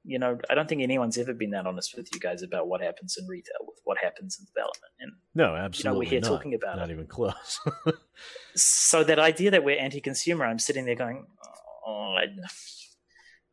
[0.04, 2.82] you know, I don't think anyone's ever been that honest with you guys about what
[2.82, 4.92] happens in retail with what happens in development.
[5.00, 6.28] And no, absolutely, you know, we're here not.
[6.36, 6.92] talking about not it.
[6.92, 7.58] even close.
[8.54, 11.26] so that idea that we're anti-consumer, I'm sitting there going,
[11.86, 12.26] oh, I,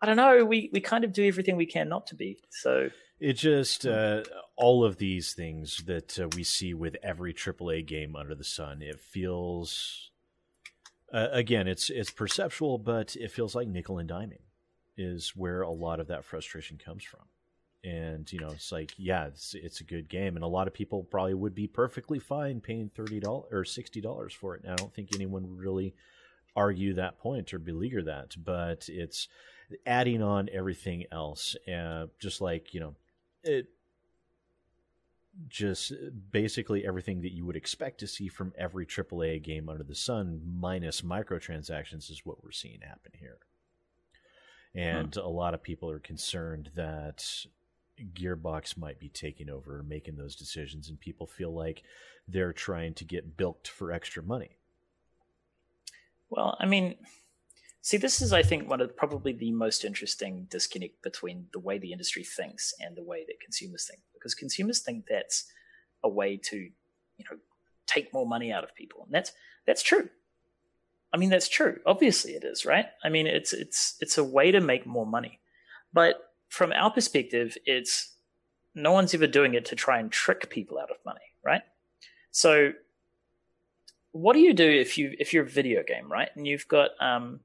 [0.02, 0.44] I, don't know.
[0.44, 2.38] We we kind of do everything we can not to be.
[2.50, 2.90] So
[3.22, 4.24] it just uh,
[4.58, 8.82] all of these things that uh, we see with every AAA game under the sun.
[8.82, 10.10] It feels.
[11.14, 14.40] Uh, again, it's it's perceptual, but it feels like nickel and diming
[14.98, 17.22] is where a lot of that frustration comes from.
[17.84, 20.74] And you know, it's like, yeah, it's it's a good game, and a lot of
[20.74, 24.64] people probably would be perfectly fine paying thirty dollars or sixty dollars for it.
[24.64, 25.96] And I don't think anyone would really
[26.56, 29.28] argue that point or beleaguer that, but it's
[29.86, 31.56] adding on everything else,
[32.20, 32.96] just like you know,
[33.44, 33.70] it
[35.48, 35.94] just
[36.32, 40.42] basically everything that you would expect to see from every AAA game under the sun,
[40.46, 43.40] minus microtransactions, is what we're seeing happen here
[44.76, 44.86] Uh-huh.
[44.86, 45.24] and huh.
[45.26, 47.26] a lot of people are concerned that
[48.14, 51.84] Gearbox might be taking over, making those decisions, and people feel like
[52.28, 54.58] they're trying to get bilked for extra money.
[56.30, 56.96] Well, I mean,
[57.82, 61.78] see, this is, I think, one of probably the most interesting disconnect between the way
[61.78, 65.52] the industry thinks and the way that consumers think, because consumers think that's
[66.04, 67.38] a way to, you know,
[67.86, 69.34] take more money out of people, and that's
[69.68, 70.10] that's true.
[71.14, 71.80] I mean, that's true.
[71.86, 72.86] Obviously, it is, right?
[73.04, 75.40] I mean, it's it's it's a way to make more money,
[75.94, 76.16] but
[76.50, 78.14] from our perspective, it's
[78.76, 81.62] no one's ever doing it to try and trick people out of money, right?
[82.32, 82.72] So,
[84.12, 86.92] what do you do if you if you're a video game, right, and you've got
[87.02, 87.42] um,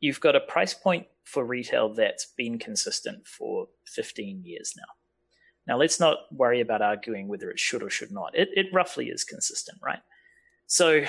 [0.00, 4.92] you've got a price point for retail that's been consistent for 15 years now.
[5.66, 8.36] Now, let's not worry about arguing whether it should or should not.
[8.36, 10.00] It it roughly is consistent, right?
[10.66, 11.04] So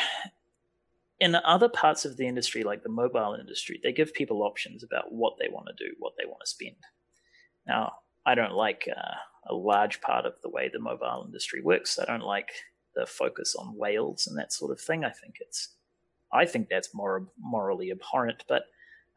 [1.24, 5.14] in other parts of the industry, like the mobile industry, they give people options about
[5.14, 6.76] what they want to do, what they want to spend.
[7.66, 7.94] Now,
[8.26, 9.16] I don't like uh,
[9.48, 11.98] a large part of the way the mobile industry works.
[11.98, 12.52] I don't like
[12.94, 15.06] the focus on whales and that sort of thing.
[15.06, 15.70] I think it's
[16.34, 18.64] I think that's more morally abhorrent, but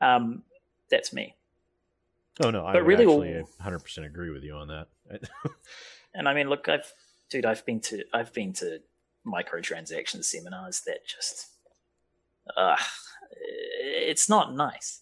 [0.00, 0.44] um,
[0.88, 1.34] that's me.
[2.40, 4.86] Oh no, I but really actually 100 percent agree with you on that.
[6.14, 6.92] and I mean, look, I've
[7.30, 8.78] dude, I've been to I've been to
[9.26, 11.48] microtransaction seminars that just,
[12.56, 12.76] uh,
[13.80, 15.00] it's not nice.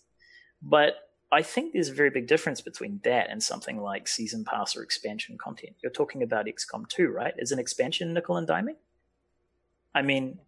[0.63, 0.95] But
[1.31, 4.83] I think there's a very big difference between that and something like season pass or
[4.83, 5.75] expansion content.
[5.83, 7.35] You're talking about XCOM 2, right?
[7.39, 8.77] Is an expansion nickel and diming?
[9.95, 10.39] I mean,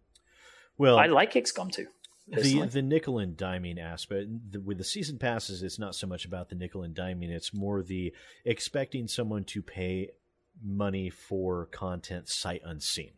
[0.77, 1.87] well, I like XCOM 2.
[2.29, 6.25] The the nickel and diming aspect the, with the season passes, it's not so much
[6.25, 7.29] about the nickel and diming.
[7.29, 8.13] It's more the
[8.43, 10.09] expecting someone to pay
[10.61, 13.11] money for content sight unseen.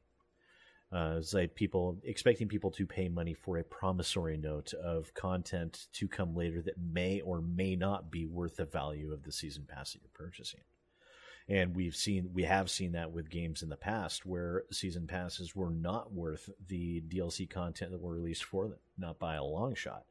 [0.91, 5.85] Uh, it's like people expecting people to pay money for a promissory note of content
[5.93, 9.65] to come later that may or may not be worth the value of the season
[9.67, 10.61] pass that you're purchasing.
[11.47, 15.55] And we've seen we have seen that with games in the past where season passes
[15.55, 19.73] were not worth the DLC content that were released for them, not by a long
[19.73, 20.05] shot.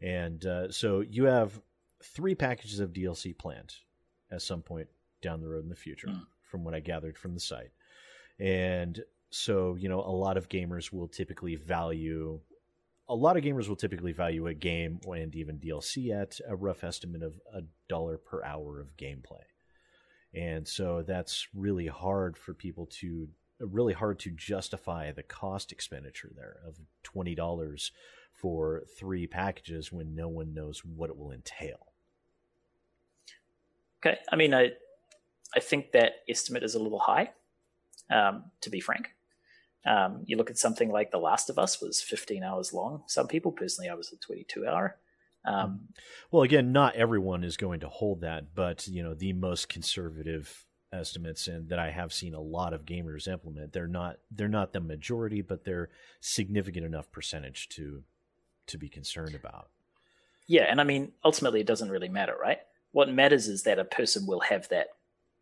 [0.00, 1.60] And uh, so you have
[2.02, 3.74] three packages of DLC planned
[4.30, 4.88] at some point
[5.20, 6.22] down the road in the future, mm.
[6.42, 7.72] from what I gathered from the site.
[8.38, 12.40] And so, you know, a lot of gamers will typically value
[13.08, 16.84] a lot of gamers will typically value a game and even DLC at a rough
[16.84, 19.44] estimate of a dollar per hour of gameplay.
[20.34, 23.28] And so that's really hard for people to
[23.60, 27.90] really hard to justify the cost expenditure there of $20
[28.32, 31.92] for three packages when no one knows what it will entail.
[34.00, 34.72] Okay, I mean I
[35.56, 37.30] I think that estimate is a little high
[38.10, 39.08] um, to be frank.
[39.88, 43.04] Um, you look at something like The Last of Us was 15 hours long.
[43.06, 44.98] Some people, personally, I was a 22 hour.
[45.46, 45.88] Um,
[46.30, 50.66] well, again, not everyone is going to hold that, but you know the most conservative
[50.92, 53.72] estimates and that I have seen a lot of gamers implement.
[53.72, 55.88] They're not they're not the majority, but they're
[56.20, 58.02] significant enough percentage to
[58.66, 59.68] to be concerned about.
[60.46, 62.58] Yeah, and I mean ultimately it doesn't really matter, right?
[62.92, 64.88] What matters is that a person will have that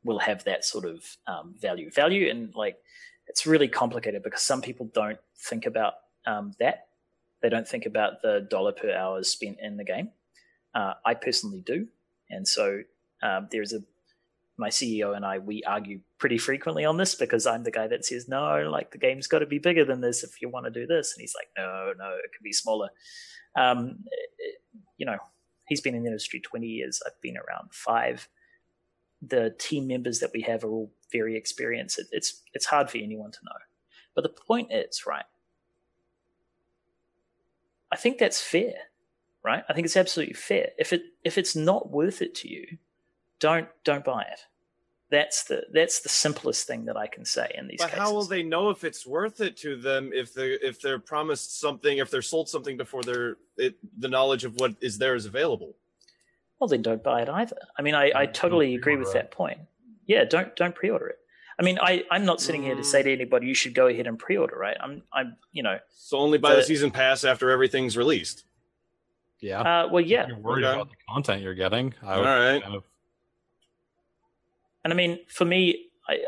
[0.05, 2.77] will have that sort of um, value value and like
[3.27, 5.95] it's really complicated because some people don't think about
[6.27, 6.89] um, that.
[7.43, 10.11] They don't think about the dollar per hour spent in the game.
[10.75, 11.89] Uh, I personally do,
[12.31, 12.83] and so
[13.23, 13.81] um, there's a
[14.59, 18.05] my CEO and I we argue pretty frequently on this because I'm the guy that
[18.05, 20.71] says no, like the game's got to be bigger than this if you want to
[20.71, 22.89] do this, and he's like, no, no, it can be smaller.
[23.59, 23.99] Um,
[24.39, 24.57] it,
[24.97, 25.19] you know,
[25.69, 27.01] he's been in the industry 20 years.
[27.07, 28.29] I've been around five
[29.23, 31.99] the team members that we have are all very experienced.
[31.99, 33.59] It, it's it's hard for anyone to know.
[34.15, 35.25] But the point is, right?
[37.93, 38.75] I think that's fair,
[39.45, 39.65] right?
[39.69, 40.71] I think it's absolutely fair.
[40.79, 42.79] If it if it's not worth it to you,
[43.39, 44.41] don't don't buy it.
[45.09, 47.79] That's the that's the simplest thing that I can say in these.
[47.79, 48.01] But cases.
[48.01, 51.61] how will they know if it's worth it to them if they if they're promised
[51.61, 55.27] something if they're sold something before they're it, the knowledge of what is there is
[55.27, 55.77] available?
[56.59, 57.59] Well then don't buy it either.
[57.79, 59.59] I mean, I, I totally agree with that point.
[60.07, 61.19] Yeah, don't don't pre-order it.
[61.59, 63.15] I mean, I I'm not sitting here to say to mm.
[63.15, 64.77] anybody you should go ahead and pre-order, right?
[64.81, 65.79] I'm I'm you know.
[65.97, 68.45] So only buy the, the season pass after everything's released.
[69.41, 69.61] Yeah.
[69.61, 70.23] Uh, well, yeah.
[70.23, 70.75] If you're worried okay.
[70.75, 71.95] about the content you're getting.
[72.03, 72.63] I All right.
[72.63, 72.85] Kind of...
[74.85, 76.19] And I mean, for me, I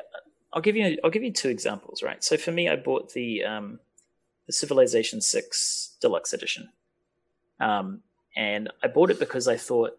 [0.53, 2.23] I'll give you I'll give you two examples, right?
[2.25, 3.81] So for me, I bought the um,
[4.47, 6.71] the Civilization Six Deluxe Edition,
[7.61, 8.03] um,
[8.37, 9.99] and I bought it because I thought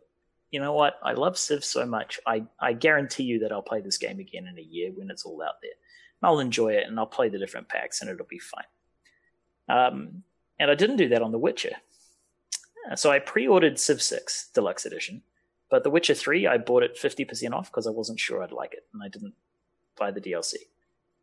[0.51, 0.99] you know what?
[1.03, 2.19] I love Civ so much.
[2.26, 5.26] I, I guarantee you that I'll play this game again in a year when it's
[5.26, 5.71] all out there.
[6.21, 8.63] I'll enjoy it and I'll play the different packs and it'll be fine.
[9.69, 10.23] Um,
[10.59, 11.76] and I didn't do that on The Witcher.
[12.89, 15.21] Uh, so I pre ordered Civ 6 Deluxe Edition,
[15.69, 18.73] but The Witcher 3, I bought it 50% off because I wasn't sure I'd like
[18.73, 19.35] it and I didn't
[19.97, 20.55] buy the DLC.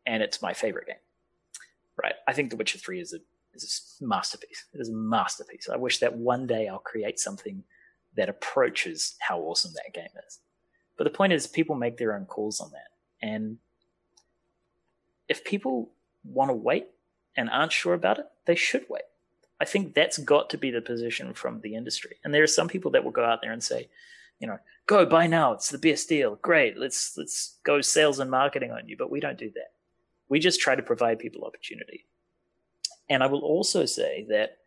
[0.07, 0.97] And it's my favorite game.
[2.01, 2.15] Right.
[2.29, 3.19] I think The Witcher 3 is a,
[3.55, 4.67] is a masterpiece.
[4.73, 5.69] It is a masterpiece.
[5.71, 7.65] I wish that one day I'll create something
[8.17, 10.41] that approaches how awesome that game is.
[10.97, 12.89] But the point is, people make their own calls on that.
[13.27, 13.59] And
[15.29, 15.91] if people
[16.25, 16.89] want to wait
[17.37, 19.03] and aren't sure about it, they should wait.
[19.61, 22.17] I think that's got to be the position from the industry.
[22.25, 23.89] And there are some people that will go out there and say,
[24.39, 25.53] you know, go buy now.
[25.53, 26.39] It's the best deal.
[26.43, 26.77] Great.
[26.77, 28.97] Let's let's go sales and marketing on you.
[28.97, 29.73] But we don't do that.
[30.29, 32.05] We just try to provide people opportunity.
[33.09, 34.59] And I will also say that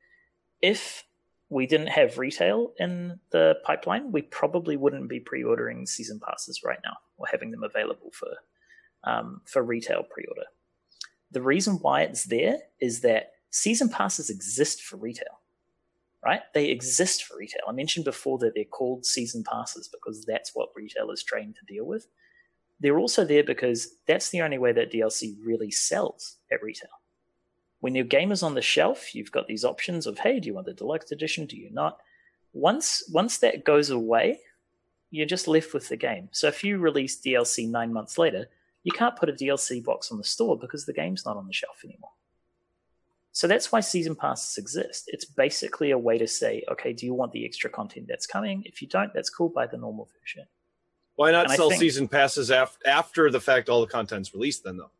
[0.61, 1.03] if
[1.49, 6.79] we didn't have retail in the pipeline, we probably wouldn't be pre-ordering season passes right
[6.85, 8.29] now or having them available for
[9.03, 10.47] um, for retail pre-order.
[11.31, 15.39] The reason why it's there is that season passes exist for retail,
[16.23, 16.41] right?
[16.53, 17.61] They exist for retail.
[17.67, 21.73] I mentioned before that they're called season passes because that's what retail is trained to
[21.73, 22.07] deal with.
[22.81, 26.89] They're also there because that's the only way that DLC really sells at retail.
[27.79, 30.53] When your game is on the shelf, you've got these options of, hey, do you
[30.53, 31.45] want the deluxe edition?
[31.45, 31.99] Do you not?
[32.53, 34.39] Once once that goes away,
[35.11, 36.29] you're just left with the game.
[36.31, 38.47] So if you release DLC nine months later,
[38.83, 41.53] you can't put a DLC box on the store because the game's not on the
[41.53, 42.11] shelf anymore.
[43.31, 45.05] So that's why season passes exist.
[45.07, 48.63] It's basically a way to say, okay, do you want the extra content that's coming?
[48.65, 49.49] If you don't, that's cool.
[49.49, 50.45] Buy the normal version.
[51.15, 54.63] Why not and sell think, season passes af- after the fact all the content's released
[54.63, 54.91] then though?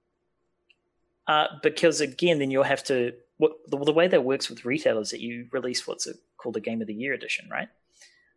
[1.30, 3.14] Uh, because again, then you'll have to.
[3.38, 6.58] What, the, the, way that works with retail is that you release what's a, called
[6.58, 7.70] a Game of the Year edition, right?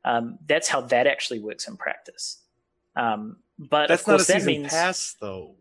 [0.04, 2.42] Um, that's how that actually works in practice.
[2.94, 5.54] Um, but that's of course, not a season means, pass, though.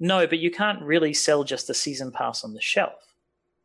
[0.00, 3.14] No, but you can't really sell just a season pass on the shelf,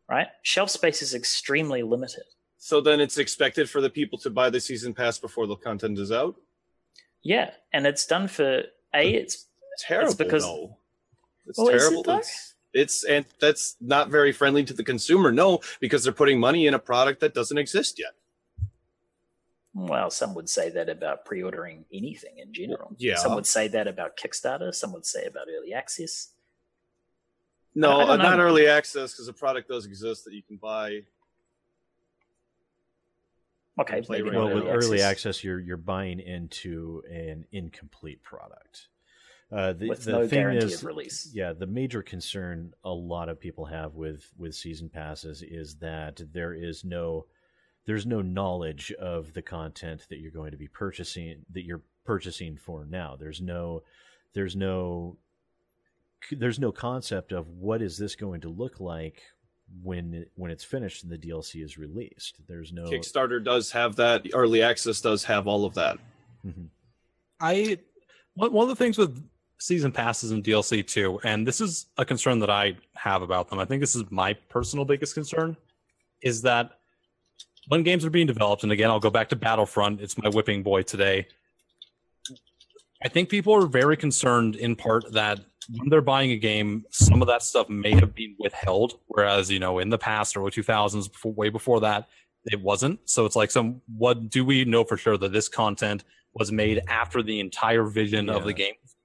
[0.09, 0.27] right?
[0.41, 2.23] Shelf space is extremely limited.
[2.57, 5.97] So then it's expected for the people to buy the season pass before the content
[5.99, 6.35] is out.
[7.23, 8.63] Yeah, and it's done for
[8.93, 9.09] a.
[9.09, 9.45] It's
[9.80, 10.07] terrible.
[10.07, 10.77] It's because though.
[11.47, 12.09] it's well, terrible.
[12.09, 15.31] It it's, it's and that's not very friendly to the consumer.
[15.31, 18.13] No, because they're putting money in a product that doesn't exist yet.
[19.73, 22.95] Well, some would say that about pre-ordering anything in general.
[22.97, 23.17] Yeah.
[23.17, 24.73] Some would say that about Kickstarter.
[24.73, 26.29] Some would say about early access.
[27.75, 31.03] No, not early access because a product does exist that you can buy
[33.79, 38.89] Okay, maybe well, with early access, you're you're buying into an incomplete product.
[39.51, 41.31] Uh, the, with the no thing is, release.
[41.34, 46.21] Yeah, the major concern a lot of people have with with season passes is that
[46.31, 47.26] there is no
[47.85, 52.57] there's no knowledge of the content that you're going to be purchasing that you're purchasing
[52.57, 53.15] for now.
[53.19, 53.81] There's no
[54.34, 55.17] there's no
[56.31, 59.23] there's no concept of what is this going to look like
[59.81, 62.39] when when it's finished and the DLC is released.
[62.47, 64.27] There's no Kickstarter does have that.
[64.31, 65.97] Early access does have all of that.
[66.45, 66.65] Mm-hmm.
[67.39, 67.80] I
[68.35, 69.27] one of the things with
[69.60, 73.60] season passes and DLC too, and this is a concern that I have about them.
[73.60, 75.56] I think this is my personal biggest concern,
[76.22, 76.80] is that
[77.68, 80.02] when games are being developed, and again, I'll go back to Battlefront.
[80.02, 81.27] It's my whipping boy today.
[83.03, 85.40] I think people are very concerned in part that
[85.77, 89.60] when they're buying a game, some of that stuff may have been withheld, whereas you
[89.60, 92.07] know in the past or 2000s, before, way before that,
[92.45, 92.99] it wasn't.
[93.06, 96.03] So it's like some what do we know for sure that this content
[96.34, 98.34] was made after the entire vision yeah.
[98.34, 98.95] of the game was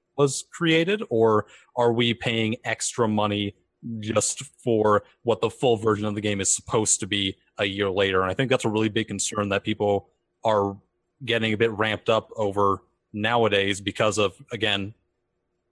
[0.52, 1.46] created, or
[1.76, 3.54] are we paying extra money
[4.00, 7.90] just for what the full version of the game is supposed to be a year
[7.90, 8.22] later?
[8.22, 10.08] And I think that's a really big concern that people
[10.44, 10.76] are
[11.24, 12.82] getting a bit ramped up over
[13.12, 14.92] nowadays because of again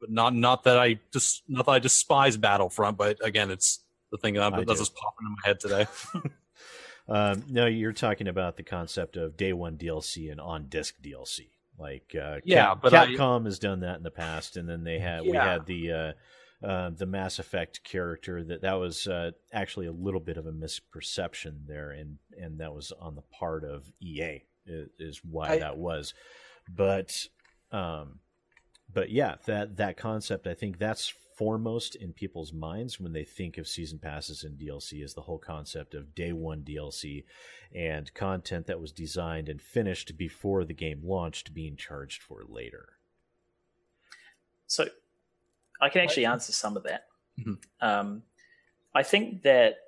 [0.08, 4.34] not not that I just not that I despise Battlefront, but again, it's the thing
[4.34, 5.86] that, that's just popping in my head today.
[7.08, 11.51] um, no, you're talking about the concept of day one DLC and on disc DLC.
[11.78, 14.84] Like uh, yeah, Cap- but Capcom I, has done that in the past, and then
[14.84, 15.30] they had yeah.
[15.30, 19.92] we had the uh, uh, the Mass Effect character that that was uh, actually a
[19.92, 24.42] little bit of a misperception there, and and that was on the part of EA
[24.66, 26.14] is, is why I, that was,
[26.68, 27.26] but
[27.72, 28.20] um,
[28.92, 33.58] but yeah, that that concept, I think that's foremost in people's minds when they think
[33.58, 37.24] of season passes and DLC is the whole concept of day one DLC
[37.74, 42.90] and content that was designed and finished before the game launched being charged for later.
[44.68, 44.86] So
[45.80, 47.06] I can actually answer some of that.
[47.40, 47.54] Mm-hmm.
[47.80, 48.22] Um,
[48.94, 49.78] I think that,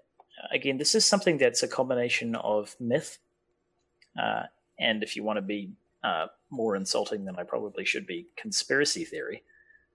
[0.51, 3.18] again, this is something that's a combination of myth
[4.20, 4.43] uh,
[4.81, 5.70] and if you want to be
[6.02, 9.44] uh, more insulting than I probably should be conspiracy theory,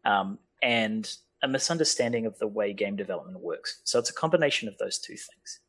[0.05, 1.09] um, and
[1.41, 3.81] a misunderstanding of the way game development works.
[3.83, 5.59] So it's a combination of those two things.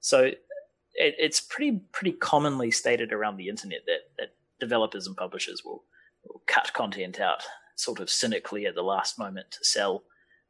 [0.00, 5.62] So it, it's pretty pretty commonly stated around the internet that that developers and publishers
[5.64, 5.84] will,
[6.24, 7.42] will cut content out
[7.76, 10.04] sort of cynically at the last moment to sell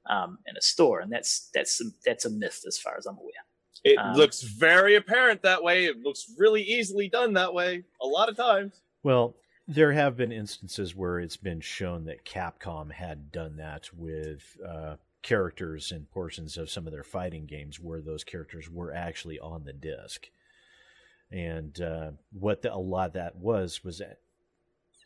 [0.08, 3.32] um, in a store, and that's that's that's a myth as far as I'm aware.
[3.82, 5.86] It um, looks very apparent that way.
[5.86, 8.80] It looks really easily done that way a lot of times.
[9.02, 9.34] Well,
[9.70, 14.96] there have been instances where it's been shown that Capcom had done that with uh,
[15.22, 19.62] characters and portions of some of their fighting games where those characters were actually on
[19.62, 20.28] the disc.
[21.30, 24.18] And uh, what the, a lot of that was was that,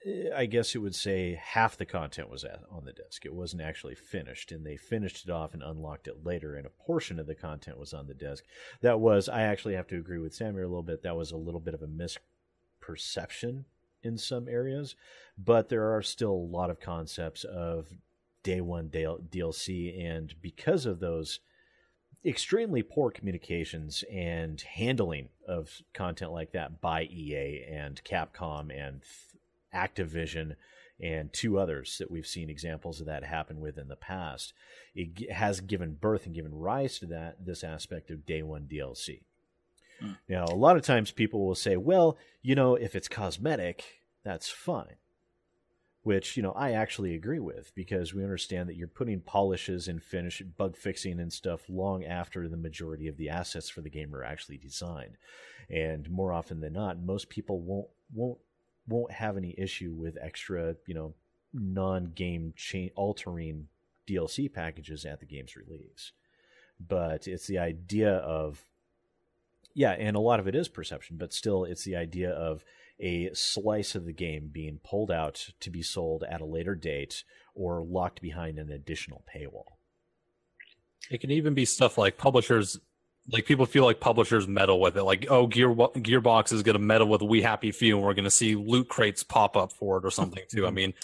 [0.06, 3.26] eh, I guess it would say half the content was on the disc.
[3.26, 6.70] It wasn't actually finished, and they finished it off and unlocked it later, and a
[6.70, 8.44] portion of the content was on the disc.
[8.80, 11.02] That was, I actually have to agree with Samuel a little bit.
[11.02, 13.64] That was a little bit of a misperception
[14.04, 14.94] in some areas,
[15.36, 17.88] but there are still a lot of concepts of
[18.42, 21.40] day one DLC, and because of those
[22.24, 29.02] extremely poor communications and handling of content like that by EA and Capcom and
[29.74, 30.56] Activision
[31.00, 34.52] and two others that we've seen examples of that happen with in the past.
[34.94, 39.22] It has given birth and given rise to that this aspect of day one DLC.
[40.00, 40.12] Hmm.
[40.28, 44.48] Now, a lot of times people will say, well, you know, if it's cosmetic, that's
[44.48, 44.96] fine
[46.04, 50.02] which you know I actually agree with because we understand that you're putting polishes and
[50.02, 54.14] finish bug fixing and stuff long after the majority of the assets for the game
[54.14, 55.16] are actually designed,
[55.68, 58.38] and more often than not, most people won't won't
[58.86, 61.14] won't have any issue with extra you know
[61.54, 63.68] non-game cha- altering
[64.06, 66.12] DLC packages at the game's release,
[66.78, 68.62] but it's the idea of
[69.74, 72.64] yeah, and a lot of it is perception, but still, it's the idea of
[73.00, 77.24] a slice of the game being pulled out to be sold at a later date
[77.54, 79.78] or locked behind an additional paywall.
[81.10, 82.78] It can even be stuff like publishers,
[83.30, 85.02] like people feel like publishers meddle with it.
[85.02, 88.24] Like, oh, Gear Gearbox is going to meddle with We Happy Few, and we're going
[88.24, 90.66] to see loot crates pop up for it or something too.
[90.66, 90.94] I mean,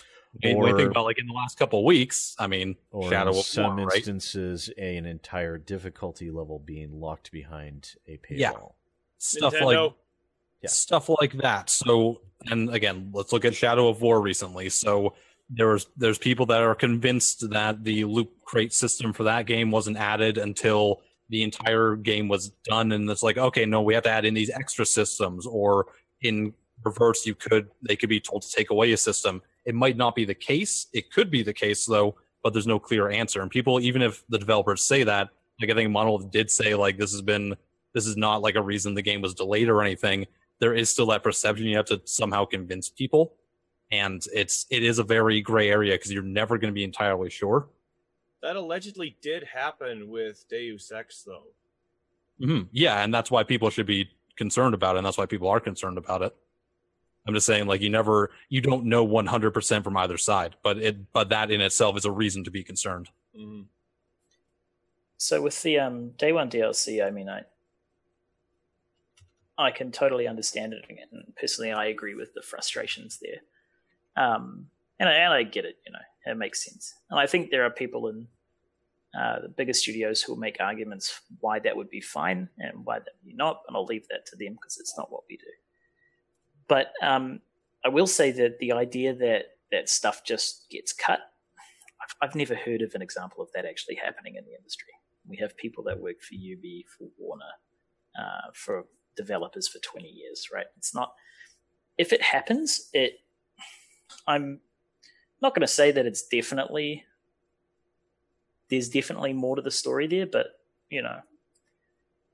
[0.45, 2.77] or, when you think about like in the last couple of weeks, I mean,
[3.09, 4.85] Shadow of some War, instances, right?
[4.85, 8.39] a, an entire difficulty level being locked behind a paywall.
[8.39, 8.53] Yeah.
[9.19, 9.87] Stuff Nintendo.
[9.87, 9.95] like
[10.63, 10.71] yeah.
[10.71, 11.71] stuff like that.
[11.71, 14.69] So, and again, let's look at Shadow of War recently.
[14.69, 15.15] So
[15.49, 19.97] there's there's people that are convinced that the loot crate system for that game wasn't
[19.97, 24.11] added until the entire game was done, and it's like, okay, no, we have to
[24.11, 25.87] add in these extra systems, or
[26.23, 26.55] in
[26.85, 29.43] reverse, you could they could be told to take away a system.
[29.67, 30.87] It might not be the case.
[30.93, 33.43] It could be the case though, but there's no clear answer.
[33.43, 35.29] And people, even if the developers say that,
[35.61, 37.55] like I think Monolith did say, like this has been
[37.95, 40.27] this is not like a reason the game was delayed or anything
[40.61, 43.35] there is still that perception you have to somehow convince people
[43.91, 47.31] and it's it is a very gray area because you're never going to be entirely
[47.31, 47.69] sure
[48.43, 51.47] that allegedly did happen with deus ex though
[52.41, 52.63] mm-hmm.
[52.73, 55.61] yeah and that's why people should be concerned about it and that's why people are
[55.61, 56.35] concerned about it
[57.31, 61.13] i'm just saying like you never you don't know 100% from either side but it
[61.13, 63.63] but that in itself is a reason to be concerned mm-hmm.
[65.17, 67.43] so with the um day one dlc i mean i
[69.61, 70.85] I can totally understand it.
[70.89, 73.41] And personally, I agree with the frustrations there.
[74.17, 74.67] Um,
[74.99, 76.95] and, I, and I get it, you know, it makes sense.
[77.11, 78.27] And I think there are people in
[79.19, 82.99] uh, the bigger studios who will make arguments why that would be fine and why
[82.99, 83.63] that would be not.
[83.69, 85.45] And I'll leave that to them because it's not what we do.
[86.71, 87.41] But um,
[87.85, 91.19] I will say that the idea that that stuff just gets cut,
[92.01, 94.93] I've, I've never heard of an example of that actually happening in the industry.
[95.27, 96.63] We have people that work for UB,
[96.97, 97.45] for Warner,
[98.17, 98.85] uh, for
[99.17, 100.67] developers for 20 years, right?
[100.77, 101.13] It's not,
[101.99, 103.15] if it happens, it,
[104.29, 104.61] I'm
[105.43, 107.05] not going to say that it's definitely,
[108.71, 110.47] there's definitely more to the story there, but,
[110.89, 111.19] you know,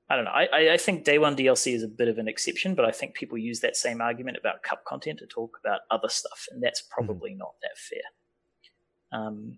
[0.09, 0.31] I don't know.
[0.31, 3.13] I, I think day one DLC is a bit of an exception, but I think
[3.13, 6.81] people use that same argument about cup content to talk about other stuff, and that's
[6.81, 6.93] hmm.
[6.93, 7.39] probably mm-hmm.
[7.39, 9.19] not that fair.
[9.19, 9.57] Um,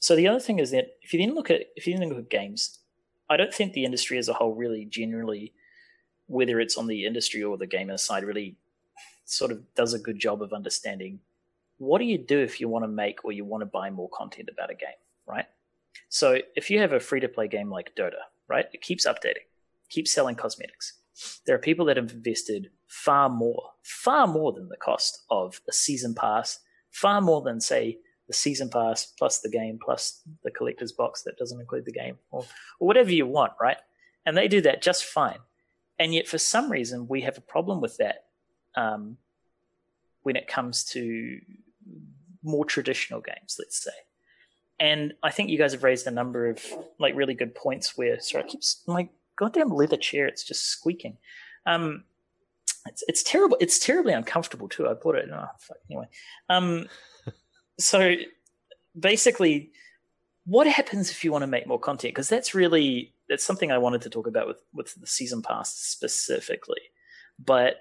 [0.00, 2.18] so the other thing is that if you then look at if you then look
[2.18, 2.78] at games,
[3.30, 5.54] I don't think the industry as a whole really generally
[6.26, 8.56] whether it's on the industry or the gamer side, really
[9.24, 11.20] sort of does a good job of understanding
[11.78, 14.08] what do you do if you want to make or you want to buy more
[14.10, 14.90] content about a game,
[15.26, 15.46] right?
[16.08, 19.46] So if you have a free to play game like Dota, right, it keeps updating,
[19.94, 20.94] keeps selling cosmetics.
[21.46, 25.72] There are people that have invested far more, far more than the cost of a
[25.72, 26.58] season pass,
[26.90, 31.36] far more than say the season pass plus the game plus the collector's box that
[31.36, 32.44] doesn't include the game or,
[32.80, 33.76] or whatever you want, right?
[34.26, 35.38] And they do that just fine.
[35.98, 38.24] And yet, for some reason, we have a problem with that
[38.74, 39.16] um,
[40.22, 41.38] when it comes to
[42.42, 43.92] more traditional games, let's say.
[44.80, 46.60] And I think you guys have raised a number of
[46.98, 51.18] like really good points where, sorry, I keep my goddamn leather chair, it's just squeaking.
[51.66, 52.04] Um,
[52.86, 53.56] it's it's terrible.
[53.60, 54.88] It's terribly uncomfortable too.
[54.88, 55.24] I bought it.
[55.24, 56.06] In oh, fuck, anyway.
[56.48, 56.88] Um,
[57.78, 58.14] so
[58.98, 59.70] basically,
[60.44, 62.14] what happens if you want to make more content?
[62.14, 65.74] Because that's really that's something I wanted to talk about with with the season pass
[65.74, 66.82] specifically.
[67.42, 67.76] But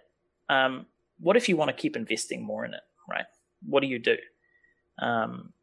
[0.50, 0.86] um,
[1.20, 2.82] what if you want to keep investing more in it?
[3.10, 3.26] Right?
[3.66, 4.18] What do you do?
[5.00, 5.54] Um,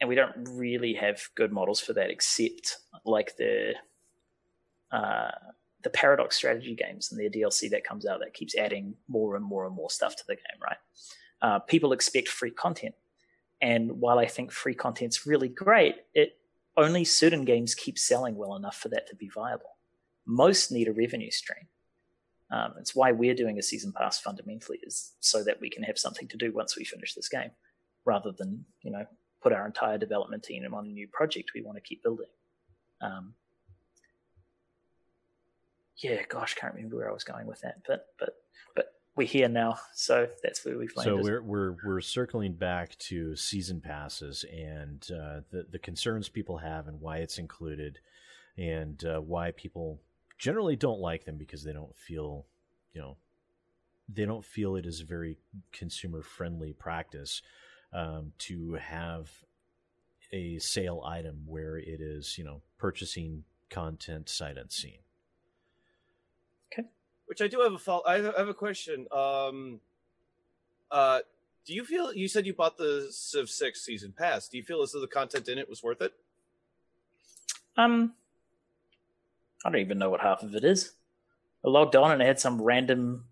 [0.00, 3.74] and we don't really have good models for that, except like the
[4.92, 5.30] uh,
[5.82, 9.44] the paradox strategy games and their DLC that comes out that keeps adding more and
[9.44, 10.60] more and more stuff to the game.
[10.62, 10.76] Right?
[11.42, 12.94] Uh, people expect free content
[13.60, 16.38] and while I think free content's really great, it
[16.76, 19.76] only certain games keep selling well enough for that to be viable.
[20.26, 21.66] Most need a revenue stream.
[22.50, 25.98] Um, it's why we're doing a season pass fundamentally is so that we can have
[25.98, 27.50] something to do once we finish this game,
[28.04, 29.04] rather than you know
[29.42, 32.28] put our entire development team on a new project we want to keep building.
[33.00, 33.34] Um,
[35.98, 38.34] yeah, gosh, can't remember where I was going with that, but but
[38.74, 41.16] but we're here now, so that's where we've landed.
[41.16, 46.58] So we're we're we're circling back to season passes and uh, the the concerns people
[46.58, 47.98] have and why it's included,
[48.58, 50.00] and uh, why people
[50.38, 52.44] generally don't like them because they don't feel,
[52.92, 53.16] you know,
[54.12, 55.38] they don't feel it is a very
[55.72, 57.40] consumer friendly practice
[57.94, 59.30] um, to have
[60.32, 64.98] a sale item where it is you know purchasing content sight unseen.
[67.26, 68.04] Which I do have a fault.
[68.06, 69.06] I have a question.
[69.12, 69.80] Um,
[70.90, 71.20] uh,
[71.66, 74.48] do you feel you said you bought the Civ Six season pass?
[74.48, 76.12] Do you feel as though the content in it was worth it?
[77.76, 78.14] Um,
[79.64, 80.92] I don't even know what half of it is.
[81.64, 83.24] I logged on and I had some random,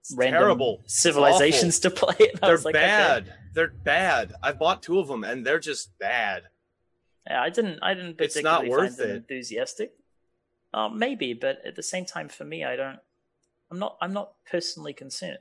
[0.00, 0.82] It's random terrible.
[0.86, 2.14] civilizations to play.
[2.18, 2.84] And They're was like, okay.
[2.86, 3.32] bad.
[3.52, 4.32] They're bad.
[4.42, 6.44] I bought two of them and they're just bad.
[7.28, 7.80] Yeah, I didn't.
[7.82, 9.16] I didn't It's not particularly worth find them it.
[9.16, 9.92] enthusiastic.
[10.72, 12.98] Uh, maybe, but at the same time, for me, I don't.
[13.70, 13.96] I'm not.
[14.00, 15.38] I'm not personally concerned.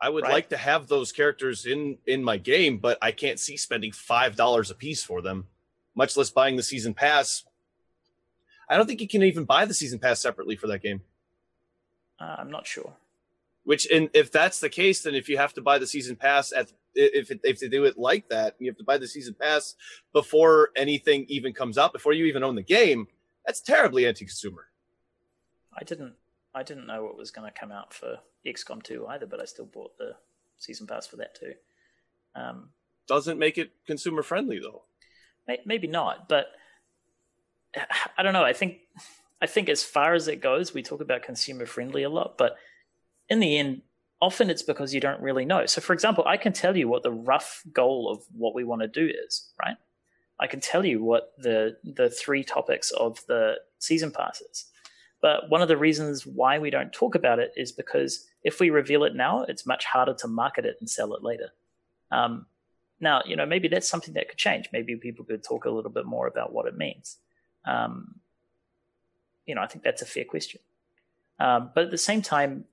[0.00, 0.32] I would Right.
[0.32, 4.36] like to have those characters in in my game, but I can't see spending five
[4.36, 5.48] dollars a piece for them,
[5.94, 7.44] much less buying the season pass.
[8.68, 11.02] I don't think you can even buy the season pass separately for that game.
[12.18, 12.94] Uh, I'm not sure.
[13.64, 16.52] Which, and if that's the case, then if you have to buy the season pass
[16.52, 19.34] at if it, if they do it like that, you have to buy the season
[19.34, 19.74] pass
[20.12, 23.08] before anything even comes out, before you even own the game.
[23.44, 24.68] That's terribly anti-consumer.
[25.76, 26.14] I didn't.
[26.54, 29.44] I didn't know what was going to come out for XCOM 2 either, but I
[29.44, 30.12] still bought the
[30.58, 31.52] season pass for that too.
[32.36, 32.70] Um,
[33.08, 34.82] Doesn't make it consumer friendly though.
[35.48, 36.46] may- maybe not, but
[38.16, 38.44] I don't know.
[38.44, 38.78] I think
[39.40, 42.56] I think as far as it goes, we talk about consumer friendly a lot, but
[43.28, 43.82] in the end,
[44.22, 45.66] often it's because you don't really know.
[45.66, 48.82] So, for example, I can tell you what the rough goal of what we want
[48.82, 49.76] to do is, right?
[50.40, 54.66] I can tell you what the the three topics of the season pass is.
[55.24, 58.68] But one of the reasons why we don't talk about it is because if we
[58.68, 61.48] reveal it now, it's much harder to market it and sell it later.
[62.10, 62.44] Um,
[63.00, 64.68] now, you know, maybe that's something that could change.
[64.70, 67.16] Maybe people could talk a little bit more about what it means.
[67.64, 68.16] Um,
[69.46, 70.60] you know, I think that's a fair question.
[71.40, 72.66] Um, but at the same time,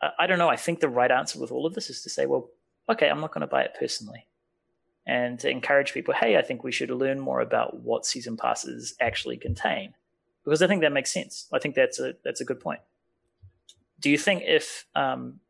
[0.00, 0.50] I, I don't know.
[0.50, 2.48] I think the right answer with all of this is to say, well,
[2.88, 4.28] okay, I'm not going to buy it personally.
[5.04, 8.94] And to encourage people, hey, I think we should learn more about what season passes
[9.00, 9.94] actually contain,
[10.44, 11.48] because I think that makes sense.
[11.52, 12.80] I think that's a that's a good point.
[14.00, 15.40] Do you think if um,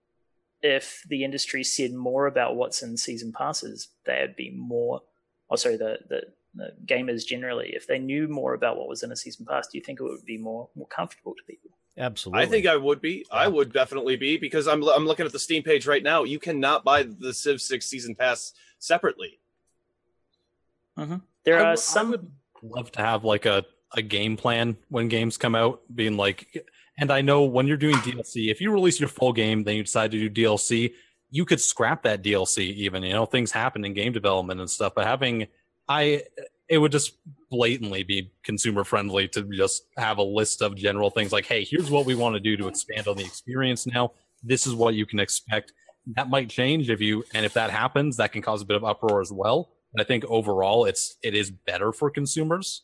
[0.62, 5.02] if the industry said more about what's in season passes, there'd be more?
[5.50, 6.22] Oh, sorry, the, the
[6.54, 9.78] the gamers generally, if they knew more about what was in a season pass, do
[9.78, 11.70] you think it would be more more comfortable to people?
[11.98, 12.42] Absolutely.
[12.42, 13.24] I think I would be.
[13.30, 16.24] I would definitely be because I'm I'm looking at the Steam page right now.
[16.24, 19.38] You cannot buy the Civ Six season pass separately.
[20.96, 22.10] There I are w- I some.
[22.10, 22.30] would
[22.62, 23.64] love to have like a,
[23.94, 26.66] a game plan when games come out, being like,
[26.98, 29.82] and I know when you're doing DLC, if you release your full game, then you
[29.82, 30.92] decide to do DLC,
[31.30, 33.02] you could scrap that DLC even.
[33.02, 35.46] You know, things happen in game development and stuff, but having,
[35.88, 36.22] I,
[36.68, 37.18] it would just
[37.50, 41.90] blatantly be consumer friendly to just have a list of general things like, hey, here's
[41.90, 44.12] what we want to do to expand on the experience now.
[44.42, 45.72] This is what you can expect.
[46.16, 48.84] That might change if you, and if that happens, that can cause a bit of
[48.84, 49.70] uproar as well.
[49.92, 52.82] But I think overall, it's it is better for consumers.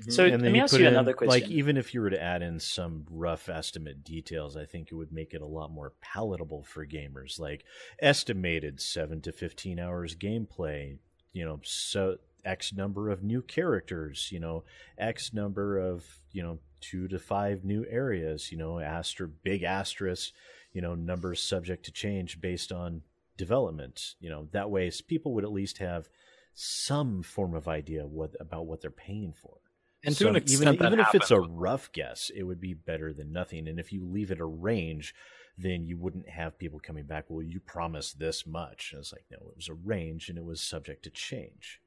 [0.00, 0.10] Mm-hmm.
[0.10, 1.30] So And let me ask you in- another question.
[1.30, 4.94] Like even if you were to add in some rough estimate details, I think it
[4.94, 7.38] would make it a lot more palatable for gamers.
[7.38, 7.64] Like
[8.00, 10.98] estimated seven to fifteen hours gameplay,
[11.32, 14.64] you know, so X number of new characters, you know,
[14.98, 20.32] X number of, you know, two to five new areas, you know, aster big asterisk,
[20.72, 23.02] you know, numbers subject to change based on
[23.36, 24.14] development.
[24.20, 26.08] You know, that way people would at least have
[26.54, 29.58] some form of idea what about what they're paying for.
[30.04, 32.74] And to an even, extent, that even if it's a rough guess, it would be
[32.74, 33.68] better than nothing.
[33.68, 35.14] And if you leave it a range,
[35.56, 37.26] then you wouldn't have people coming back.
[37.28, 38.90] Well, you promised this much.
[38.92, 41.80] And it's like no, it was a range, and it was subject to change.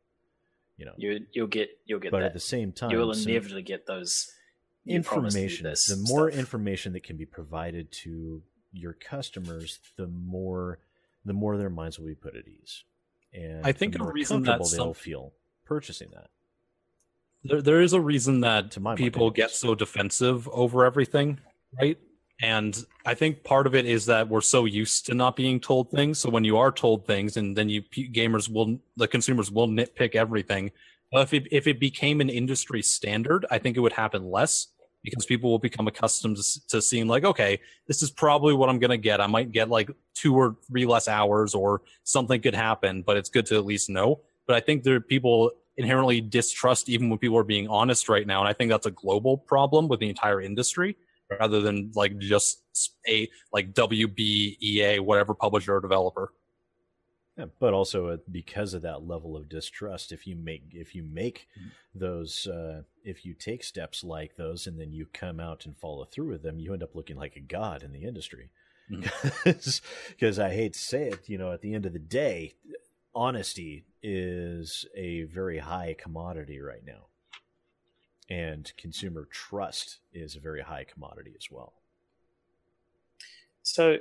[0.78, 2.28] You know, you you'll get you'll get but that.
[2.28, 4.32] at the same time, you will inevitably get those
[4.86, 5.64] you promised me information.
[5.66, 6.40] The more stuff.
[6.40, 10.80] information that can be provided to your customers, the more
[11.26, 12.84] the more their minds will be put at ease.
[13.34, 15.34] And I think the a more reason that comfortable they'll some- feel
[15.66, 16.30] purchasing that.
[17.46, 19.36] There, there is a reason that To my mind, people anyways.
[19.36, 21.40] get so defensive over everything,
[21.80, 21.98] right?
[22.42, 25.90] And I think part of it is that we're so used to not being told
[25.90, 26.20] things.
[26.20, 30.16] So when you are told things, and then you gamers will, the consumers will nitpick
[30.16, 30.72] everything.
[31.12, 34.68] But if it, if it became an industry standard, I think it would happen less
[35.04, 38.80] because people will become accustomed to, to seeing like, okay, this is probably what I'm
[38.80, 39.22] going to get.
[39.22, 43.30] I might get like two or three less hours, or something could happen, but it's
[43.30, 44.22] good to at least know.
[44.48, 48.26] But I think there are people inherently distrust even when people are being honest right
[48.26, 50.98] now, and I think that's a global problem with the entire industry.
[51.40, 52.62] rather than like just
[53.08, 56.32] a like WBEA whatever publisher or developer.
[57.38, 61.04] Yeah, but also uh, because of that level of distrust, if you make if you
[61.04, 61.70] make mm-hmm.
[61.94, 66.06] those uh, if you take steps like those and then you come out and follow
[66.06, 68.52] through with them, you end up looking like a god in the industry.
[68.90, 69.82] Because
[70.22, 70.42] mm-hmm.
[70.42, 72.54] I hate to say it, you know, at the end of the day,
[73.16, 77.08] honesty is a very high commodity right now,
[78.30, 81.74] and consumer trust is a very high commodity as well.
[83.64, 83.98] So,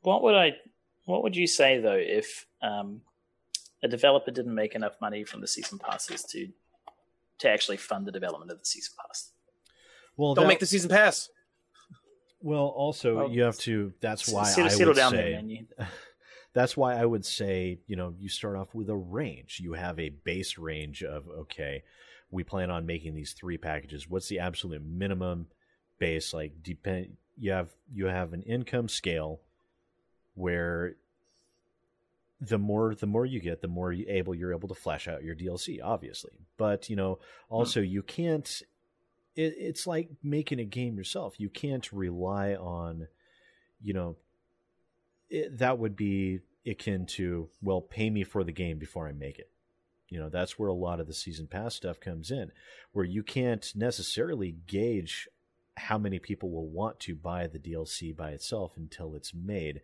[0.00, 0.56] what would I
[1.04, 3.02] what would you say though if um,
[3.82, 6.48] a developer didn't make enough money from the season passes to
[7.40, 9.30] to actually fund the development of the season pass?
[10.16, 11.28] Well, don't that, make the season pass.
[12.40, 13.92] Well, also well, you have to.
[14.00, 15.66] That's why settle, I settle would down say.
[15.76, 15.88] There,
[16.54, 19.60] that's why I would say you know you start off with a range.
[19.62, 21.82] You have a base range of okay,
[22.30, 24.08] we plan on making these three packages.
[24.08, 25.46] What's the absolute minimum
[25.98, 26.32] base?
[26.32, 27.16] Like depend.
[27.36, 29.40] You have you have an income scale
[30.34, 30.94] where
[32.40, 35.24] the more the more you get, the more you able you're able to flesh out
[35.24, 36.32] your DLC, obviously.
[36.56, 37.18] But you know,
[37.48, 38.62] also you can't.
[39.34, 41.34] It, it's like making a game yourself.
[41.38, 43.08] You can't rely on,
[43.82, 44.16] you know,
[45.30, 49.38] it, that would be akin to well, pay me for the game before I make
[49.38, 49.50] it.
[50.08, 52.50] You know, that's where a lot of the season pass stuff comes in,
[52.92, 55.28] where you can't necessarily gauge
[55.76, 59.82] how many people will want to buy the DLC by itself until it's made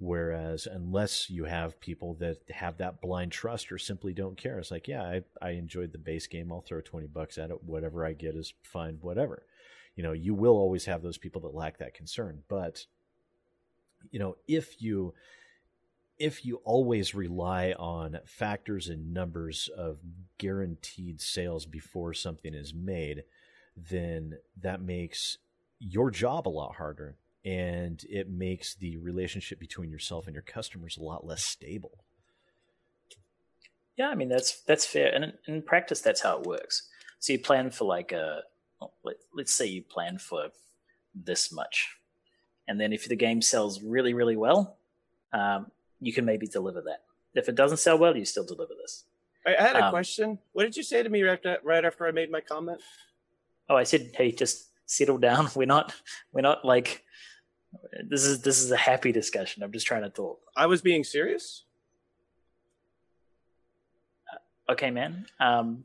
[0.00, 4.70] Whereas, unless you have people that have that blind trust or simply don't care, it's
[4.70, 6.50] like, yeah, I, I enjoyed the base game.
[6.50, 7.62] I'll throw 20 bucks at it.
[7.62, 9.44] Whatever I get is fine, whatever.
[9.96, 12.44] You know, you will always have those people that lack that concern.
[12.48, 12.86] But,
[14.10, 15.14] you know, if you
[16.18, 19.98] if you always rely on factors and numbers of
[20.36, 23.24] guaranteed sales before something is made,
[23.74, 25.38] then that makes
[25.78, 30.98] your job a lot harder and it makes the relationship between yourself and your customers
[30.98, 32.04] a lot less stable.
[33.96, 36.88] Yeah, I mean that's that's fair, and in, practice, that's how it works.
[37.18, 38.42] So you plan for like a
[39.04, 40.48] let, let's say you plan for
[41.14, 41.96] this much,
[42.70, 44.76] and then if the game sells really really well,
[45.32, 45.66] um,
[46.00, 47.02] you can maybe deliver that.
[47.34, 49.04] If it doesn't sell well, you still deliver this.
[49.44, 50.38] I had a um, question.
[50.52, 52.80] What did you say to me right after, right after I made my comment?
[53.68, 55.48] Oh, I said, "Hey, just settle down.
[55.56, 55.94] We're not
[56.32, 57.04] we're not like
[58.08, 59.64] this is this is a happy discussion.
[59.64, 60.40] I'm just trying to talk.
[60.56, 61.64] I was being serious.
[64.32, 65.26] Uh, okay, man.
[65.40, 65.84] Um,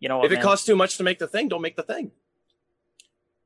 [0.00, 0.44] you know, what, if it man?
[0.44, 2.12] costs too much to make the thing, don't make the thing.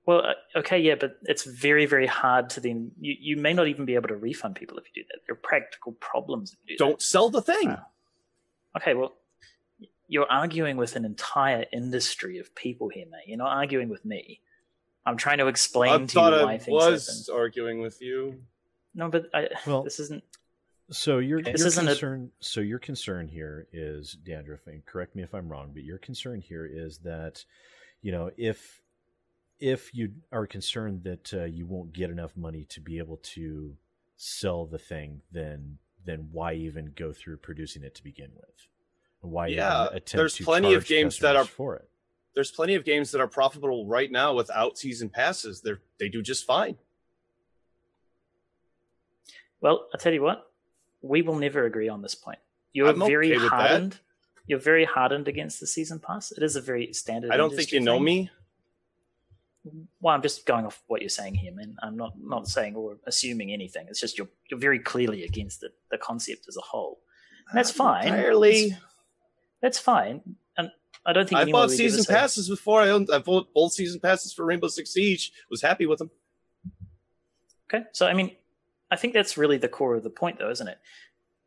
[0.07, 2.93] Well, uh, okay, yeah, but it's very, very hard to then.
[3.01, 5.19] You, you may not even be able to refund people if you do that.
[5.27, 6.57] There are practical problems.
[6.67, 7.71] Do not sell the thing.
[7.71, 7.83] Uh,
[8.77, 9.15] okay, well,
[10.07, 13.25] you're arguing with an entire industry of people here, mate.
[13.27, 14.41] You're not arguing with me.
[15.05, 16.49] I'm trying to explain I to you why things are.
[16.49, 17.41] I things was happen.
[17.41, 18.41] arguing with you.
[18.95, 20.23] No, but I, well, this isn't.
[20.91, 22.45] So your, this your concern, a...
[22.45, 26.41] so your concern here is dandruff, and correct me if I'm wrong, but your concern
[26.41, 27.45] here is that,
[28.03, 28.81] you know, if
[29.59, 33.77] if you are concerned that uh, you won't get enough money to be able to
[34.17, 38.69] sell the thing, then then why even go through producing it to begin with?
[39.23, 41.89] why yeah, there's plenty of games that are for it.
[42.35, 45.63] There's plenty of games that are profitable right now without season passes.
[45.63, 46.77] They they do just fine.
[49.61, 50.51] Well, I tell you what,
[51.03, 52.39] we will never agree on this point.
[52.73, 53.99] You're I'm very okay hardened.
[54.47, 56.31] You're very hardened against the season pass.
[56.31, 57.33] It is a very standard.
[57.33, 58.31] I don't think you know me.
[60.01, 61.77] Well, I'm just going off what you're saying here, man.
[61.83, 63.87] I'm not not saying or assuming anything.
[63.89, 67.01] It's just you're you're very clearly against it, the concept as a whole.
[67.49, 68.09] And that's uh, fine.
[68.09, 68.77] Entirely.
[69.63, 70.23] That's fine.
[70.57, 70.71] And
[71.05, 72.81] I don't think I bought season passes before.
[72.81, 75.33] I owned I bought both season passes for Rainbow Six Siege.
[75.51, 76.11] Was happy with them.
[77.69, 78.37] Okay, so I mean,
[78.91, 80.79] I think that's really the core of the point, though, isn't it?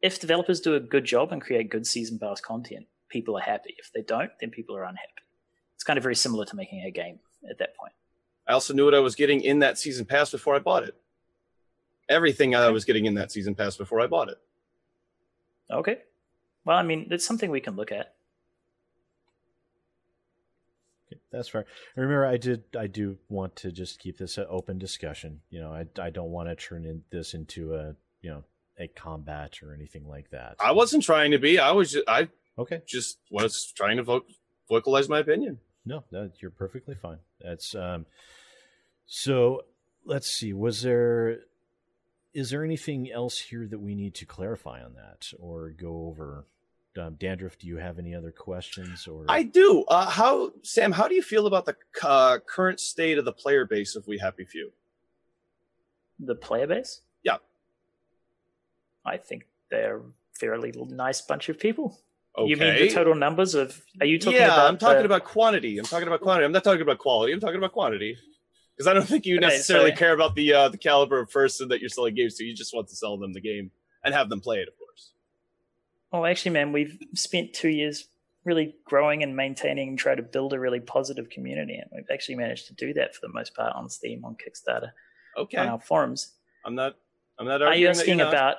[0.01, 3.75] If developers do a good job and create good season pass content, people are happy.
[3.77, 5.23] If they don't, then people are unhappy.
[5.75, 7.19] It's kind of very similar to making a game
[7.49, 7.93] at that point.
[8.49, 10.95] I also knew what I was getting in that season pass before I bought it.
[12.09, 12.63] Everything okay.
[12.63, 14.39] I was getting in that season pass before I bought it.
[15.69, 15.99] Okay.
[16.65, 18.15] Well, I mean, it's something we can look at.
[21.07, 21.65] Okay, that's fair.
[21.95, 22.63] remember, I did.
[22.77, 25.41] I do want to just keep this an open discussion.
[25.51, 28.43] You know, I I don't want to turn in this into a you know
[28.79, 30.55] a combat or anything like that.
[30.59, 31.59] I wasn't trying to be.
[31.59, 32.81] I was just I okay.
[32.87, 34.21] Just was trying to
[34.67, 35.59] vocalize my opinion.
[35.85, 37.19] No, no, you're perfectly fine.
[37.39, 38.07] That's um.
[39.11, 39.63] So
[40.05, 40.53] let's see.
[40.53, 41.39] Was there
[42.33, 46.45] is there anything else here that we need to clarify on that or go over?
[46.97, 49.07] um, Dandruff, do you have any other questions?
[49.07, 49.83] Or I do.
[49.87, 50.91] Uh, how Sam?
[50.91, 54.17] How do you feel about the uh, current state of the player base of We
[54.17, 54.71] Happy Few?
[56.19, 57.01] The player base?
[57.23, 57.37] Yeah.
[59.05, 60.01] I think they're a
[60.37, 61.99] fairly nice bunch of people.
[62.37, 62.49] Okay.
[62.49, 63.81] You mean the total numbers of?
[63.99, 64.67] Are you talking yeah, about?
[64.67, 65.77] I'm talking the, about quantity.
[65.77, 66.45] I'm talking about quantity.
[66.45, 67.33] I'm not talking about quality.
[67.33, 68.17] I'm talking about quantity.
[68.79, 71.29] Because I don't think you Okay, necessarily so- care about the uh, the caliber of
[71.29, 72.45] person that you're selling games to.
[72.45, 73.71] You just want to sell them the game
[74.05, 75.11] and have them play it, of course.
[76.13, 78.07] Well, actually, man, we've spent two years
[78.45, 82.35] really growing and maintaining and trying to build a really positive community, and we've actually
[82.35, 84.91] managed to do that for the most part on Steam, on Kickstarter,
[85.37, 86.35] Okay, on our forums.
[86.65, 86.95] I'm not.
[87.37, 87.61] I'm not.
[87.61, 88.55] Are you asking about?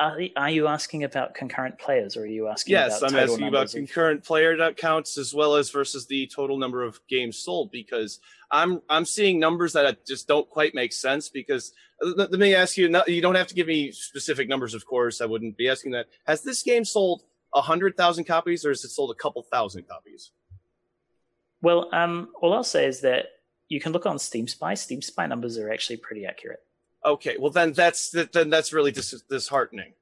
[0.00, 2.76] Are, are you asking about concurrent players, or are you asking?
[2.76, 6.56] About Yes, I'm asking about of- concurrent player counts as well as versus the total
[6.56, 8.20] number of games sold because
[8.52, 11.28] I'm I'm seeing numbers that just don't quite make sense.
[11.28, 14.72] Because uh, let, let me ask you, you don't have to give me specific numbers,
[14.72, 15.20] of course.
[15.20, 16.06] I wouldn't be asking that.
[16.26, 17.22] Has this game sold
[17.52, 20.30] a hundred thousand copies, or has it sold a couple thousand copies?
[21.60, 23.26] Well, um, all I'll say is that
[23.68, 24.74] you can look on Steam Spy.
[24.74, 26.60] Steam Spy numbers are actually pretty accurate.
[27.04, 29.92] Okay, well then that's then that's really dis- disheartening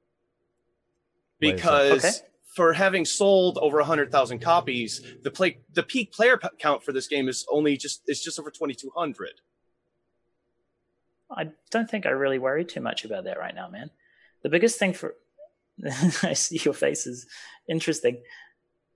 [1.39, 1.61] Why is that?
[1.61, 2.27] because Okay.
[2.55, 6.91] for having sold over hundred thousand copies, the play the peak player p- count for
[6.91, 9.41] this game is only just it's just over twenty two hundred.
[11.29, 13.91] I don't think I really worry too much about that right now, man.
[14.43, 15.15] The biggest thing for
[16.23, 17.27] I see your faces
[17.69, 18.23] interesting.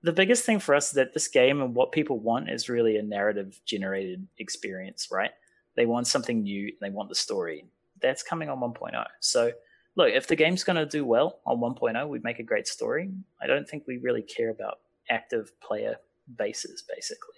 [0.03, 2.97] The biggest thing for us is that this game and what people want is really
[2.97, 5.29] a narrative generated experience, right?
[5.75, 7.65] They want something new and they want the story.
[8.01, 9.05] That's coming on 1.0.
[9.19, 9.51] So,
[9.95, 13.11] look, if the game's going to do well on 1.0, we'd make a great story.
[13.41, 14.79] I don't think we really care about
[15.09, 15.97] active player
[16.37, 17.35] bases, basically.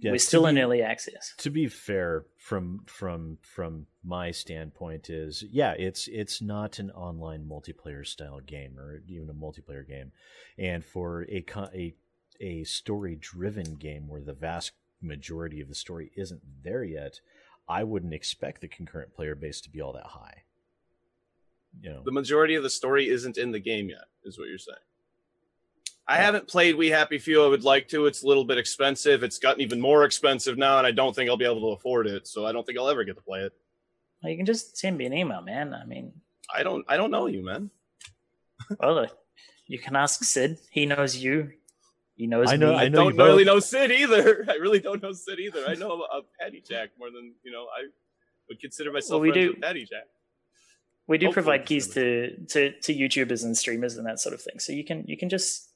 [0.00, 1.32] Yeah, We're still in early access.
[1.38, 7.46] to be fair from from from my standpoint is yeah it's it's not an online
[7.48, 10.10] multiplayer style game or even a multiplayer game
[10.58, 11.94] and for a a
[12.40, 17.20] a story driven game where the vast majority of the story isn't there yet
[17.68, 20.44] i wouldn't expect the concurrent player base to be all that high
[21.82, 24.58] you know The majority of the story isn't in the game yet, is what you're
[24.58, 24.78] saying.
[26.06, 27.42] I haven't played We Happy Few.
[27.42, 28.06] I would like to.
[28.06, 29.22] It's a little bit expensive.
[29.22, 32.06] It's gotten even more expensive now, and I don't think I'll be able to afford
[32.06, 32.28] it.
[32.28, 33.52] So I don't think I'll ever get to play it.
[34.22, 35.72] Well, you can just send me an email, man.
[35.72, 36.12] I mean,
[36.54, 36.84] I don't.
[36.88, 37.70] I don't know you, man.
[38.78, 39.06] well, uh,
[39.66, 40.58] you can ask Sid.
[40.70, 41.52] He knows you.
[42.16, 42.76] He knows I know- me.
[42.76, 44.44] I, I know you don't really know Sid either.
[44.48, 45.64] I really don't know Sid either.
[45.66, 47.64] I know a Patty Jack more than you know.
[47.64, 47.88] I
[48.48, 50.04] would consider myself Well, we friends do- with Patty Jack.
[51.06, 54.40] we do hopefully provide keys to, to to YouTubers and streamers and that sort of
[54.42, 54.58] thing.
[54.58, 55.70] So you can you can just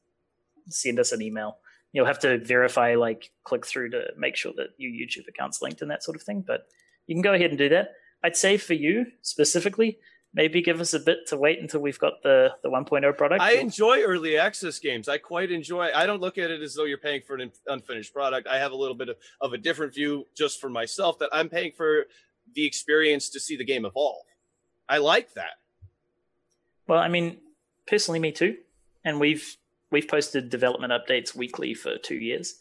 [0.69, 1.59] send us an email.
[1.93, 5.81] You'll have to verify, like, click through to make sure that your YouTube account's linked
[5.81, 6.44] and that sort of thing.
[6.47, 6.66] But
[7.06, 7.93] you can go ahead and do that.
[8.23, 9.98] I'd say for you specifically,
[10.34, 13.42] maybe give us a bit to wait until we've got the the 1.0 product.
[13.42, 15.09] I enjoy early access games.
[15.09, 15.90] I quite enjoy.
[15.94, 18.46] I don't look at it as though you're paying for an unfinished product.
[18.46, 21.48] I have a little bit of, of a different view just for myself that I'm
[21.48, 22.06] paying for
[22.55, 24.24] the experience to see the game evolve.
[24.88, 25.59] I like that.
[26.86, 27.38] Well, I mean,
[27.86, 28.56] personally, me too.
[29.05, 29.56] And we've
[29.90, 32.60] we've posted development updates weekly for two years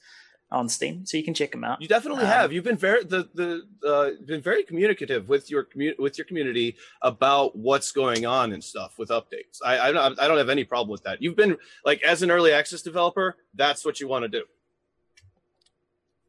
[0.49, 1.81] on Steam, so you can check them out.
[1.81, 2.53] You definitely Um, have.
[2.53, 3.49] You've been very the the
[3.85, 8.63] uh, been very communicative with your commu- with your community about what's going on and
[8.63, 9.59] stuff with updates.
[9.65, 11.21] I I don't, I don't have any problem with that.
[11.21, 14.43] You've been like as an early access developer, that's what you want to do.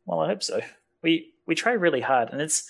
[0.06, 0.60] Well, I hope so.
[1.02, 2.68] We we try really hard, and it's.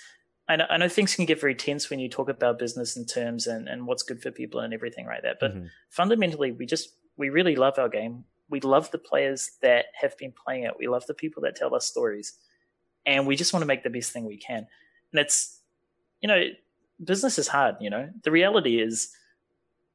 [0.51, 3.07] I know, I know things can get very tense when you talk about business and
[3.07, 5.37] terms and, and what's good for people and everything like that.
[5.41, 5.69] But Mhm.
[5.91, 8.25] fundamentally, we just we really love our game.
[8.51, 10.75] We love the players that have been playing it.
[10.79, 12.35] We love the people that tell us stories,
[13.07, 14.67] and we just want to make the best thing we can.
[15.13, 15.61] And it's,
[16.21, 16.45] you know,
[17.03, 17.77] business is hard.
[17.81, 19.11] You know, the reality is,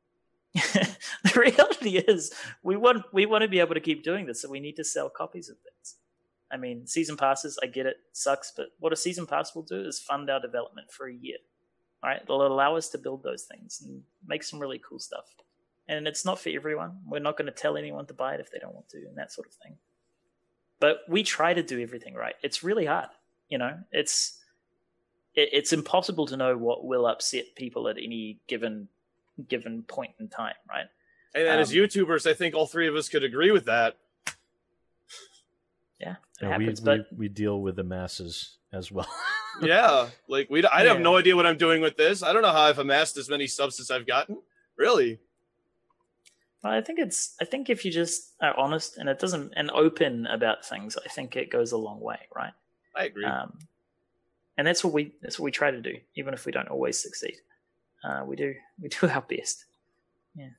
[0.54, 4.50] the reality is, we want we want to be able to keep doing this, so
[4.50, 5.96] we need to sell copies of things.
[6.52, 9.86] I mean, season passes, I get it, sucks, but what a season pass will do
[9.88, 11.38] is fund our development for a year.
[12.04, 15.26] All right, it'll allow us to build those things and make some really cool stuff.
[15.88, 17.00] And it's not for everyone.
[17.06, 19.18] We're not going to tell anyone to buy it if they don't want to, and
[19.18, 19.76] that sort of thing.
[20.80, 22.36] But we try to do everything right.
[22.42, 23.10] It's really hard,
[23.50, 23.78] you know.
[23.92, 24.40] It's
[25.36, 28.88] it, it's impossible to know what will upset people at any given
[29.50, 30.86] given point in time, right?
[31.36, 33.98] And, and as Um, YouTubers, I think all three of us could agree with that.
[36.00, 36.82] Yeah, it Yeah, we, happens.
[36.82, 39.08] we, but we deal with the masses as well
[39.62, 40.66] yeah, like we.
[40.66, 42.24] I have no idea what I'm doing with this.
[42.24, 44.38] I don't know how I've amassed as many subs as I've gotten.
[44.78, 45.20] Really,
[46.64, 47.36] Well, I think it's.
[47.42, 51.10] I think if you just are honest and it doesn't and open about things, I
[51.10, 52.54] think it goes a long way, right?
[52.96, 53.26] I agree.
[53.26, 53.60] Um,
[54.58, 56.98] and that's what we that's what we try to do, even if we don't always
[56.98, 57.36] succeed.
[58.04, 59.66] Uh, we do we do our best.
[60.36, 60.50] Yeah.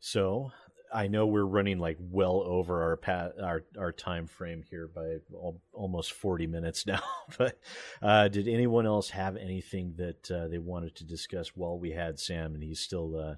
[0.00, 0.52] So
[0.92, 5.16] I know we're running like well over our pat our our time frame here by
[5.32, 7.00] al- almost forty minutes now.
[7.38, 7.58] but
[8.02, 12.18] uh, did anyone else have anything that uh, they wanted to discuss while we had
[12.18, 13.34] Sam and he's still uh,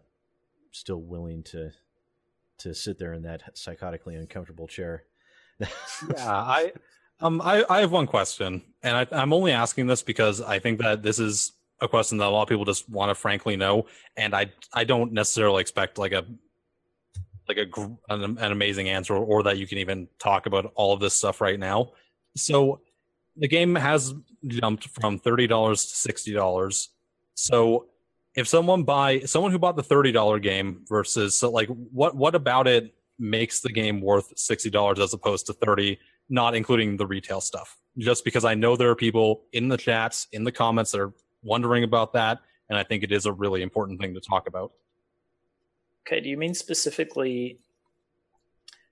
[0.73, 1.71] still willing to
[2.59, 5.05] to sit there in that psychotically uncomfortable chair?
[5.61, 5.69] yeah,
[6.19, 6.73] I
[7.21, 10.81] um I, I have one question, and I, I'm only asking this because I think
[10.81, 13.87] that this is a question that a lot of people just want to frankly know,
[14.17, 16.25] and I I don't necessarily expect like a
[17.49, 21.01] like a an, an amazing answer or that you can even talk about all of
[21.01, 21.93] this stuff right now.
[22.37, 22.81] So
[23.37, 24.15] the game has
[24.47, 26.91] jumped from thirty dollars to sixty dollars.
[27.35, 27.87] So
[28.35, 32.35] if someone buy someone who bought the thirty dollar game versus so like what what
[32.35, 35.99] about it makes the game worth sixty dollars as opposed to thirty,
[36.29, 37.77] not including the retail stuff?
[37.99, 41.13] Just because I know there are people in the chats, in the comments that are
[41.43, 42.39] wondering about that,
[42.69, 44.73] and I think it is a really important thing to talk about.
[46.07, 47.59] Okay, do you mean specifically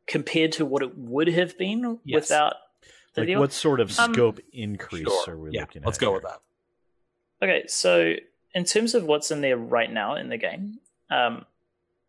[0.07, 2.23] compared to what it would have been yes.
[2.23, 2.55] without
[3.17, 3.41] like deal?
[3.41, 5.35] What sort of um, scope um, increase sure.
[5.35, 5.87] are we yeah, looking at?
[5.87, 6.15] Let's go here?
[6.15, 6.41] with that.
[7.43, 8.15] Okay, so
[8.55, 10.79] in terms of what's in there right now in the game,
[11.11, 11.45] um,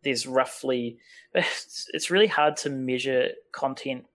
[0.02, 0.98] there's roughly
[1.34, 4.06] it's really hard to measure content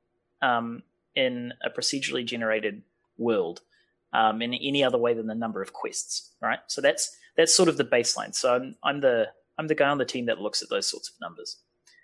[0.41, 0.83] um,
[1.15, 2.81] in a procedurally generated
[3.17, 3.61] world
[4.13, 6.59] um, in any other way than the number of quests, right?
[6.67, 8.33] So that's that's sort of the baseline.
[8.35, 9.27] So I'm, I'm the
[9.57, 11.57] I'm the guy on the team that looks at those sorts of numbers.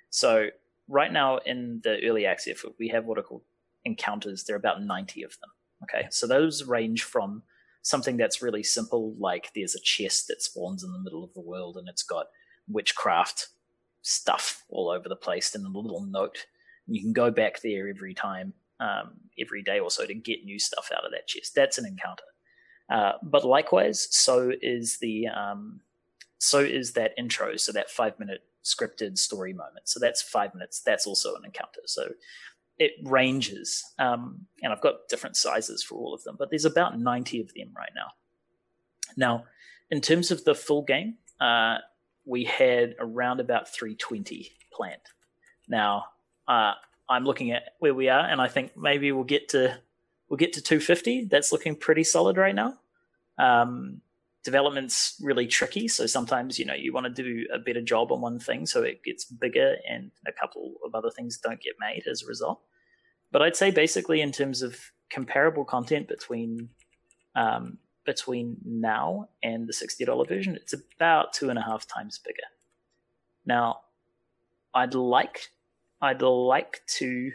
[0.09, 0.47] So
[0.87, 3.43] right now in the early access, we have what are called
[3.85, 4.43] encounters.
[4.43, 5.49] There are about 90 of them.
[5.83, 7.43] Okay, so those range from
[7.83, 11.41] something that's really simple, like there's a chest that spawns in the middle of the
[11.41, 12.27] world and it's got
[12.67, 13.49] witchcraft
[14.01, 16.45] stuff all over the place and a little note.
[16.87, 20.59] You can go back there every time, um, every day or so to get new
[20.59, 21.53] stuff out of that chest.
[21.55, 22.23] That's an encounter.
[22.89, 25.81] Uh, but likewise, so is the um,
[26.37, 29.87] so is that intro, so that five minute scripted story moment.
[29.87, 30.81] So that's five minutes.
[30.85, 31.81] That's also an encounter.
[31.85, 32.09] So
[32.79, 36.99] it ranges, um, and I've got different sizes for all of them, but there's about
[36.99, 38.11] 90 of them right now.
[39.15, 39.45] Now,
[39.91, 41.77] in terms of the full game, uh,
[42.25, 45.01] we had around about 320 planned.
[45.67, 46.05] Now,
[46.47, 46.73] uh,
[47.09, 49.77] I'm looking at where we are, and I think maybe we'll get to
[50.29, 51.25] we'll get to 250.
[51.25, 52.77] That's looking pretty solid right now.
[53.37, 54.01] Um,
[54.43, 55.87] development's really tricky.
[55.87, 58.83] So sometimes, you know, you want to do a better job on one thing so
[58.83, 62.59] it gets bigger and a couple of other things don't get made as a result.
[63.31, 66.69] But I'd say basically in terms of comparable content between
[67.35, 72.19] um, between now and the sixty dollar version, it's about two and a half times
[72.19, 72.43] bigger.
[73.45, 73.79] Now,
[74.73, 75.49] I'd like
[76.01, 77.31] I'd like to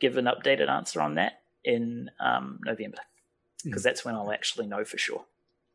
[0.00, 3.02] give an updated answer on that in um, November
[3.64, 3.84] because mm.
[3.84, 5.24] that's when I'll actually know for sure.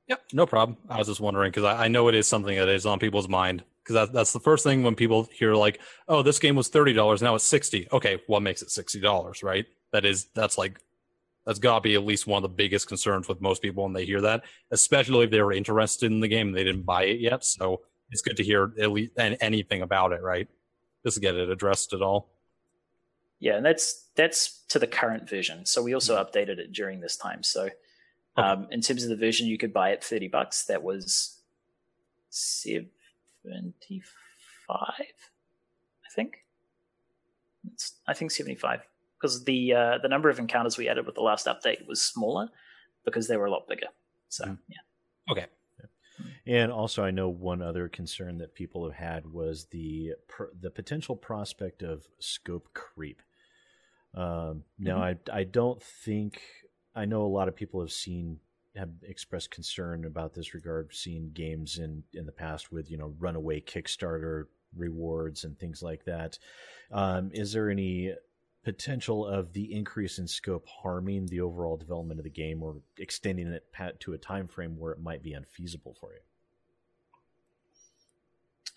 [0.07, 0.77] Yep, no problem.
[0.89, 3.29] I was just wondering because I, I, know it is something that is on people's
[3.29, 6.67] mind because that, that's the first thing when people hear like, "Oh, this game was
[6.67, 9.43] thirty dollars, now it's 60 Okay, what makes it sixty dollars?
[9.43, 9.65] Right?
[9.93, 10.79] That is that's like
[11.45, 13.93] that's got to be at least one of the biggest concerns with most people when
[13.93, 17.03] they hear that, especially if they were interested in the game and they didn't buy
[17.03, 17.43] it yet.
[17.43, 17.81] So
[18.11, 20.47] it's good to hear at least anything about it, right?
[21.03, 22.29] Just to get it addressed at all.
[23.39, 25.65] Yeah, and that's that's to the current version.
[25.65, 26.25] So we also mm-hmm.
[26.25, 27.43] updated it during this time.
[27.43, 27.69] So
[28.37, 28.47] Okay.
[28.47, 31.39] Um, in terms of the version you could buy at 30 bucks, that was
[32.29, 34.01] 75,
[34.69, 35.05] I
[36.15, 36.37] think.
[37.71, 38.81] It's, I think 75
[39.23, 42.49] because the uh, the number of encounters we added with the last update was smaller
[43.05, 43.87] because they were a lot bigger.
[44.27, 44.57] So mm.
[44.67, 45.31] yeah.
[45.31, 45.45] Okay.
[46.45, 50.13] And also, I know one other concern that people have had was the
[50.59, 53.21] the potential prospect of scope creep.
[54.13, 55.31] Um, now, mm-hmm.
[55.31, 56.41] I I don't think
[56.95, 58.39] I know a lot of people have seen
[58.75, 63.13] have expressed concern about this regard, seeing games in in the past with you know
[63.19, 64.45] runaway Kickstarter
[64.75, 66.39] rewards and things like that.
[66.91, 68.13] Um, is there any
[68.63, 73.47] potential of the increase in scope harming the overall development of the game or extending
[73.47, 73.65] it
[73.99, 76.19] to a time frame where it might be unfeasible for you?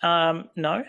[0.07, 0.83] Um, no.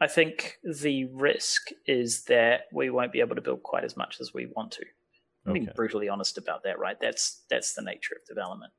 [0.00, 4.20] I think the risk is that we won't be able to build quite as much
[4.20, 4.84] as we want to.
[5.46, 6.98] I'm being brutally honest about that, right?
[7.00, 8.72] That's that's the nature of development.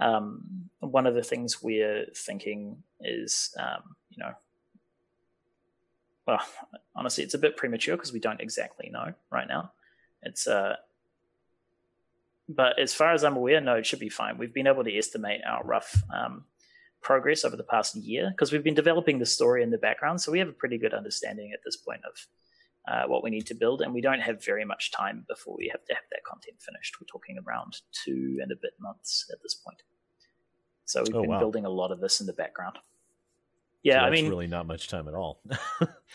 [0.00, 4.32] Um, one of the things we're thinking is, um, you know,
[6.26, 6.40] well,
[6.96, 9.72] honestly, it's a bit premature because we don't exactly know right now.
[10.22, 10.76] It's uh,
[12.48, 14.38] but as far as I'm aware, no, it should be fine.
[14.38, 16.44] We've been able to estimate our rough um,
[17.00, 20.32] progress over the past year because we've been developing the story in the background, so
[20.32, 22.26] we have a pretty good understanding at this point of
[22.88, 25.68] uh, what we need to build, and we don't have very much time before we
[25.68, 27.00] have to have that content finished.
[27.00, 29.82] We're talking around two and a bit months at this point.
[30.84, 31.38] So we've oh, been wow.
[31.38, 32.78] building a lot of this in the background.
[33.82, 35.40] Yeah, so I mean, really not much time at all.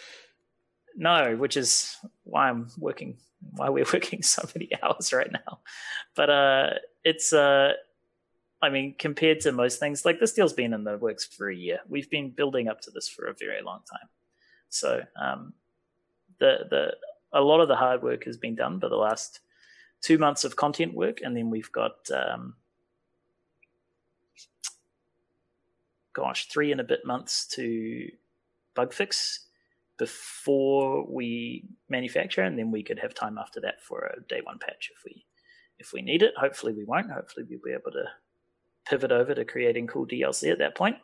[0.97, 3.17] no, which is why I'm working,
[3.55, 5.59] why we're working so many hours right now.
[6.15, 6.69] But uh,
[7.03, 7.73] it's uh,
[8.61, 11.55] I mean, compared to most things, like this deal's been in the works for a
[11.55, 11.79] year.
[11.87, 14.09] We've been building up to this for a very long time.
[14.69, 15.53] So um,
[16.39, 16.95] the the
[17.33, 19.41] a lot of the hard work has been done by the last
[20.01, 22.55] two months of content work, and then we've got um,
[26.17, 28.09] gosh, three and a bit months to
[28.75, 29.45] bug fix
[29.97, 34.57] before we manufacture, and then we could have time after that for a day one
[34.59, 35.25] patch if we
[35.79, 36.33] if we need it.
[36.37, 37.11] Hopefully, we won't.
[37.11, 38.05] Hopefully, we'll be able to
[38.89, 40.97] pivot over to creating cool DLC at that point,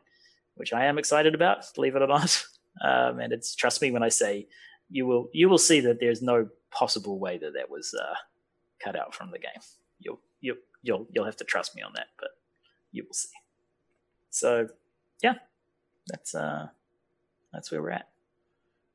[0.55, 2.43] which I am excited about, believe it or not.
[2.83, 4.47] Um, and it's trust me when I say
[4.89, 8.15] you will you will see that there's no possible way that that was uh,
[8.83, 9.61] cut out from the game.
[9.99, 12.29] You'll you you'll you'll have to trust me on that, but
[12.91, 13.29] you will see.
[14.29, 14.67] So,
[15.21, 15.35] yeah,
[16.07, 16.67] that's uh
[17.51, 18.09] that's where we're at.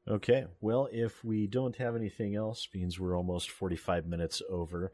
[0.09, 0.47] Okay.
[0.61, 4.91] Well, if we don't have anything else, means we're almost 45 minutes over.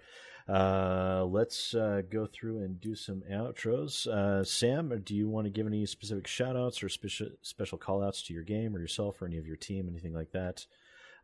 [0.48, 4.06] Uh, let's uh, go through and do some outros.
[4.06, 8.02] Uh, Sam, do you want to give any specific shout outs or special, special call
[8.02, 10.66] outs to your game or yourself or any of your team, anything like that?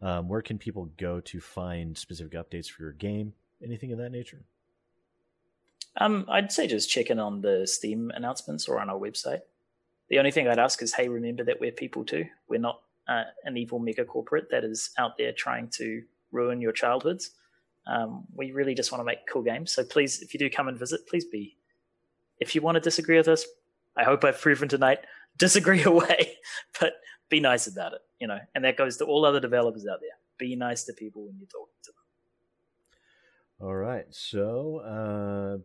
[0.02, 3.34] Um, where can people go to find specific updates for your game?
[3.62, 4.42] Anything of that nature?
[5.96, 9.40] Um, I'd say just check in on the Steam announcements or on our website.
[10.08, 12.24] The only thing I'd ask is, hey, remember that we're people too.
[12.48, 16.02] We're not uh, an evil mega corporate that is out there trying to
[16.32, 17.32] ruin your childhoods.
[17.86, 19.72] Um, we really just want to make cool games.
[19.72, 21.56] So please, if you do come and visit, please be.
[22.38, 23.44] If you want to disagree with us,
[23.96, 25.00] I hope I've proven tonight.
[25.40, 26.38] Disagree away,
[26.78, 26.92] but
[27.28, 28.00] be nice about it.
[28.20, 30.10] You know, and that goes to all other developers out there.
[30.38, 33.68] Be nice to people when you're talking to them.
[33.68, 34.06] All right.
[34.10, 35.62] So,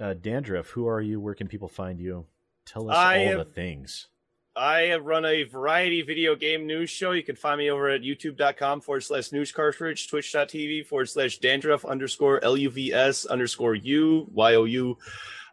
[0.00, 1.20] uh, uh, Dandruff, who are you?
[1.20, 2.26] Where can people find you?
[2.66, 4.08] Tell us I all am, the things.
[4.56, 7.12] I run a variety video game news show.
[7.12, 11.84] You can find me over at youtube.com forward slash news cartridge, twitch.tv forward slash dandruff
[11.84, 14.98] underscore L U V S underscore U Y O U.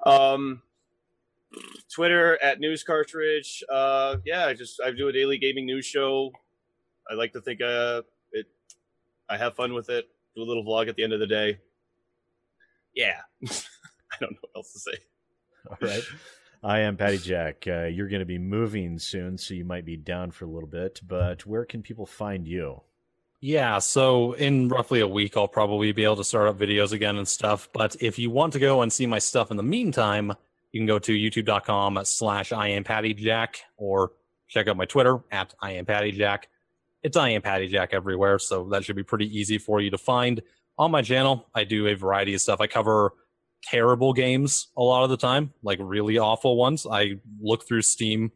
[0.05, 0.61] Um,
[1.93, 3.63] Twitter at news cartridge.
[3.71, 6.31] Uh, yeah, I just I do a daily gaming news show.
[7.09, 8.01] I like to think uh
[8.31, 8.47] it
[9.29, 10.05] I have fun with it.
[10.35, 11.59] Do a little vlog at the end of the day.
[12.93, 13.19] Yeah.
[13.43, 14.97] I don't know what else to say.
[15.69, 16.03] All right.
[16.63, 17.65] I am Patty Jack.
[17.67, 20.69] Uh, you're going to be moving soon, so you might be down for a little
[20.69, 21.01] bit.
[21.05, 22.81] But where can people find you?
[23.41, 27.17] Yeah, so in roughly a week, I'll probably be able to start up videos again
[27.17, 27.67] and stuff.
[27.73, 30.31] But if you want to go and see my stuff in the meantime,
[30.73, 34.11] you can go to youtube.com slash I am Patty Jack or
[34.49, 36.49] check out my Twitter at I am Patty Jack.
[37.03, 39.97] It's I am Patty Jack everywhere, so that should be pretty easy for you to
[39.97, 40.41] find.
[40.77, 42.59] On my channel, I do a variety of stuff.
[42.59, 43.13] I cover
[43.63, 46.87] terrible games a lot of the time, like really awful ones.
[46.89, 48.31] I look through Steam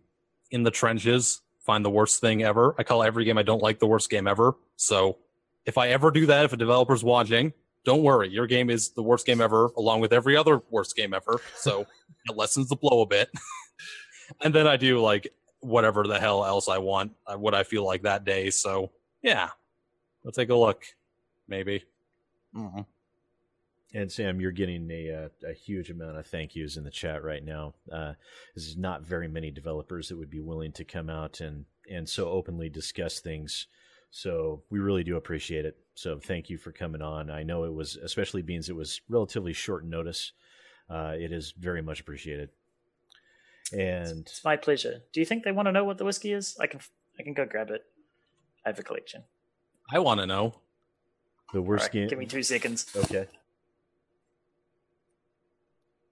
[0.51, 2.75] in the trenches, find the worst thing ever.
[2.77, 4.55] I call every game I don't like the worst game ever.
[4.75, 5.17] So
[5.65, 7.51] if I ever do that, if a developer's watching,
[7.83, 11.13] don't worry, your game is the worst game ever, along with every other worst game
[11.13, 11.41] ever.
[11.55, 11.87] So
[12.29, 13.29] it lessens the blow a bit.
[14.41, 17.85] and then I do like whatever the hell else I want, uh, what I feel
[17.85, 18.49] like that day.
[18.49, 18.91] So
[19.21, 19.49] yeah,
[20.23, 20.85] we'll take a look,
[21.47, 21.83] maybe.
[22.55, 22.81] Mm-hmm.
[23.93, 26.91] And Sam, you're getting a, a, uh, a, huge amount of thank yous in the
[26.91, 27.73] chat right now.
[27.91, 28.13] Uh,
[28.53, 32.29] there's not very many developers that would be willing to come out and, and so
[32.29, 33.67] openly discuss things.
[34.11, 35.77] So we really do appreciate it.
[35.95, 37.29] So thank you for coming on.
[37.29, 40.31] I know it was, especially beans, it was relatively short notice.
[40.89, 42.49] Uh, it is very much appreciated.
[43.73, 45.03] And it's my pleasure.
[45.11, 46.57] Do you think they want to know what the whiskey is?
[46.59, 46.79] I can
[47.19, 47.85] I can go grab it.
[48.65, 49.23] I have a collection.
[49.91, 50.55] I want to know.
[51.53, 52.07] The worst right, game.
[52.07, 52.87] Give me two seconds.
[52.95, 53.27] Okay.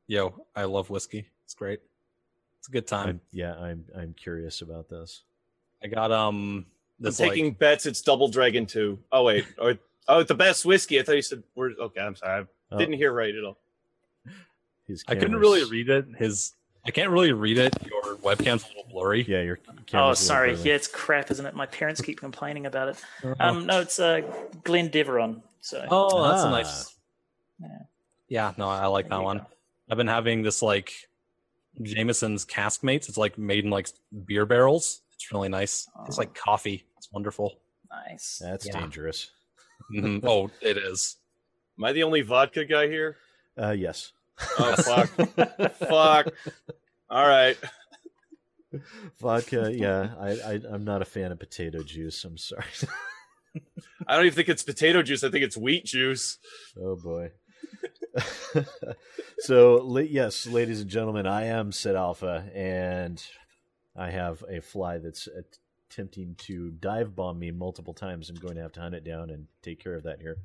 [0.07, 1.27] Yo, I love whiskey.
[1.43, 1.79] It's great.
[2.59, 3.09] It's a good time.
[3.09, 5.23] I'm, yeah, I'm I'm curious about this.
[5.83, 6.65] I got um.
[6.99, 7.59] This, I'm taking like...
[7.59, 7.85] bets.
[7.85, 8.99] It's Double Dragon two.
[9.11, 10.99] Oh wait, or oh, the best whiskey.
[10.99, 12.01] I thought you said we're okay.
[12.01, 12.77] I'm sorry, I oh.
[12.77, 13.57] didn't hear right at all.
[14.87, 16.05] His I couldn't really read it.
[16.17, 16.53] His
[16.85, 17.73] I can't really read it.
[17.83, 19.25] Your webcam's a little blurry.
[19.27, 19.59] Yeah, your
[19.93, 20.53] oh sorry.
[20.55, 21.55] Yeah, it's crap, isn't it?
[21.55, 23.03] My parents keep complaining about it.
[23.23, 23.35] Uh-huh.
[23.39, 24.21] Um, no, it's uh
[24.63, 25.41] Glen Deveron.
[25.61, 26.49] So oh, that's ah.
[26.49, 26.95] nice.
[27.59, 27.67] Yeah.
[28.27, 29.37] Yeah, no, I like there that one.
[29.39, 29.45] Go.
[29.89, 30.93] I've been having this like
[31.81, 33.09] Jameson's Caskmates.
[33.09, 33.89] It's like made in like
[34.25, 35.01] beer barrels.
[35.13, 35.87] It's really nice.
[35.97, 36.03] Oh.
[36.05, 36.85] It's like coffee.
[36.97, 37.59] It's wonderful.
[37.89, 38.41] Nice.
[38.43, 38.79] That's yeah.
[38.79, 39.31] dangerous.
[39.93, 40.27] Mm-hmm.
[40.27, 41.17] Oh, it is.
[41.77, 43.17] Am I the only vodka guy here?
[43.57, 44.11] Uh, yes.
[44.59, 45.09] Oh fuck!
[45.75, 46.27] fuck!
[47.09, 47.57] All right.
[49.19, 50.13] Vodka, yeah.
[50.19, 52.23] I, I I'm not a fan of potato juice.
[52.25, 52.65] I'm sorry.
[54.07, 55.23] I don't even think it's potato juice.
[55.23, 56.37] I think it's wheat juice.
[56.81, 57.31] Oh boy.
[59.39, 63.23] so yes, ladies and gentlemen, I am Sid Alpha, and
[63.95, 65.27] I have a fly that's
[65.89, 68.29] attempting to dive bomb me multiple times.
[68.29, 70.37] I'm going to have to hunt it down and take care of that here.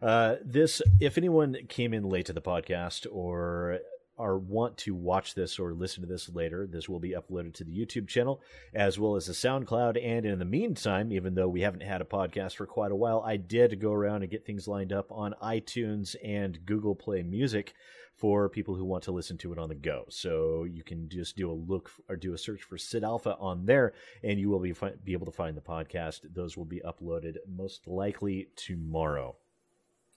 [0.00, 3.80] Uh, this, if anyone came in late to the podcast or
[4.18, 7.64] or want to watch this or listen to this later, this will be uploaded to
[7.64, 8.40] the YouTube channel
[8.74, 10.02] as well as the SoundCloud.
[10.02, 13.22] And in the meantime, even though we haven't had a podcast for quite a while,
[13.24, 17.74] I did go around and get things lined up on iTunes and Google Play Music
[18.14, 20.06] for people who want to listen to it on the go.
[20.08, 23.66] So you can just do a look or do a search for Sid Alpha on
[23.66, 23.92] there,
[24.24, 26.20] and you will be fi- be able to find the podcast.
[26.34, 29.36] Those will be uploaded most likely tomorrow.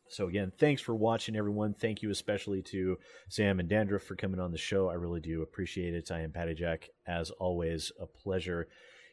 [0.09, 1.73] So again, thanks for watching, everyone.
[1.73, 2.97] Thank you especially to
[3.29, 4.89] Sam and Dandruff for coming on the show.
[4.89, 6.11] I really do appreciate it.
[6.11, 8.67] I am Patty Jack, as always, a pleasure.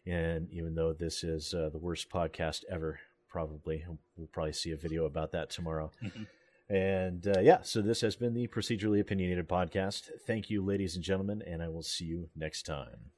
[0.06, 3.84] And even though this is uh, the worst podcast ever, probably
[4.16, 5.90] we'll probably see a video about that tomorrow.
[6.02, 6.74] Mm-hmm.
[6.74, 10.10] And uh, yeah, so this has been the procedurally opinionated podcast.
[10.26, 13.12] Thank you, ladies and gentlemen, and I will see you next time.